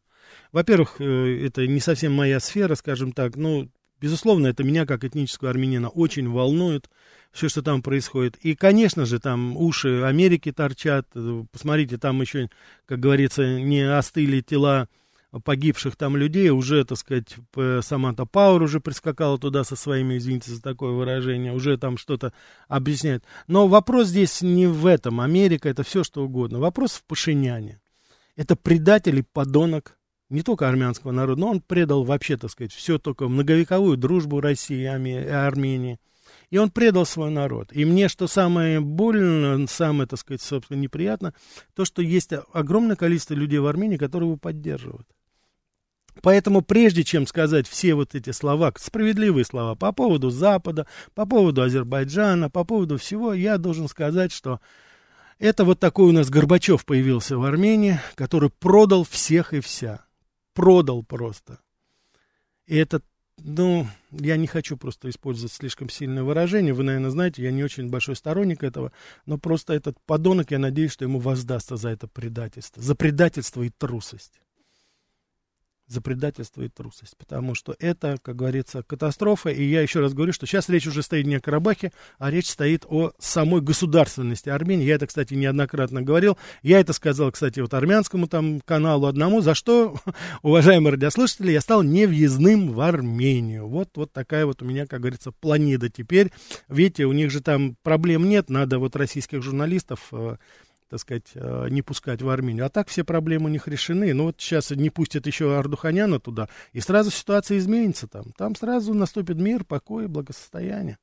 Во-первых, 0.51 0.95
э, 0.99 1.45
это 1.45 1.65
не 1.67 1.79
совсем 1.79 2.13
моя 2.13 2.39
сфера, 2.39 2.75
скажем 2.75 3.11
так. 3.11 3.35
Ну, 3.35 3.67
безусловно, 3.99 4.47
это 4.47 4.63
меня, 4.63 4.85
как 4.85 5.03
этнического 5.03 5.49
армянина, 5.49 5.89
очень 5.89 6.29
волнует, 6.29 6.89
все, 7.31 7.49
что 7.49 7.61
там 7.61 7.81
происходит. 7.81 8.37
И, 8.37 8.55
конечно 8.55 9.05
же, 9.05 9.19
там 9.19 9.55
уши 9.57 10.03
Америки 10.03 10.51
торчат. 10.51 11.07
Посмотрите, 11.51 11.97
там 11.97 12.21
еще, 12.21 12.49
как 12.85 12.99
говорится, 12.99 13.59
не 13.59 13.81
остыли 13.81 14.41
тела 14.41 14.87
погибших 15.43 15.97
там 15.97 16.15
людей, 16.15 16.49
уже, 16.49 16.85
так 16.85 16.97
сказать, 16.97 17.35
Саманта 17.81 18.25
Пауэр 18.25 18.61
уже 18.63 18.79
прискакала 18.79 19.37
туда 19.37 19.65
со 19.65 19.75
своими, 19.75 20.17
извините 20.17 20.51
за 20.51 20.61
такое 20.61 20.93
выражение, 20.93 21.51
уже 21.51 21.77
там 21.77 21.97
что-то 21.97 22.31
объясняет. 22.69 23.25
Но 23.45 23.67
вопрос 23.67 24.07
здесь 24.07 24.41
не 24.41 24.67
в 24.67 24.85
этом. 24.85 25.19
Америка 25.19 25.67
это 25.67 25.83
все 25.83 26.03
что 26.03 26.23
угодно. 26.23 26.59
Вопрос 26.59 26.93
в 26.93 27.03
Пашиняне. 27.03 27.81
Это 28.37 28.55
предатель 28.55 29.19
и 29.19 29.21
подонок 29.21 29.96
не 30.29 30.41
только 30.41 30.67
армянского 30.67 31.11
народа, 31.11 31.41
но 31.41 31.51
он 31.51 31.61
предал 31.61 32.03
вообще, 32.03 32.37
так 32.37 32.51
сказать, 32.51 32.73
все 32.73 32.99
только 32.99 33.27
многовековую 33.27 33.97
дружбу 33.97 34.41
России 34.41 34.81
и 34.81 34.85
Армении. 35.29 35.99
И 36.49 36.57
он 36.57 36.69
предал 36.69 37.05
свой 37.05 37.29
народ. 37.29 37.69
И 37.71 37.83
мне, 37.83 38.07
что 38.07 38.27
самое 38.27 38.79
больно, 38.79 39.67
самое, 39.67 40.07
так 40.07 40.19
сказать, 40.19 40.41
собственно, 40.41 40.77
неприятно, 40.77 41.33
то, 41.75 41.83
что 41.83 42.01
есть 42.01 42.31
огромное 42.53 42.95
количество 42.95 43.33
людей 43.33 43.59
в 43.59 43.67
Армении, 43.67 43.97
которые 43.97 44.29
его 44.29 44.37
поддерживают. 44.37 45.07
Поэтому 46.21 46.61
прежде 46.61 47.03
чем 47.03 47.27
сказать 47.27 47.67
все 47.67 47.93
вот 47.93 48.15
эти 48.15 48.31
слова, 48.31 48.73
справедливые 48.77 49.45
слова 49.45 49.75
по 49.75 49.91
поводу 49.91 50.29
Запада, 50.29 50.87
по 51.13 51.25
поводу 51.25 51.61
Азербайджана, 51.61 52.49
по 52.49 52.63
поводу 52.63 52.97
всего, 52.97 53.33
я 53.33 53.57
должен 53.57 53.87
сказать, 53.87 54.31
что 54.31 54.59
это 55.37 55.63
вот 55.63 55.79
такой 55.79 56.09
у 56.09 56.11
нас 56.11 56.29
Горбачев 56.29 56.85
появился 56.85 57.37
в 57.37 57.43
Армении, 57.43 57.99
который 58.15 58.49
продал 58.49 59.03
всех 59.03 59.53
и 59.53 59.59
вся. 59.59 60.06
Продал 60.57 61.03
просто. 61.03 61.59
И 62.65 62.75
это, 62.75 63.03
ну, 63.37 63.85
я 64.09 64.37
не 64.37 64.47
хочу 64.47 64.75
просто 64.75 65.07
использовать 65.07 65.53
слишком 65.53 65.87
сильное 65.87 66.23
выражение. 66.23 66.73
Вы, 66.73 66.81
наверное, 66.81 67.11
знаете, 67.11 67.43
я 67.43 67.51
не 67.51 67.63
очень 67.63 67.91
большой 67.91 68.15
сторонник 68.15 68.63
этого. 68.63 68.91
Но 69.27 69.37
просто 69.37 69.73
этот 69.73 69.99
подонок, 70.07 70.49
я 70.49 70.57
надеюсь, 70.57 70.93
что 70.93 71.05
ему 71.05 71.19
воздастся 71.19 71.75
за 71.75 71.89
это 71.89 72.07
предательство. 72.07 72.81
За 72.81 72.95
предательство 72.95 73.61
и 73.61 73.69
трусость 73.69 74.41
за 75.87 76.01
предательство 76.01 76.61
и 76.61 76.67
трусость, 76.67 77.15
потому 77.17 77.55
что 77.55 77.75
это, 77.79 78.17
как 78.21 78.35
говорится, 78.35 78.83
катастрофа, 78.83 79.49
и 79.49 79.63
я 79.63 79.81
еще 79.81 80.01
раз 80.01 80.13
говорю, 80.13 80.33
что 80.33 80.45
сейчас 80.45 80.69
речь 80.69 80.85
уже 80.85 81.01
стоит 81.01 81.25
не 81.25 81.35
о 81.35 81.39
Карабахе, 81.39 81.91
а 82.19 82.29
речь 82.29 82.49
стоит 82.49 82.85
о 82.89 83.13
самой 83.19 83.61
государственности 83.61 84.49
Армении, 84.49 84.85
я 84.85 84.95
это, 84.95 85.07
кстати, 85.07 85.33
неоднократно 85.33 86.01
говорил, 86.01 86.37
я 86.61 86.79
это 86.79 86.93
сказал, 86.93 87.31
кстати, 87.31 87.59
вот 87.61 87.73
армянскому 87.73 88.27
там 88.27 88.59
каналу 88.61 89.07
одному, 89.07 89.41
за 89.41 89.55
что, 89.55 89.95
уважаемые 90.41 90.93
радиослушатели, 90.93 91.51
я 91.51 91.61
стал 91.61 91.83
невъездным 91.83 92.73
в 92.73 92.81
Армению, 92.81 93.67
вот, 93.67 93.89
вот 93.95 94.11
такая 94.11 94.45
вот 94.45 94.61
у 94.61 94.65
меня, 94.65 94.85
как 94.85 94.99
говорится, 94.99 95.31
планида 95.31 95.89
теперь, 95.89 96.31
видите, 96.67 97.05
у 97.05 97.13
них 97.13 97.31
же 97.31 97.41
там 97.41 97.77
проблем 97.81 98.27
нет, 98.27 98.49
надо 98.49 98.79
вот 98.79 98.95
российских 98.95 99.41
журналистов 99.41 100.07
э, 100.11 100.35
так 100.89 100.99
сказать, 100.99 101.31
э, 101.33 101.67
не 101.69 101.81
пускать 101.81 102.21
в 102.21 102.29
Армению. 102.29 102.65
А 102.65 102.69
так 102.69 102.87
все 102.87 103.03
проблемы 103.03 103.45
у 103.45 103.49
них 103.49 103.67
решены. 103.67 104.13
Ну 104.13 104.25
вот 104.25 104.35
сейчас 104.39 104.71
не 104.71 104.89
пустят 104.89 105.27
еще 105.27 105.57
Ардуханяна 105.57 106.19
туда, 106.19 106.49
и 106.73 106.79
сразу 106.79 107.11
ситуация 107.11 107.57
изменится 107.57 108.07
там. 108.07 108.31
Там 108.37 108.55
сразу 108.55 108.93
наступит 108.93 109.37
мир, 109.37 109.63
покой, 109.63 110.07
благосостояние. 110.07 110.97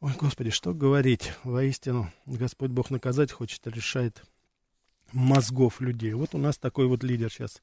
Ой, 0.00 0.12
Господи, 0.18 0.50
что 0.50 0.74
говорить. 0.74 1.32
Воистину, 1.42 2.12
Господь 2.26 2.70
Бог 2.70 2.90
наказать 2.90 3.32
хочет, 3.32 3.66
решает 3.66 4.22
мозгов 5.12 5.80
людей. 5.80 6.12
Вот 6.12 6.34
у 6.34 6.38
нас 6.38 6.58
такой 6.58 6.86
вот 6.86 7.02
лидер 7.02 7.30
сейчас 7.30 7.62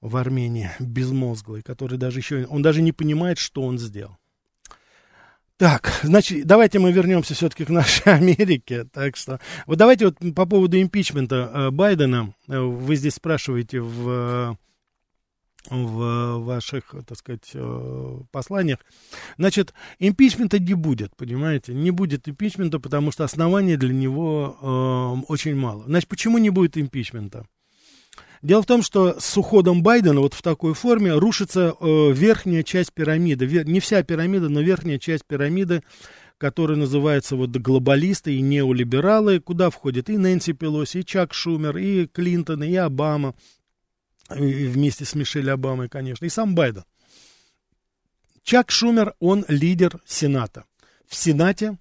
в 0.00 0.16
Армении, 0.16 0.70
безмозглый, 0.80 1.62
который 1.62 1.98
даже 1.98 2.18
еще, 2.18 2.46
он 2.46 2.62
даже 2.62 2.82
не 2.82 2.92
понимает, 2.92 3.38
что 3.38 3.62
он 3.62 3.78
сделал. 3.78 4.18
Так, 5.64 6.00
значит, 6.02 6.46
давайте 6.46 6.78
мы 6.78 6.92
вернемся 6.92 7.32
все-таки 7.32 7.64
к 7.64 7.70
нашей 7.70 8.02
Америке. 8.12 8.84
Так 8.84 9.16
что, 9.16 9.40
вот 9.64 9.78
давайте 9.78 10.04
вот 10.04 10.18
по 10.36 10.44
поводу 10.44 10.78
импичмента 10.78 11.50
э, 11.54 11.70
Байдена. 11.70 12.34
Э, 12.48 12.58
вы 12.60 12.96
здесь 12.96 13.14
спрашиваете 13.14 13.80
в, 13.80 14.58
в 15.70 16.38
ваших, 16.40 16.94
так 17.06 17.16
сказать, 17.16 17.50
э, 17.54 18.18
посланиях. 18.30 18.80
Значит, 19.38 19.72
импичмента 19.98 20.58
не 20.58 20.74
будет, 20.74 21.16
понимаете? 21.16 21.72
Не 21.72 21.92
будет 21.92 22.28
импичмента, 22.28 22.78
потому 22.78 23.10
что 23.10 23.24
оснований 23.24 23.78
для 23.78 23.94
него 23.94 24.58
э, 24.60 25.32
очень 25.32 25.56
мало. 25.56 25.84
Значит, 25.84 26.10
почему 26.10 26.36
не 26.36 26.50
будет 26.50 26.76
импичмента? 26.76 27.46
Дело 28.44 28.60
в 28.60 28.66
том, 28.66 28.82
что 28.82 29.18
с 29.18 29.38
уходом 29.38 29.82
Байдена 29.82 30.20
вот 30.20 30.34
в 30.34 30.42
такой 30.42 30.74
форме 30.74 31.14
рушится 31.14 31.74
э, 31.80 32.12
верхняя 32.12 32.62
часть 32.62 32.92
пирамиды. 32.92 33.46
Вер, 33.46 33.66
не 33.66 33.80
вся 33.80 34.02
пирамида, 34.02 34.50
но 34.50 34.60
верхняя 34.60 34.98
часть 34.98 35.24
пирамиды, 35.24 35.82
которая 36.36 36.76
называется 36.76 37.36
вот 37.36 37.56
глобалисты 37.56 38.34
и 38.34 38.42
неолибералы, 38.42 39.40
куда 39.40 39.70
входят 39.70 40.10
и 40.10 40.18
Нэнси 40.18 40.52
Пелоси, 40.52 40.98
и 40.98 41.04
Чак 41.06 41.32
Шумер, 41.32 41.78
и 41.78 42.06
Клинтон, 42.06 42.62
и 42.64 42.74
Обама, 42.74 43.34
и 44.36 44.66
вместе 44.66 45.06
с 45.06 45.14
Мишель 45.14 45.50
Обамой, 45.50 45.88
конечно, 45.88 46.26
и 46.26 46.28
сам 46.28 46.54
Байден. 46.54 46.84
Чак 48.42 48.70
Шумер, 48.70 49.14
он 49.20 49.46
лидер 49.48 50.02
Сената. 50.04 50.66
В 51.08 51.14
Сенате 51.14 51.78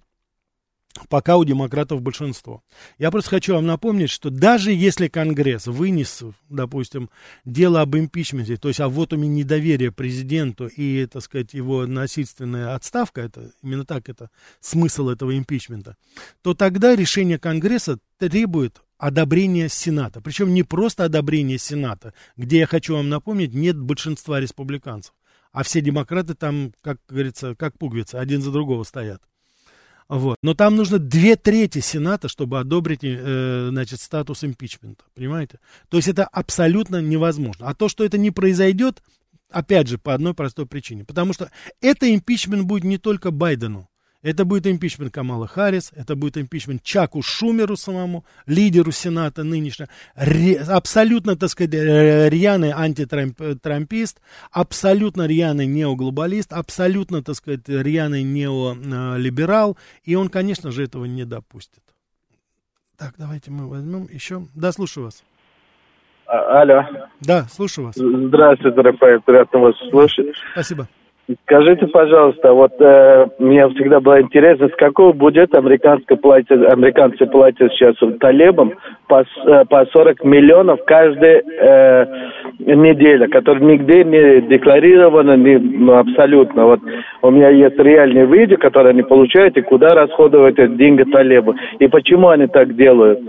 пока 1.10 1.38
у 1.38 1.44
демократов 1.44 2.02
большинство. 2.02 2.64
Я 2.98 3.12
просто 3.12 3.32
хочу 3.32 3.56
вам 3.56 3.66
напомнить, 3.66 4.10
что 4.10 4.30
даже 4.30 4.72
если 4.72 5.08
Конгресс 5.08 5.68
вынес, 5.68 6.24
допустим, 6.50 7.10
дело 7.46 7.82
об 7.82 7.96
импичменте, 7.96 8.58
то 8.58 8.68
есть 8.68 8.80
о 8.80 8.90
вотуме 8.90 9.28
недоверия 9.28 9.92
президенту 9.92 10.68
и, 10.68 11.06
так 11.06 11.24
сказать, 11.24 11.54
его 11.54 11.86
насильственная 11.86 12.76
отставка, 12.76 13.22
это 13.22 13.52
именно 13.62 13.86
так 13.86 14.10
это 14.10 14.30
смысл 14.60 15.10
этого 15.10 15.38
импичмента, 15.38 15.98
то 16.42 16.54
тогда 16.54 16.96
решение 16.96 17.40
Конгресса 17.40 18.00
требует 18.18 18.82
одобрения 18.98 19.70
Сената. 19.70 20.22
Причем 20.22 20.54
не 20.54 20.64
просто 20.64 21.06
одобрение 21.06 21.58
Сената, 21.58 22.14
где, 22.38 22.60
я 22.60 22.68
хочу 22.68 22.96
вам 22.96 23.10
напомнить, 23.10 23.54
нет 23.54 23.78
большинства 23.78 24.40
республиканцев, 24.40 25.14
а 25.52 25.64
все 25.64 25.82
демократы 25.82 26.36
там, 26.36 26.74
как 26.82 27.00
говорится, 27.10 27.56
как 27.56 27.78
пуговицы, 27.78 28.16
один 28.16 28.42
за 28.42 28.52
другого 28.52 28.84
стоят. 28.84 29.22
Вот. 30.10 30.38
Но 30.44 30.54
там 30.54 30.76
нужно 30.76 31.00
две 31.00 31.36
трети 31.36 31.80
Сената, 31.80 32.28
чтобы 32.28 32.60
одобрить 32.60 33.04
э, 33.04 33.68
значит, 33.70 34.02
статус 34.02 34.44
импичмента. 34.44 35.06
Понимаете? 35.16 35.60
То 35.90 35.98
есть 35.98 36.10
это 36.10 36.26
абсолютно 36.26 37.02
невозможно. 37.02 37.68
А 37.68 37.74
то, 37.74 37.90
что 37.90 38.04
это 38.04 38.18
не 38.18 38.32
произойдет, 38.32 39.02
опять 39.50 39.88
же, 39.88 39.98
по 39.98 40.14
одной 40.14 40.34
простой 40.34 40.66
причине. 40.66 41.06
Потому 41.06 41.34
что 41.34 41.50
это 41.82 42.14
импичмент 42.14 42.64
будет 42.64 42.84
не 42.84 42.98
только 42.98 43.32
Байдену. 43.32 43.90
Это 44.24 44.46
будет 44.46 44.66
импичмент 44.68 45.14
Камала 45.14 45.48
Харрис, 45.48 45.92
это 45.94 46.16
будет 46.16 46.38
импичмент 46.38 46.82
Чаку 46.82 47.22
Шумеру 47.22 47.76
самому, 47.76 48.24
лидеру 48.48 48.92
Сената 48.92 49.44
нынешнего, 49.44 49.90
ре, 50.16 50.60
абсолютно, 50.60 51.36
так 51.36 51.50
сказать, 51.50 51.74
рьяный 51.74 52.72
антитрампист, 52.72 54.22
абсолютно 54.52 55.28
рьяный 55.28 55.66
неоглобалист, 55.66 56.54
абсолютно, 56.54 57.22
так 57.22 57.36
сказать, 57.36 57.68
рьяный 57.68 58.24
неолиберал, 58.24 59.78
и 60.04 60.16
он, 60.16 60.30
конечно 60.30 60.72
же, 60.72 60.84
этого 60.86 61.04
не 61.04 61.26
допустит. 61.26 61.84
Так, 62.98 63.16
давайте 63.18 63.52
мы 63.52 63.68
возьмем 63.68 64.08
еще. 64.10 64.48
Да, 64.56 64.72
слушаю 64.72 65.06
вас. 65.06 65.22
А, 66.28 66.62
алло. 66.62 66.86
Да, 67.20 67.44
слушаю 67.52 67.88
вас. 67.88 67.96
Здравствуйте, 67.98 68.80
Рафаэль, 68.80 69.20
приятно 69.20 69.60
вас 69.60 69.76
слушать. 69.90 70.28
Спасибо. 70.54 70.88
Скажите, 71.46 71.88
пожалуйста, 71.88 72.52
вот 72.52 72.74
э, 72.80 73.28
мне 73.40 73.66
всегда 73.70 74.02
было 74.02 74.22
интересно, 74.22 74.68
с 74.68 74.76
какого 74.76 75.14
бюджета 75.14 75.60
американцы 75.60 76.18
платят, 76.18 76.52
американцы 76.70 77.26
платят 77.28 77.72
сейчас 77.72 77.96
талибам 78.20 78.74
по, 79.08 79.24
э, 79.24 79.66
по 79.70 79.86
40 79.86 80.22
миллионов 80.26 80.84
каждая 80.86 81.42
э, 81.42 82.06
неделя, 82.60 83.30
которая 83.30 83.64
нигде 83.64 84.04
не 84.04 84.42
декларирована 84.50 85.38
не, 85.38 85.58
ну, 85.58 85.98
абсолютно. 85.98 86.66
Вот 86.66 86.82
у 87.22 87.32
меня 87.32 87.50
есть 87.52 87.78
реальные 87.78 88.26
видео, 88.26 88.58
которые 88.58 88.90
они 88.90 89.04
получают, 89.04 89.56
и 89.56 89.62
куда 89.62 89.96
расходуют 89.96 90.60
эти 90.60 90.76
деньги 90.76 91.04
талибы. 91.04 91.56
И 91.80 91.88
почему 91.88 92.30
они 92.30 92.48
так 92.48 92.76
делают? 92.76 93.22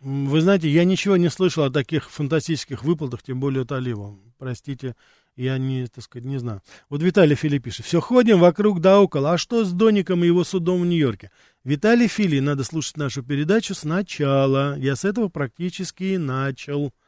Вы 0.00 0.40
знаете, 0.40 0.68
я 0.68 0.84
ничего 0.84 1.16
не 1.16 1.28
слышал 1.28 1.64
о 1.64 1.70
таких 1.70 2.08
фантастических 2.08 2.84
выплатах, 2.84 3.22
тем 3.22 3.40
более 3.40 3.64
талибам. 3.64 4.20
Простите, 4.38 4.94
я 5.36 5.58
не, 5.58 5.86
так 5.86 6.04
сказать, 6.04 6.26
не 6.26 6.38
знаю. 6.38 6.60
Вот 6.90 7.02
Виталий 7.02 7.34
Фили 7.34 7.58
пишет. 7.58 7.86
Все 7.86 8.00
ходим 8.00 8.38
вокруг 8.38 8.80
да 8.80 9.00
около. 9.00 9.32
А 9.32 9.38
что 9.38 9.64
с 9.64 9.72
Доником 9.72 10.24
и 10.24 10.26
его 10.26 10.44
судом 10.44 10.82
в 10.82 10.86
Нью-Йорке? 10.86 11.30
Виталий 11.64 12.08
Фили, 12.08 12.40
надо 12.40 12.64
слушать 12.64 12.96
нашу 12.96 13.22
передачу 13.22 13.74
сначала. 13.74 14.76
Я 14.76 14.94
с 14.94 15.04
этого 15.04 15.28
практически 15.28 16.04
и 16.04 16.18
начал. 16.18 16.92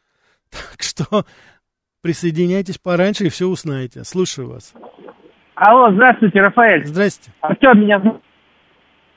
Так 0.50 0.82
что 0.82 1.24
присоединяйтесь 2.00 2.78
пораньше 2.78 3.26
и 3.26 3.28
все 3.28 3.46
узнаете. 3.46 4.04
Слушаю 4.04 4.50
вас. 4.50 4.72
Алло, 5.56 5.90
здравствуйте, 5.92 6.40
Рафаэль. 6.40 6.84
Здрасте. 6.84 7.32
Артем 7.40 7.80
меня 7.80 8.00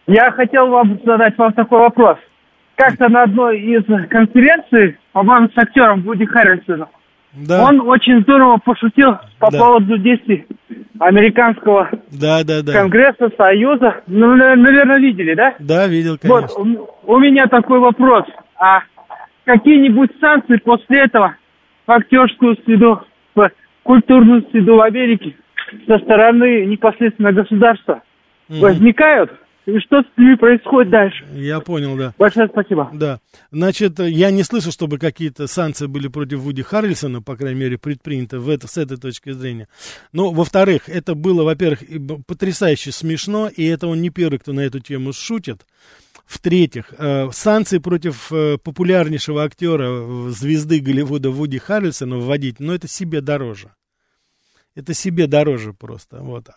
Я 0.07 0.31
хотел 0.31 0.67
вам 0.69 0.99
задать 1.05 1.37
вам 1.37 1.53
такой 1.53 1.79
вопрос. 1.79 2.17
Как-то 2.75 3.09
на 3.09 3.23
одной 3.23 3.59
из 3.59 3.83
конференций, 4.09 4.97
по-моему, 5.11 5.49
с 5.49 5.57
актером 5.57 6.01
Вуди 6.03 6.25
Харрельсоном, 6.25 6.89
Да. 7.33 7.63
он 7.65 7.81
очень 7.81 8.21
здорово 8.21 8.57
пошутил 8.57 9.17
по 9.39 9.51
Да. 9.51 9.59
поводу 9.59 9.97
действий 9.97 10.45
американского 10.99 11.89
Да, 12.11 12.43
да, 12.43 12.61
да. 12.63 12.73
Конгресса, 12.73 13.29
Союза. 13.37 14.01
Ну, 14.07 14.35
на- 14.35 14.55
наверное, 14.55 14.97
видели, 14.97 15.33
да? 15.35 15.53
Да, 15.59 15.87
видел, 15.87 16.17
конечно. 16.17 16.47
Вот, 16.57 16.89
у, 17.05 17.13
у 17.15 17.19
меня 17.19 17.47
такой 17.47 17.79
вопрос. 17.79 18.25
А 18.55 18.81
какие-нибудь 19.45 20.11
санкции 20.19 20.57
после 20.57 21.01
этого 21.01 21.35
в 21.85 21.91
актерскую 21.91 22.57
среду, 22.65 23.01
в 23.35 23.49
культурную 23.83 24.43
среду 24.51 24.75
в 24.77 24.81
Америке 24.81 25.35
со 25.85 25.99
стороны 25.99 26.65
непосредственно 26.65 27.31
государства 27.31 28.01
Мгм. 28.49 28.61
возникают? 28.61 29.31
И 29.67 29.79
что 29.79 30.01
с 30.01 30.05
ними 30.17 30.35
происходит 30.35 30.89
дальше? 30.89 31.25
Я 31.33 31.59
понял, 31.59 31.97
да. 31.97 32.13
Большое 32.17 32.47
спасибо. 32.47 32.89
Да. 32.93 33.19
Значит, 33.51 33.99
я 33.99 34.31
не 34.31 34.43
слышал, 34.43 34.71
чтобы 34.71 34.97
какие-то 34.97 35.45
санкции 35.47 35.87
были 35.87 36.07
против 36.07 36.39
Вуди 36.39 36.63
Харрельсона, 36.63 37.21
по 37.21 37.35
крайней 37.35 37.59
мере, 37.59 37.77
предприняты 37.77 38.39
в 38.39 38.47
это, 38.47 38.65
с 38.69 38.77
этой 38.77 38.95
точки 38.95 39.31
зрения. 39.31 39.67
Но, 40.13 40.31
во-вторых, 40.31 40.87
это 40.87 41.15
было, 41.15 41.43
во-первых, 41.43 41.81
потрясающе 42.25 42.93
смешно, 42.93 43.49
и 43.49 43.65
это 43.65 43.87
он 43.87 44.01
не 44.01 44.09
первый, 44.09 44.39
кто 44.39 44.53
на 44.53 44.61
эту 44.61 44.79
тему 44.79 45.11
шутит. 45.11 45.65
В-третьих, 46.25 46.93
э, 46.97 47.29
санкции 47.33 47.79
против 47.79 48.31
э, 48.31 48.57
популярнейшего 48.57 49.43
актера, 49.43 49.89
э, 49.89 50.29
звезды 50.29 50.79
Голливуда 50.79 51.29
Вуди 51.29 51.57
Харрельсона 51.57 52.19
вводить, 52.19 52.61
но 52.61 52.73
это 52.73 52.87
себе 52.87 53.19
дороже. 53.19 53.71
Это 54.75 54.93
себе 54.93 55.27
дороже 55.27 55.73
просто. 55.73 56.21
Вот. 56.21 56.47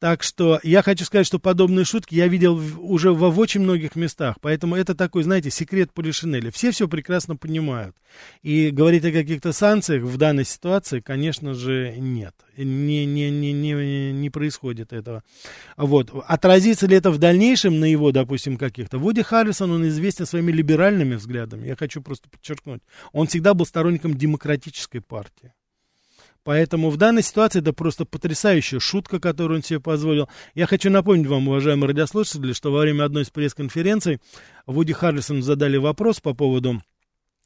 Так 0.00 0.22
что 0.22 0.58
я 0.62 0.82
хочу 0.82 1.04
сказать, 1.04 1.26
что 1.26 1.38
подобные 1.38 1.84
шутки 1.84 2.14
я 2.14 2.26
видел 2.26 2.56
в- 2.56 2.82
уже 2.82 3.12
во 3.12 3.30
в 3.30 3.38
очень 3.38 3.60
многих 3.60 3.96
местах. 3.96 4.36
Поэтому 4.40 4.74
это 4.74 4.94
такой, 4.94 5.24
знаете, 5.24 5.50
секрет 5.50 5.92
Полишинеля. 5.92 6.50
Все 6.50 6.70
все 6.70 6.88
прекрасно 6.88 7.36
понимают. 7.36 7.94
И 8.42 8.70
говорить 8.70 9.04
о 9.04 9.12
каких-то 9.12 9.52
санкциях 9.52 10.02
в 10.04 10.16
данной 10.16 10.46
ситуации, 10.46 11.00
конечно 11.00 11.52
же, 11.52 11.94
нет. 11.98 12.34
Не, 12.56 13.04
не, 13.04 13.30
не, 13.30 13.52
не, 13.52 14.12
не 14.12 14.30
происходит 14.30 14.94
этого. 14.94 15.22
Вот. 15.76 16.10
Отразится 16.26 16.86
ли 16.86 16.96
это 16.96 17.10
в 17.10 17.18
дальнейшем 17.18 17.78
на 17.78 17.84
его, 17.84 18.10
допустим, 18.10 18.56
каких-то? 18.56 18.96
Вуди 18.96 19.20
Харрисон, 19.20 19.70
он 19.70 19.86
известен 19.88 20.24
своими 20.24 20.50
либеральными 20.50 21.16
взглядами. 21.16 21.68
Я 21.68 21.76
хочу 21.76 22.00
просто 22.00 22.30
подчеркнуть. 22.30 22.80
Он 23.12 23.26
всегда 23.26 23.52
был 23.52 23.66
сторонником 23.66 24.16
демократической 24.16 25.00
партии. 25.00 25.52
Поэтому 26.42 26.90
в 26.90 26.96
данной 26.96 27.22
ситуации 27.22 27.60
это 27.60 27.72
просто 27.72 28.04
потрясающая 28.04 28.80
шутка, 28.80 29.20
которую 29.20 29.58
он 29.58 29.62
себе 29.62 29.80
позволил. 29.80 30.28
Я 30.54 30.66
хочу 30.66 30.90
напомнить 30.90 31.26
вам, 31.26 31.48
уважаемые 31.48 31.88
радиослушатели, 31.88 32.52
что 32.52 32.72
во 32.72 32.80
время 32.80 33.04
одной 33.04 33.24
из 33.24 33.30
пресс-конференций 33.30 34.20
Вуди 34.66 34.92
Харрисону 34.92 35.42
задали 35.42 35.76
вопрос 35.76 36.20
по 36.20 36.32
поводу 36.32 36.80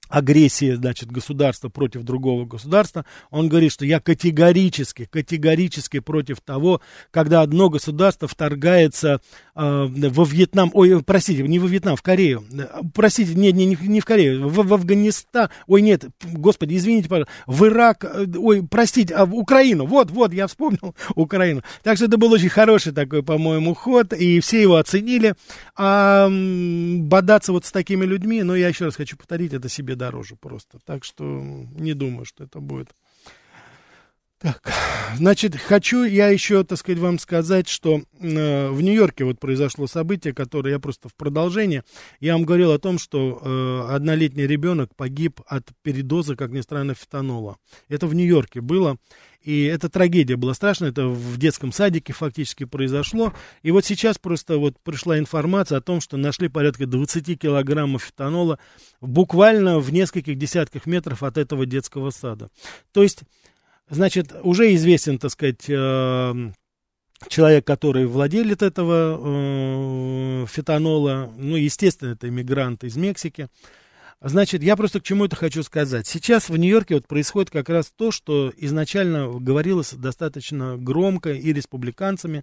агрессии, 0.09 0.73
значит, 0.75 1.11
государства 1.11 1.69
против 1.69 2.03
другого 2.03 2.45
государства, 2.45 3.05
он 3.31 3.49
говорит, 3.49 3.73
что 3.73 3.85
я 3.85 4.01
категорически, 4.01 5.07
категорически 5.07 6.01
против 6.01 6.41
того, 6.41 6.81
когда 7.11 7.41
одно 7.41 7.71
государство 7.71 8.29
вторгается 8.29 9.21
во 9.55 10.25
Вьетнам, 10.25 10.71
ой, 10.75 11.03
простите, 11.03 11.43
не 11.43 11.59
во 11.59 11.69
Вьетнам, 11.69 11.97
в 11.97 12.03
Корею, 12.03 12.45
Э, 12.53 12.83
простите, 12.93 13.35
не, 13.35 13.53
не, 13.53 13.77
не 13.81 14.01
в 14.01 14.05
Корею, 14.05 14.49
в, 14.49 14.67
в 14.67 14.75
Афганистан, 14.75 15.49
ой, 15.67 15.83
нет, 15.83 16.05
господи, 16.23 16.77
извините, 16.77 17.09
пожалуйста, 17.09 17.33
в 17.47 17.65
Ирак, 17.67 18.05
э, 18.05 18.27
ой, 18.37 18.67
простите, 18.69 19.15
а 19.15 19.27
в 19.27 19.35
Украину, 19.35 19.87
вот, 19.87 20.11
вот, 20.11 20.33
я 20.33 20.47
вспомнил 20.47 20.95
Украину. 21.15 21.63
Так 21.83 21.97
что 21.97 22.07
это 22.07 22.17
был 22.17 22.33
очень 22.33 22.49
хороший 22.49 22.93
такой, 22.93 23.23
по-моему, 23.23 23.75
ход, 23.75 24.13
и 24.13 24.41
все 24.41 24.63
его 24.63 24.77
оценили. 24.77 25.35
А 25.77 26.29
бодаться 26.29 27.53
вот 27.53 27.65
с 27.65 27.73
такими 27.73 28.05
людьми, 28.05 28.43
но 28.43 28.57
я 28.57 28.69
еще 28.69 28.87
раз 28.87 28.97
хочу 28.97 29.17
повторить, 29.17 29.53
это 29.53 29.69
себе 29.69 29.95
дороже 29.95 30.37
просто. 30.37 30.79
Так 30.85 31.05
что 31.05 31.25
не 31.25 31.95
думаю, 31.95 32.25
что 32.25 32.45
это 32.45 32.61
будет. 32.61 32.91
Так, 34.45 34.71
значит, 35.17 35.57
хочу 35.57 36.05
я 36.05 36.29
еще, 36.29 36.65
так 36.65 36.77
сказать, 36.77 36.99
вам 36.99 37.19
сказать, 37.19 37.67
что 37.67 38.03
э, 38.21 38.69
в 38.69 38.83
Нью-Йорке 38.83 39.25
вот 39.25 39.41
произошло 39.41 39.87
событие, 39.87 40.35
которое 40.35 40.73
я 40.73 40.79
просто 40.79 41.09
в 41.09 41.15
продолжение. 41.15 41.83
Я 42.21 42.35
вам 42.35 42.45
говорил 42.45 42.71
о 42.73 42.79
том, 42.79 42.99
что 42.99 43.41
э, 43.43 43.95
однолетний 43.95 44.47
ребенок 44.47 44.95
погиб 44.95 45.41
от 45.47 45.71
передоза, 45.81 46.37
как 46.37 46.51
ни 46.51 46.61
странно, 46.61 46.93
фетанола. 46.93 47.57
Это 47.89 48.07
в 48.07 48.15
Нью-Йорке 48.15 48.61
было. 48.61 48.99
И 49.41 49.65
эта 49.65 49.89
трагедия 49.89 50.37
была 50.37 50.53
страшная, 50.53 50.91
это 50.91 51.07
в 51.07 51.39
детском 51.39 51.73
садике 51.73 52.13
фактически 52.13 52.65
произошло. 52.65 53.33
И 53.63 53.71
вот 53.71 53.87
сейчас 53.87 54.19
просто 54.19 54.59
вот 54.59 54.79
пришла 54.83 55.19
информация 55.19 55.79
о 55.79 55.81
том, 55.81 56.03
что 56.03 56.19
нашли 56.19 56.49
порядка 56.49 56.85
20 56.85 57.41
килограммов 57.41 58.03
фетанола 58.03 58.59
буквально 59.01 59.81
в 59.81 59.91
нескольких 59.91 60.37
десятках 60.37 60.85
метров 60.85 61.23
от 61.23 61.39
этого 61.39 61.65
детского 61.65 62.11
сада. 62.11 62.51
То 62.93 63.03
есть, 63.03 63.23
значит, 63.89 64.35
уже 64.43 64.75
известен, 64.75 65.19
так 65.19 65.31
сказать, 65.31 65.69
э, 65.69 66.51
человек, 67.29 67.67
который 67.67 68.07
владелец 68.07 68.63
этого 68.63 69.19
э, 70.43 70.47
фетанола, 70.49 71.33
ну, 71.37 71.57
естественно, 71.57 72.13
это 72.13 72.29
иммигрант 72.29 72.85
из 72.85 72.97
Мексики. 72.97 73.49
Значит, 74.27 74.63
я 74.63 74.75
просто 74.75 75.01
к 75.01 75.03
чему 75.03 75.27
это 75.27 75.37
хочу 75.37 75.63
сказать. 75.63 76.07
Сейчас 76.07 76.49
в 76.49 76.57
Нью-Йорке 76.57 76.95
вот 76.95 77.07
происходит 77.07 77.51
как 77.51 77.69
раз 77.69 77.93
то, 77.95 78.11
что 78.11 78.51
изначально 78.57 79.31
говорилось 79.39 79.93
достаточно 79.93 80.79
громко 80.79 81.33
и 81.33 81.53
республиканцами, 81.53 82.43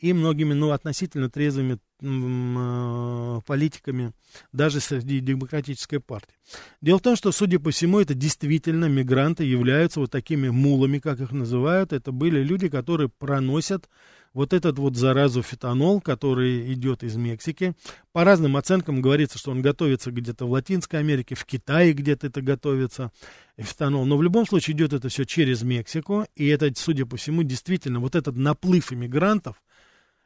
и 0.00 0.12
многими, 0.12 0.54
ну, 0.54 0.72
относительно 0.72 1.30
трезвыми 1.30 1.78
э, 2.02 3.40
политиками, 3.46 4.12
даже 4.52 4.80
среди 4.80 5.20
демократической 5.20 5.98
партии. 6.00 6.34
Дело 6.82 6.98
в 6.98 7.02
том, 7.02 7.14
что, 7.14 7.30
судя 7.30 7.60
по 7.60 7.70
всему, 7.70 8.00
это 8.00 8.14
действительно 8.14 8.86
мигранты 8.86 9.44
являются 9.44 10.00
вот 10.00 10.10
такими 10.10 10.48
мулами, 10.48 10.98
как 10.98 11.20
их 11.20 11.30
называют. 11.30 11.92
Это 11.92 12.10
были 12.10 12.42
люди, 12.42 12.68
которые 12.68 13.08
проносят 13.08 13.88
вот 14.32 14.52
этот 14.52 14.78
вот 14.78 14.96
заразу 14.96 15.42
фетанол, 15.42 16.00
который 16.00 16.72
идет 16.72 17.02
из 17.02 17.16
Мексики. 17.16 17.74
По 18.12 18.24
разным 18.24 18.56
оценкам 18.56 19.00
говорится, 19.02 19.38
что 19.38 19.50
он 19.50 19.62
готовится 19.62 20.10
где-то 20.10 20.46
в 20.46 20.50
Латинской 20.52 21.00
Америке, 21.00 21.34
в 21.34 21.44
Китае 21.44 21.92
где-то 21.92 22.28
это 22.28 22.40
готовится, 22.40 23.10
фетанол. 23.58 24.04
Но 24.04 24.16
в 24.16 24.22
любом 24.22 24.46
случае 24.46 24.76
идет 24.76 24.92
это 24.92 25.08
все 25.08 25.24
через 25.24 25.62
Мексику, 25.62 26.26
и 26.36 26.46
это, 26.46 26.70
судя 26.76 27.06
по 27.06 27.16
всему, 27.16 27.42
действительно, 27.42 28.00
вот 28.00 28.14
этот 28.14 28.36
наплыв 28.36 28.92
иммигрантов, 28.92 29.60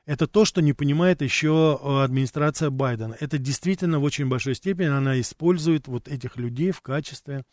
это 0.07 0.27
то, 0.27 0.45
что 0.45 0.61
не 0.61 0.75
понимает 0.75 1.23
еще 1.23 1.81
э, 1.83 2.03
администрация 2.03 2.69
Байдена. 2.69 3.17
Это 3.21 3.39
действительно 3.39 4.01
в 4.01 4.03
очень 4.03 4.27
большой 4.27 4.55
степени 4.55 4.89
она 4.89 5.19
использует 5.19 5.89
вот 5.89 6.09
этих 6.09 6.37
людей 6.37 6.73
в 6.73 6.83
качестве 6.83 7.45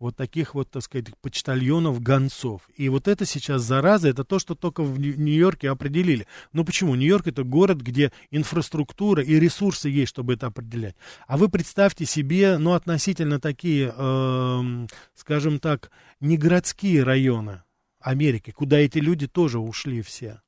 вот 0.00 0.16
таких 0.16 0.54
вот, 0.54 0.70
так 0.70 0.82
сказать, 0.82 1.06
почтальонов, 1.20 2.02
гонцов. 2.02 2.62
И 2.74 2.88
вот 2.88 3.06
это 3.06 3.26
сейчас 3.26 3.62
зараза, 3.62 4.08
это 4.08 4.24
то, 4.24 4.38
что 4.38 4.54
только 4.54 4.82
в 4.82 4.98
Нью-Йорке 4.98 5.70
определили. 5.70 6.26
Ну 6.52 6.64
почему? 6.64 6.94
Нью-Йорк 6.94 7.28
это 7.28 7.44
город, 7.44 7.82
где 7.82 8.10
инфраструктура 8.30 9.22
и 9.22 9.38
ресурсы 9.38 9.90
есть, 9.90 10.08
чтобы 10.08 10.34
это 10.34 10.46
определять. 10.46 10.96
А 11.28 11.36
вы 11.36 11.50
представьте 11.50 12.06
себе, 12.06 12.56
ну, 12.56 12.72
относительно 12.72 13.38
такие, 13.38 13.94
э, 13.94 14.86
скажем 15.14 15.60
так, 15.60 15.90
не 16.18 16.38
городские 16.38 17.02
районы 17.02 17.62
Америки, 18.00 18.50
куда 18.50 18.78
эти 18.78 18.98
люди 18.98 19.28
тоже 19.28 19.58
ушли 19.58 20.00
все. 20.00 20.40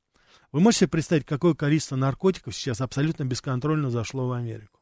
Вы 0.51 0.61
можете 0.61 0.89
представить, 0.89 1.27
какое 1.27 1.55
количество 1.55 1.97
наркотиков 1.97 2.55
сейчас 2.55 2.81
абсолютно 2.81 3.25
бесконтрольно 3.25 3.91
зашло 3.91 4.29
в 4.29 4.33
Америку? 4.33 4.82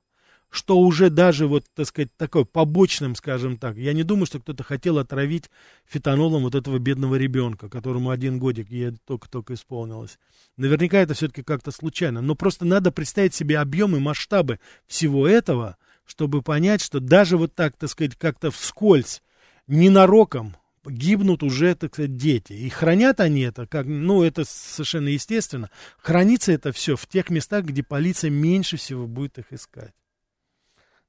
Что 0.51 0.79
уже 0.79 1.11
даже 1.11 1.47
вот, 1.47 1.65
так 1.75 1.87
сказать, 1.87 2.11
такой 2.17 2.45
побочным, 2.45 3.15
скажем 3.15 3.57
так, 3.57 3.77
я 3.77 3.93
не 3.93 4.03
думаю, 4.03 4.27
что 4.27 4.41
кто-то 4.41 4.65
хотел 4.65 4.99
отравить 4.99 5.49
фетанолом 5.87 6.43
вот 6.43 6.57
этого 6.57 6.79
бедного 6.79 7.15
ребенка, 7.15 7.69
которому 7.69 8.11
один 8.11 8.39
годик 8.39 8.69
ей 8.71 8.93
только-только 9.07 9.55
исполнилось. 9.55 10.19
Наверняка 10.57 10.99
это 10.99 11.15
все-таки 11.15 11.43
как-то 11.43 11.71
случайно, 11.71 12.21
но 12.21 12.35
просто 12.35 12.65
надо 12.65 12.91
представить 12.91 13.35
себе 13.35 13.59
объемы, 13.59 14.01
масштабы 14.01 14.59
всего 14.87 15.27
этого, 15.27 15.77
чтобы 16.05 16.43
понять, 16.43 16.83
что 16.83 16.99
даже 16.99 17.37
вот 17.37 17.55
так, 17.55 17.77
так 17.77 17.89
сказать, 17.89 18.17
как-то 18.17 18.51
вскользь, 18.51 19.23
ненароком 19.69 20.57
гибнут 20.85 21.45
уже, 21.45 21.75
так 21.77 21.93
сказать, 21.95 22.17
дети. 22.17 22.55
И 22.55 22.69
хранят 22.69 23.21
они 23.21 23.43
это, 23.43 23.67
как, 23.67 23.87
ну, 23.87 24.25
это 24.25 24.45
совершенно 24.45 25.09
естественно. 25.09 25.71
Хранится 25.99 26.53
это 26.53 26.73
все 26.73 26.97
в 26.97 27.07
тех 27.07 27.31
местах, 27.31 27.67
где 27.67 27.85
полиция 27.85 28.31
меньше 28.31 28.77
всего 28.79 29.07
будет 29.07 29.39
их 29.39 29.53
искать. 29.53 29.93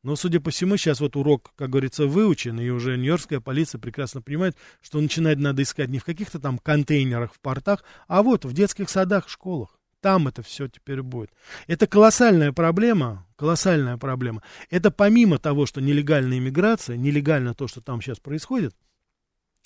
Но, 0.03 0.15
судя 0.15 0.39
по 0.39 0.49
всему, 0.49 0.77
сейчас 0.77 0.99
вот 0.99 1.15
урок, 1.15 1.51
как 1.55 1.69
говорится, 1.69 2.07
выучен, 2.07 2.59
и 2.59 2.69
уже 2.69 2.97
нью-йоркская 2.97 3.39
полиция 3.39 3.79
прекрасно 3.79 4.21
понимает, 4.21 4.57
что 4.81 4.99
начинать 4.99 5.37
надо 5.37 5.61
искать 5.61 5.89
не 5.89 5.99
в 5.99 6.03
каких-то 6.03 6.39
там 6.39 6.57
контейнерах 6.57 7.33
в 7.33 7.39
портах, 7.39 7.83
а 8.07 8.23
вот 8.23 8.45
в 8.45 8.53
детских 8.53 8.89
садах, 8.89 9.29
школах. 9.29 9.77
Там 9.99 10.27
это 10.27 10.41
все 10.41 10.67
теперь 10.67 11.03
будет. 11.03 11.29
Это 11.67 11.85
колоссальная 11.85 12.51
проблема, 12.51 13.27
колоссальная 13.35 13.97
проблема. 13.97 14.41
Это 14.71 14.89
помимо 14.89 15.37
того, 15.37 15.67
что 15.67 15.79
нелегальная 15.79 16.39
иммиграция, 16.39 16.97
нелегально 16.97 17.53
то, 17.53 17.67
что 17.67 17.81
там 17.81 18.01
сейчас 18.01 18.19
происходит– 18.19 18.75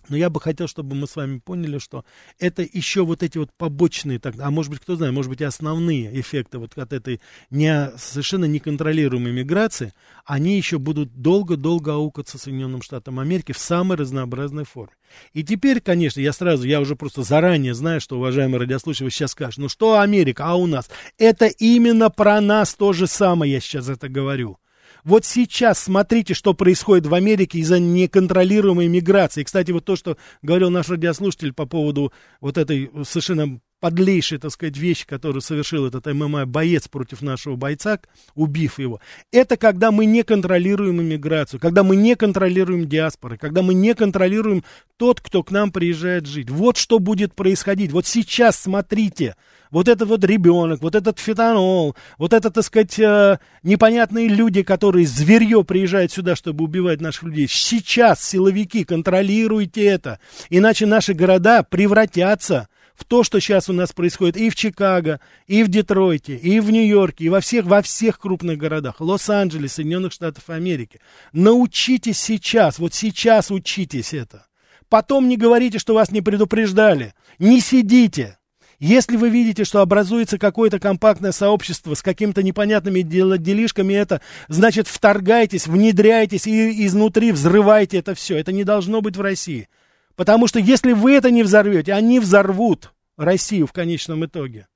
но 0.10 0.18
я 0.18 0.30
бы 0.30 0.40
хотел, 0.40 0.68
чтобы 0.68 0.96
мы 0.96 1.08
с 1.08 1.16
вами 1.16 1.40
поняли, 1.40 1.78
что 1.78 2.06
это 2.40 2.62
еще 2.62 3.06
вот 3.06 3.24
эти 3.24 3.38
вот 3.38 3.52
побочные, 3.58 4.20
так, 4.20 4.36
а 4.40 4.52
может 4.52 4.72
быть, 4.72 4.82
кто 4.82 4.96
знает, 4.96 5.14
может 5.14 5.30
быть, 5.30 5.42
и 5.42 5.44
основные 5.44 6.20
эффекты 6.20 6.58
вот 6.58 6.78
от 6.78 6.94
этой 6.94 7.22
не, 7.50 7.92
совершенно 7.98 8.46
неконтролируемой 8.46 9.32
миграции, 9.32 9.94
они 10.26 10.58
еще 10.58 10.80
будут 10.80 11.22
долго-долго 11.22 11.94
аукаться 11.94 12.38
Соединенным 12.38 12.82
Штатам 12.82 13.20
Америки 13.20 13.52
в 13.52 13.58
самой 13.58 13.98
разнообразной 13.98 14.66
форме. 14.66 14.96
И 15.34 15.44
теперь, 15.44 15.82
конечно, 15.82 16.20
я 16.20 16.34
сразу, 16.34 16.68
я 16.68 16.82
уже 16.82 16.96
просто 16.96 17.24
заранее 17.24 17.74
знаю, 17.74 18.02
что, 18.02 18.18
уважаемые 18.18 18.60
радиослушатели, 18.60 19.06
вы 19.06 19.12
сейчас 19.12 19.32
скажете, 19.32 19.62
ну 19.62 19.70
что 19.70 20.00
Америка, 20.00 20.46
а 20.46 20.56
у 20.56 20.66
нас? 20.66 20.90
Это 21.18 21.46
именно 21.46 22.10
про 22.10 22.42
нас 22.42 22.76
то 22.76 22.94
же 22.94 23.08
самое, 23.08 23.54
я 23.54 23.60
сейчас 23.60 23.90
это 23.90 24.10
говорю. 24.10 24.58
Вот 25.06 25.24
сейчас 25.24 25.78
смотрите, 25.78 26.34
что 26.34 26.56
происходит 26.56 27.06
в 27.06 27.14
Америке 27.14 27.60
из-за 27.60 27.80
неконтролируемой 27.80 28.88
миграции. 28.88 29.44
Кстати, 29.44 29.70
вот 29.70 29.86
то, 29.86 29.96
что 29.96 30.18
говорил 30.42 30.72
наш 30.72 30.90
радиослушатель 30.90 31.54
по 31.54 31.68
поводу 31.68 32.12
вот 32.42 32.58
этой 32.58 32.90
совершенно 33.06 33.60
подлейшей, 33.80 34.38
так 34.38 34.52
сказать, 34.52 34.78
вещи, 34.78 35.06
которую 35.06 35.42
совершил 35.42 35.86
этот 35.86 36.06
ММА 36.06 36.46
боец 36.46 36.88
против 36.88 37.22
нашего 37.22 37.56
бойца, 37.56 38.00
убив 38.34 38.80
его, 38.80 39.00
это 39.32 39.58
когда 39.58 39.92
мы 39.92 40.06
не 40.06 40.24
контролируем 40.24 41.02
иммиграцию, 41.02 41.60
когда 41.60 41.84
мы 41.84 41.96
не 41.96 42.16
контролируем 42.16 42.88
диаспоры, 42.88 43.38
когда 43.38 43.62
мы 43.62 43.74
не 43.74 43.94
контролируем 43.94 44.64
тот, 44.98 45.22
кто 45.22 45.44
к 45.44 45.52
нам 45.52 45.72
приезжает 45.72 46.26
жить. 46.26 46.50
Вот 46.50 46.78
что 46.78 47.00
будет 47.00 47.36
происходить. 47.36 47.92
Вот 47.92 48.08
сейчас 48.08 48.58
смотрите, 48.58 49.36
вот 49.72 49.90
этот 49.90 50.08
вот 50.08 50.24
ребенок, 50.24 50.82
вот 50.82 50.96
этот 50.96 51.20
фетанол, 51.20 51.96
вот 52.18 52.34
это, 52.34 52.50
так 52.50 52.64
сказать, 52.64 52.98
э, 52.98 53.40
непонятные 53.62 54.28
люди, 54.28 54.64
которые 54.64 55.06
зверье 55.06 55.64
приезжают 55.64 56.12
сюда, 56.12 56.36
чтобы 56.36 56.64
убивать 56.64 57.02
наших 57.02 57.24
людей. 57.24 57.48
Сейчас 57.50 58.24
силовики, 58.24 58.84
контролируйте 58.84 59.86
это, 59.86 60.20
иначе 60.50 60.86
наши 60.86 61.14
города 61.14 61.64
превратятся 61.64 62.70
в 62.96 63.04
то, 63.04 63.24
что 63.24 63.40
сейчас 63.40 63.70
у 63.70 63.74
нас 63.74 63.92
происходит 63.92 64.38
и 64.38 64.50
в 64.50 64.56
Чикаго, 64.56 65.20
и 65.48 65.64
в 65.64 65.68
Детройте, 65.68 66.36
и 66.36 66.60
в 66.60 66.72
Нью-Йорке, 66.72 67.26
и 67.26 67.30
во 67.30 67.42
всех, 67.42 67.66
во 67.66 67.82
всех 67.82 68.20
крупных 68.20 68.58
городах, 68.58 69.00
Лос-Анджелес, 69.00 69.74
Соединенных 69.74 70.14
Штатов 70.14 70.50
Америки. 70.50 71.00
Научитесь 71.34 72.20
сейчас, 72.20 72.80
вот 72.80 72.94
сейчас 72.94 73.52
учитесь 73.52 74.14
это. 74.14 74.48
Потом 74.90 75.28
не 75.28 75.36
говорите, 75.36 75.80
что 75.80 75.94
вас 75.94 76.12
не 76.12 76.22
предупреждали. 76.22 77.14
Не 77.40 77.60
сидите. 77.60 78.38
Если 78.80 79.16
вы 79.16 79.30
видите, 79.30 79.64
что 79.64 79.82
образуется 79.82 80.38
какое-то 80.38 80.80
компактное 80.80 81.32
сообщество 81.32 81.94
с 81.94 82.02
какими-то 82.02 82.44
непонятными 82.44 83.02
дел- 83.02 83.38
делишками, 83.38 83.94
это 83.94 84.22
значит 84.48 84.88
вторгайтесь, 84.88 85.66
внедряйтесь 85.68 86.46
и 86.46 86.86
изнутри 86.86 87.32
взрывайте 87.32 87.98
это 87.98 88.14
все. 88.16 88.38
Это 88.38 88.52
не 88.52 88.64
должно 88.64 89.02
быть 89.02 89.16
в 89.16 89.22
России. 89.22 89.70
Потому 90.16 90.48
что 90.48 90.60
если 90.60 90.94
вы 90.94 91.14
это 91.14 91.32
не 91.32 91.44
взорвете, 91.44 91.94
они 91.94 92.20
взорвут 92.20 92.94
Россию 93.18 93.68
в 93.68 93.74
конечном 93.74 94.26
итоге. 94.26 94.68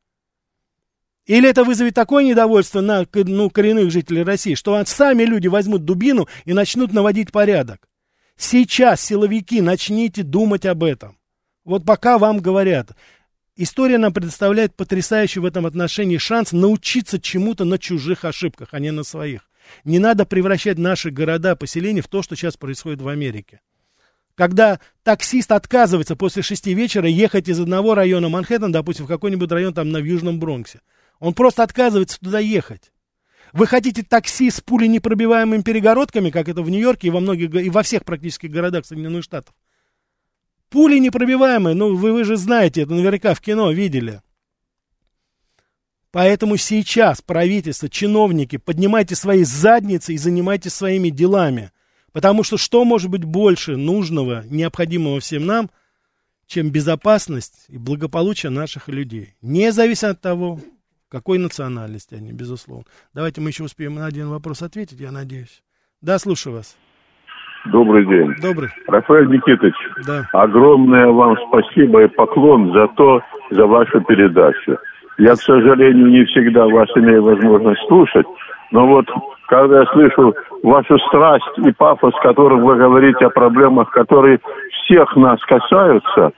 Или 1.25 1.49
это 1.49 1.63
вызовет 1.63 1.93
такое 1.93 2.23
недовольство 2.23 2.81
на 2.81 3.05
ну, 3.13 3.49
коренных 3.49 3.91
жителей 3.91 4.23
России, 4.23 4.55
что 4.55 4.83
сами 4.85 5.23
люди 5.23 5.47
возьмут 5.47 5.85
дубину 5.85 6.27
и 6.45 6.53
начнут 6.53 6.91
наводить 6.91 7.31
порядок. 7.31 7.87
Сейчас, 8.35 9.01
силовики, 9.01 9.61
начните 9.61 10.23
думать 10.23 10.65
об 10.65 10.83
этом. 10.83 11.17
Вот 11.65 11.85
пока 11.85 12.17
вам 12.17 12.39
говорят, 12.39 12.95
История 13.61 13.97
нам 13.97 14.13
предоставляет 14.13 14.73
потрясающий 14.73 15.41
в 15.41 15.45
этом 15.45 15.65
отношении 15.65 16.17
шанс 16.17 16.53
научиться 16.53 17.19
чему-то 17.19 17.65
на 17.65 17.77
чужих 17.77 18.23
ошибках, 18.23 18.69
а 18.71 18.79
не 18.79 18.89
на 18.91 19.03
своих. 19.03 19.49
Не 19.83 19.99
надо 19.99 20.25
превращать 20.25 20.77
наши 20.77 21.11
города, 21.11 21.57
поселения 21.57 22.01
в 22.01 22.07
то, 22.07 22.23
что 22.23 22.37
сейчас 22.37 22.55
происходит 22.55 23.01
в 23.01 23.09
Америке. 23.09 23.59
Когда 24.39 24.79
таксист 25.03 25.51
отказывается 25.51 26.15
после 26.15 26.43
шести 26.43 26.73
вечера 26.73 27.09
ехать 27.09 27.49
из 27.49 27.59
одного 27.59 27.93
района 27.93 28.29
Манхэттена, 28.29 28.71
допустим, 28.71 29.03
в 29.03 29.09
какой-нибудь 29.09 29.51
район 29.51 29.73
там 29.73 29.89
на 29.89 29.97
Южном 29.97 30.39
Бронксе. 30.39 30.79
Он 31.19 31.33
просто 31.33 31.61
отказывается 31.61 32.17
туда 32.21 32.39
ехать. 32.39 32.93
Вы 33.51 33.67
хотите 33.67 34.01
такси 34.01 34.49
с 34.49 34.61
пуленепробиваемыми 34.61 35.61
перегородками, 35.61 36.29
как 36.29 36.47
это 36.47 36.61
в 36.61 36.69
Нью-Йорке 36.69 37.07
и 37.07 37.09
во 37.09 37.19
многих 37.19 37.53
и 37.53 37.69
во 37.69 37.83
всех 37.83 38.05
практически 38.05 38.47
городах 38.47 38.85
Соединенных 38.85 39.25
Штатов? 39.25 39.53
Пули 40.69 40.99
непробиваемые, 40.99 41.75
ну 41.75 41.93
вы, 41.97 42.13
вы 42.13 42.23
же 42.23 42.37
знаете, 42.37 42.83
это 42.83 42.93
наверняка 42.93 43.33
в 43.33 43.41
кино 43.41 43.69
видели. 43.73 44.21
Поэтому 46.11 46.55
сейчас 46.55 47.21
правительство, 47.21 47.89
чиновники, 47.89 48.55
поднимайте 48.55 49.15
свои 49.15 49.43
задницы 49.43 50.13
и 50.13 50.17
занимайтесь 50.17 50.75
своими 50.75 51.09
делами. 51.09 51.73
Потому 52.11 52.43
что 52.43 52.57
что 52.57 52.83
может 52.85 53.09
быть 53.09 53.23
больше 53.23 53.77
нужного, 53.77 54.43
необходимого 54.49 55.19
всем 55.19 55.45
нам, 55.45 55.69
чем 56.47 56.71
безопасность 56.71 57.65
и 57.69 57.77
благополучие 57.77 58.49
наших 58.49 58.87
людей. 58.87 59.35
Независимо 59.41 60.11
от 60.11 60.21
того, 60.21 60.59
какой 61.09 61.37
национальности 61.37 62.15
они, 62.15 62.31
безусловно. 62.31 62.85
Давайте 63.13 63.41
мы 63.41 63.49
еще 63.49 63.63
успеем 63.63 63.95
на 63.95 64.05
один 64.05 64.29
вопрос 64.29 64.61
ответить, 64.61 64.99
я 64.99 65.11
надеюсь. 65.11 65.61
Да, 66.01 66.17
слушаю 66.17 66.55
вас. 66.55 66.77
Добрый 67.65 68.05
день. 68.05 68.33
Добрый. 68.41 68.69
Рафаэль 68.87 69.27
Никитович, 69.27 69.75
да. 70.07 70.29
огромное 70.31 71.07
вам 71.07 71.35
спасибо 71.49 72.03
и 72.03 72.07
поклон 72.07 72.71
за 72.73 72.87
то, 72.95 73.21
за 73.51 73.65
вашу 73.65 74.01
передачу. 74.01 74.77
Я, 75.17 75.33
к 75.33 75.41
сожалению, 75.41 76.07
не 76.07 76.23
всегда 76.25 76.65
вас 76.67 76.87
имею 76.95 77.21
возможность 77.21 77.81
слушать, 77.87 78.25
но 78.71 78.87
вот 78.87 79.05
когда 79.47 79.79
я 79.79 79.85
слышу 79.87 80.33
вашу 80.63 80.97
страсть 80.99 81.57
и 81.57 81.71
пафос, 81.71 82.13
которым 82.21 82.61
вы 82.61 82.75
говорите 82.75 83.25
о 83.25 83.29
проблемах, 83.29 83.89
которые 83.89 84.39
всех 84.83 85.15
нас 85.15 85.39
касаются, 85.45 86.31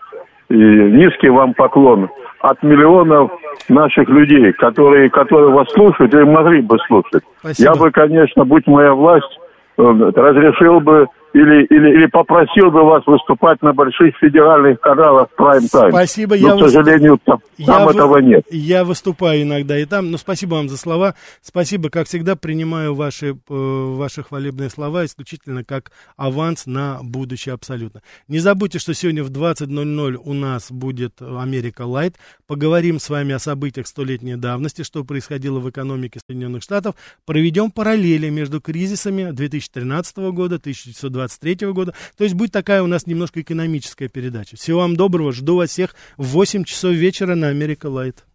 и 0.49 0.55
низкий 0.55 1.29
вам 1.29 1.53
поклон 1.53 2.09
от 2.39 2.61
миллионов 2.63 3.31
наших 3.69 4.09
людей, 4.09 4.51
которые, 4.53 5.09
которые 5.09 5.51
вас 5.51 5.67
слушают 5.71 6.13
и 6.13 6.23
могли 6.23 6.61
бы 6.61 6.77
слушать. 6.87 7.23
Спасибо. 7.39 7.71
Я 7.71 7.75
бы, 7.79 7.91
конечно, 7.91 8.45
будь 8.45 8.67
моя 8.67 8.93
власть, 8.93 9.39
э, 9.77 9.81
разрешил 9.81 10.79
бы 10.79 11.07
или, 11.33 11.65
или, 11.65 11.97
или 11.97 12.05
попросил 12.07 12.71
бы 12.71 12.83
вас 12.83 13.05
выступать 13.05 13.61
на 13.61 13.73
больших 13.73 14.15
федеральных 14.17 14.79
каналах 14.81 15.29
Prime 15.37 15.69
Time. 15.71 15.89
Спасибо, 15.89 16.35
но, 16.37 16.47
я 16.47 16.55
к 16.55 16.69
сожалению, 16.69 17.19
там, 17.23 17.39
там 17.65 17.85
я 17.85 17.91
этого 17.91 18.17
нет. 18.17 18.45
Я 18.49 18.83
выступаю 18.83 19.43
иногда 19.43 19.77
и 19.77 19.85
там, 19.85 20.11
но 20.11 20.17
спасибо 20.17 20.55
вам 20.55 20.67
за 20.67 20.77
слова. 20.77 21.15
Спасибо, 21.41 21.89
как 21.89 22.07
всегда, 22.07 22.35
принимаю 22.35 22.95
ваши, 22.95 23.27
э, 23.27 23.33
ваши 23.49 24.23
хвалебные 24.23 24.69
слова 24.69 25.05
исключительно 25.05 25.63
как 25.63 25.91
аванс 26.17 26.65
на 26.65 26.99
будущее 27.01 27.53
абсолютно. 27.53 28.01
Не 28.27 28.39
забудьте, 28.39 28.79
что 28.79 28.93
сегодня 28.93 29.23
в 29.23 29.29
20.00 29.29 30.17
у 30.23 30.33
нас 30.33 30.71
будет 30.71 31.21
Америка 31.21 31.83
Light. 31.83 32.15
Поговорим 32.47 32.99
с 32.99 33.09
вами 33.09 33.33
о 33.33 33.39
событиях 33.39 33.87
столетней 33.87 34.35
давности, 34.35 34.83
что 34.83 35.05
происходило 35.05 35.59
в 35.59 35.69
экономике 35.69 36.19
Соединенных 36.27 36.63
Штатов. 36.63 36.95
Проведем 37.25 37.71
параллели 37.71 38.29
между 38.29 38.59
кризисами 38.59 39.31
2013 39.31 40.17
года, 40.31 40.55
1920 40.55 41.20
2023 41.27 41.67
года. 41.71 41.93
То 42.17 42.23
есть 42.23 42.35
будет 42.35 42.51
такая 42.51 42.83
у 42.83 42.87
нас 42.87 43.07
немножко 43.07 43.41
экономическая 43.41 44.07
передача. 44.07 44.55
Всего 44.55 44.79
вам 44.79 44.95
доброго, 44.95 45.31
жду 45.31 45.57
вас 45.57 45.69
всех 45.69 45.95
в 46.17 46.25
8 46.27 46.63
часов 46.63 46.93
вечера 46.93 47.35
на 47.35 47.49
Америка 47.49 47.87
Light. 47.87 48.25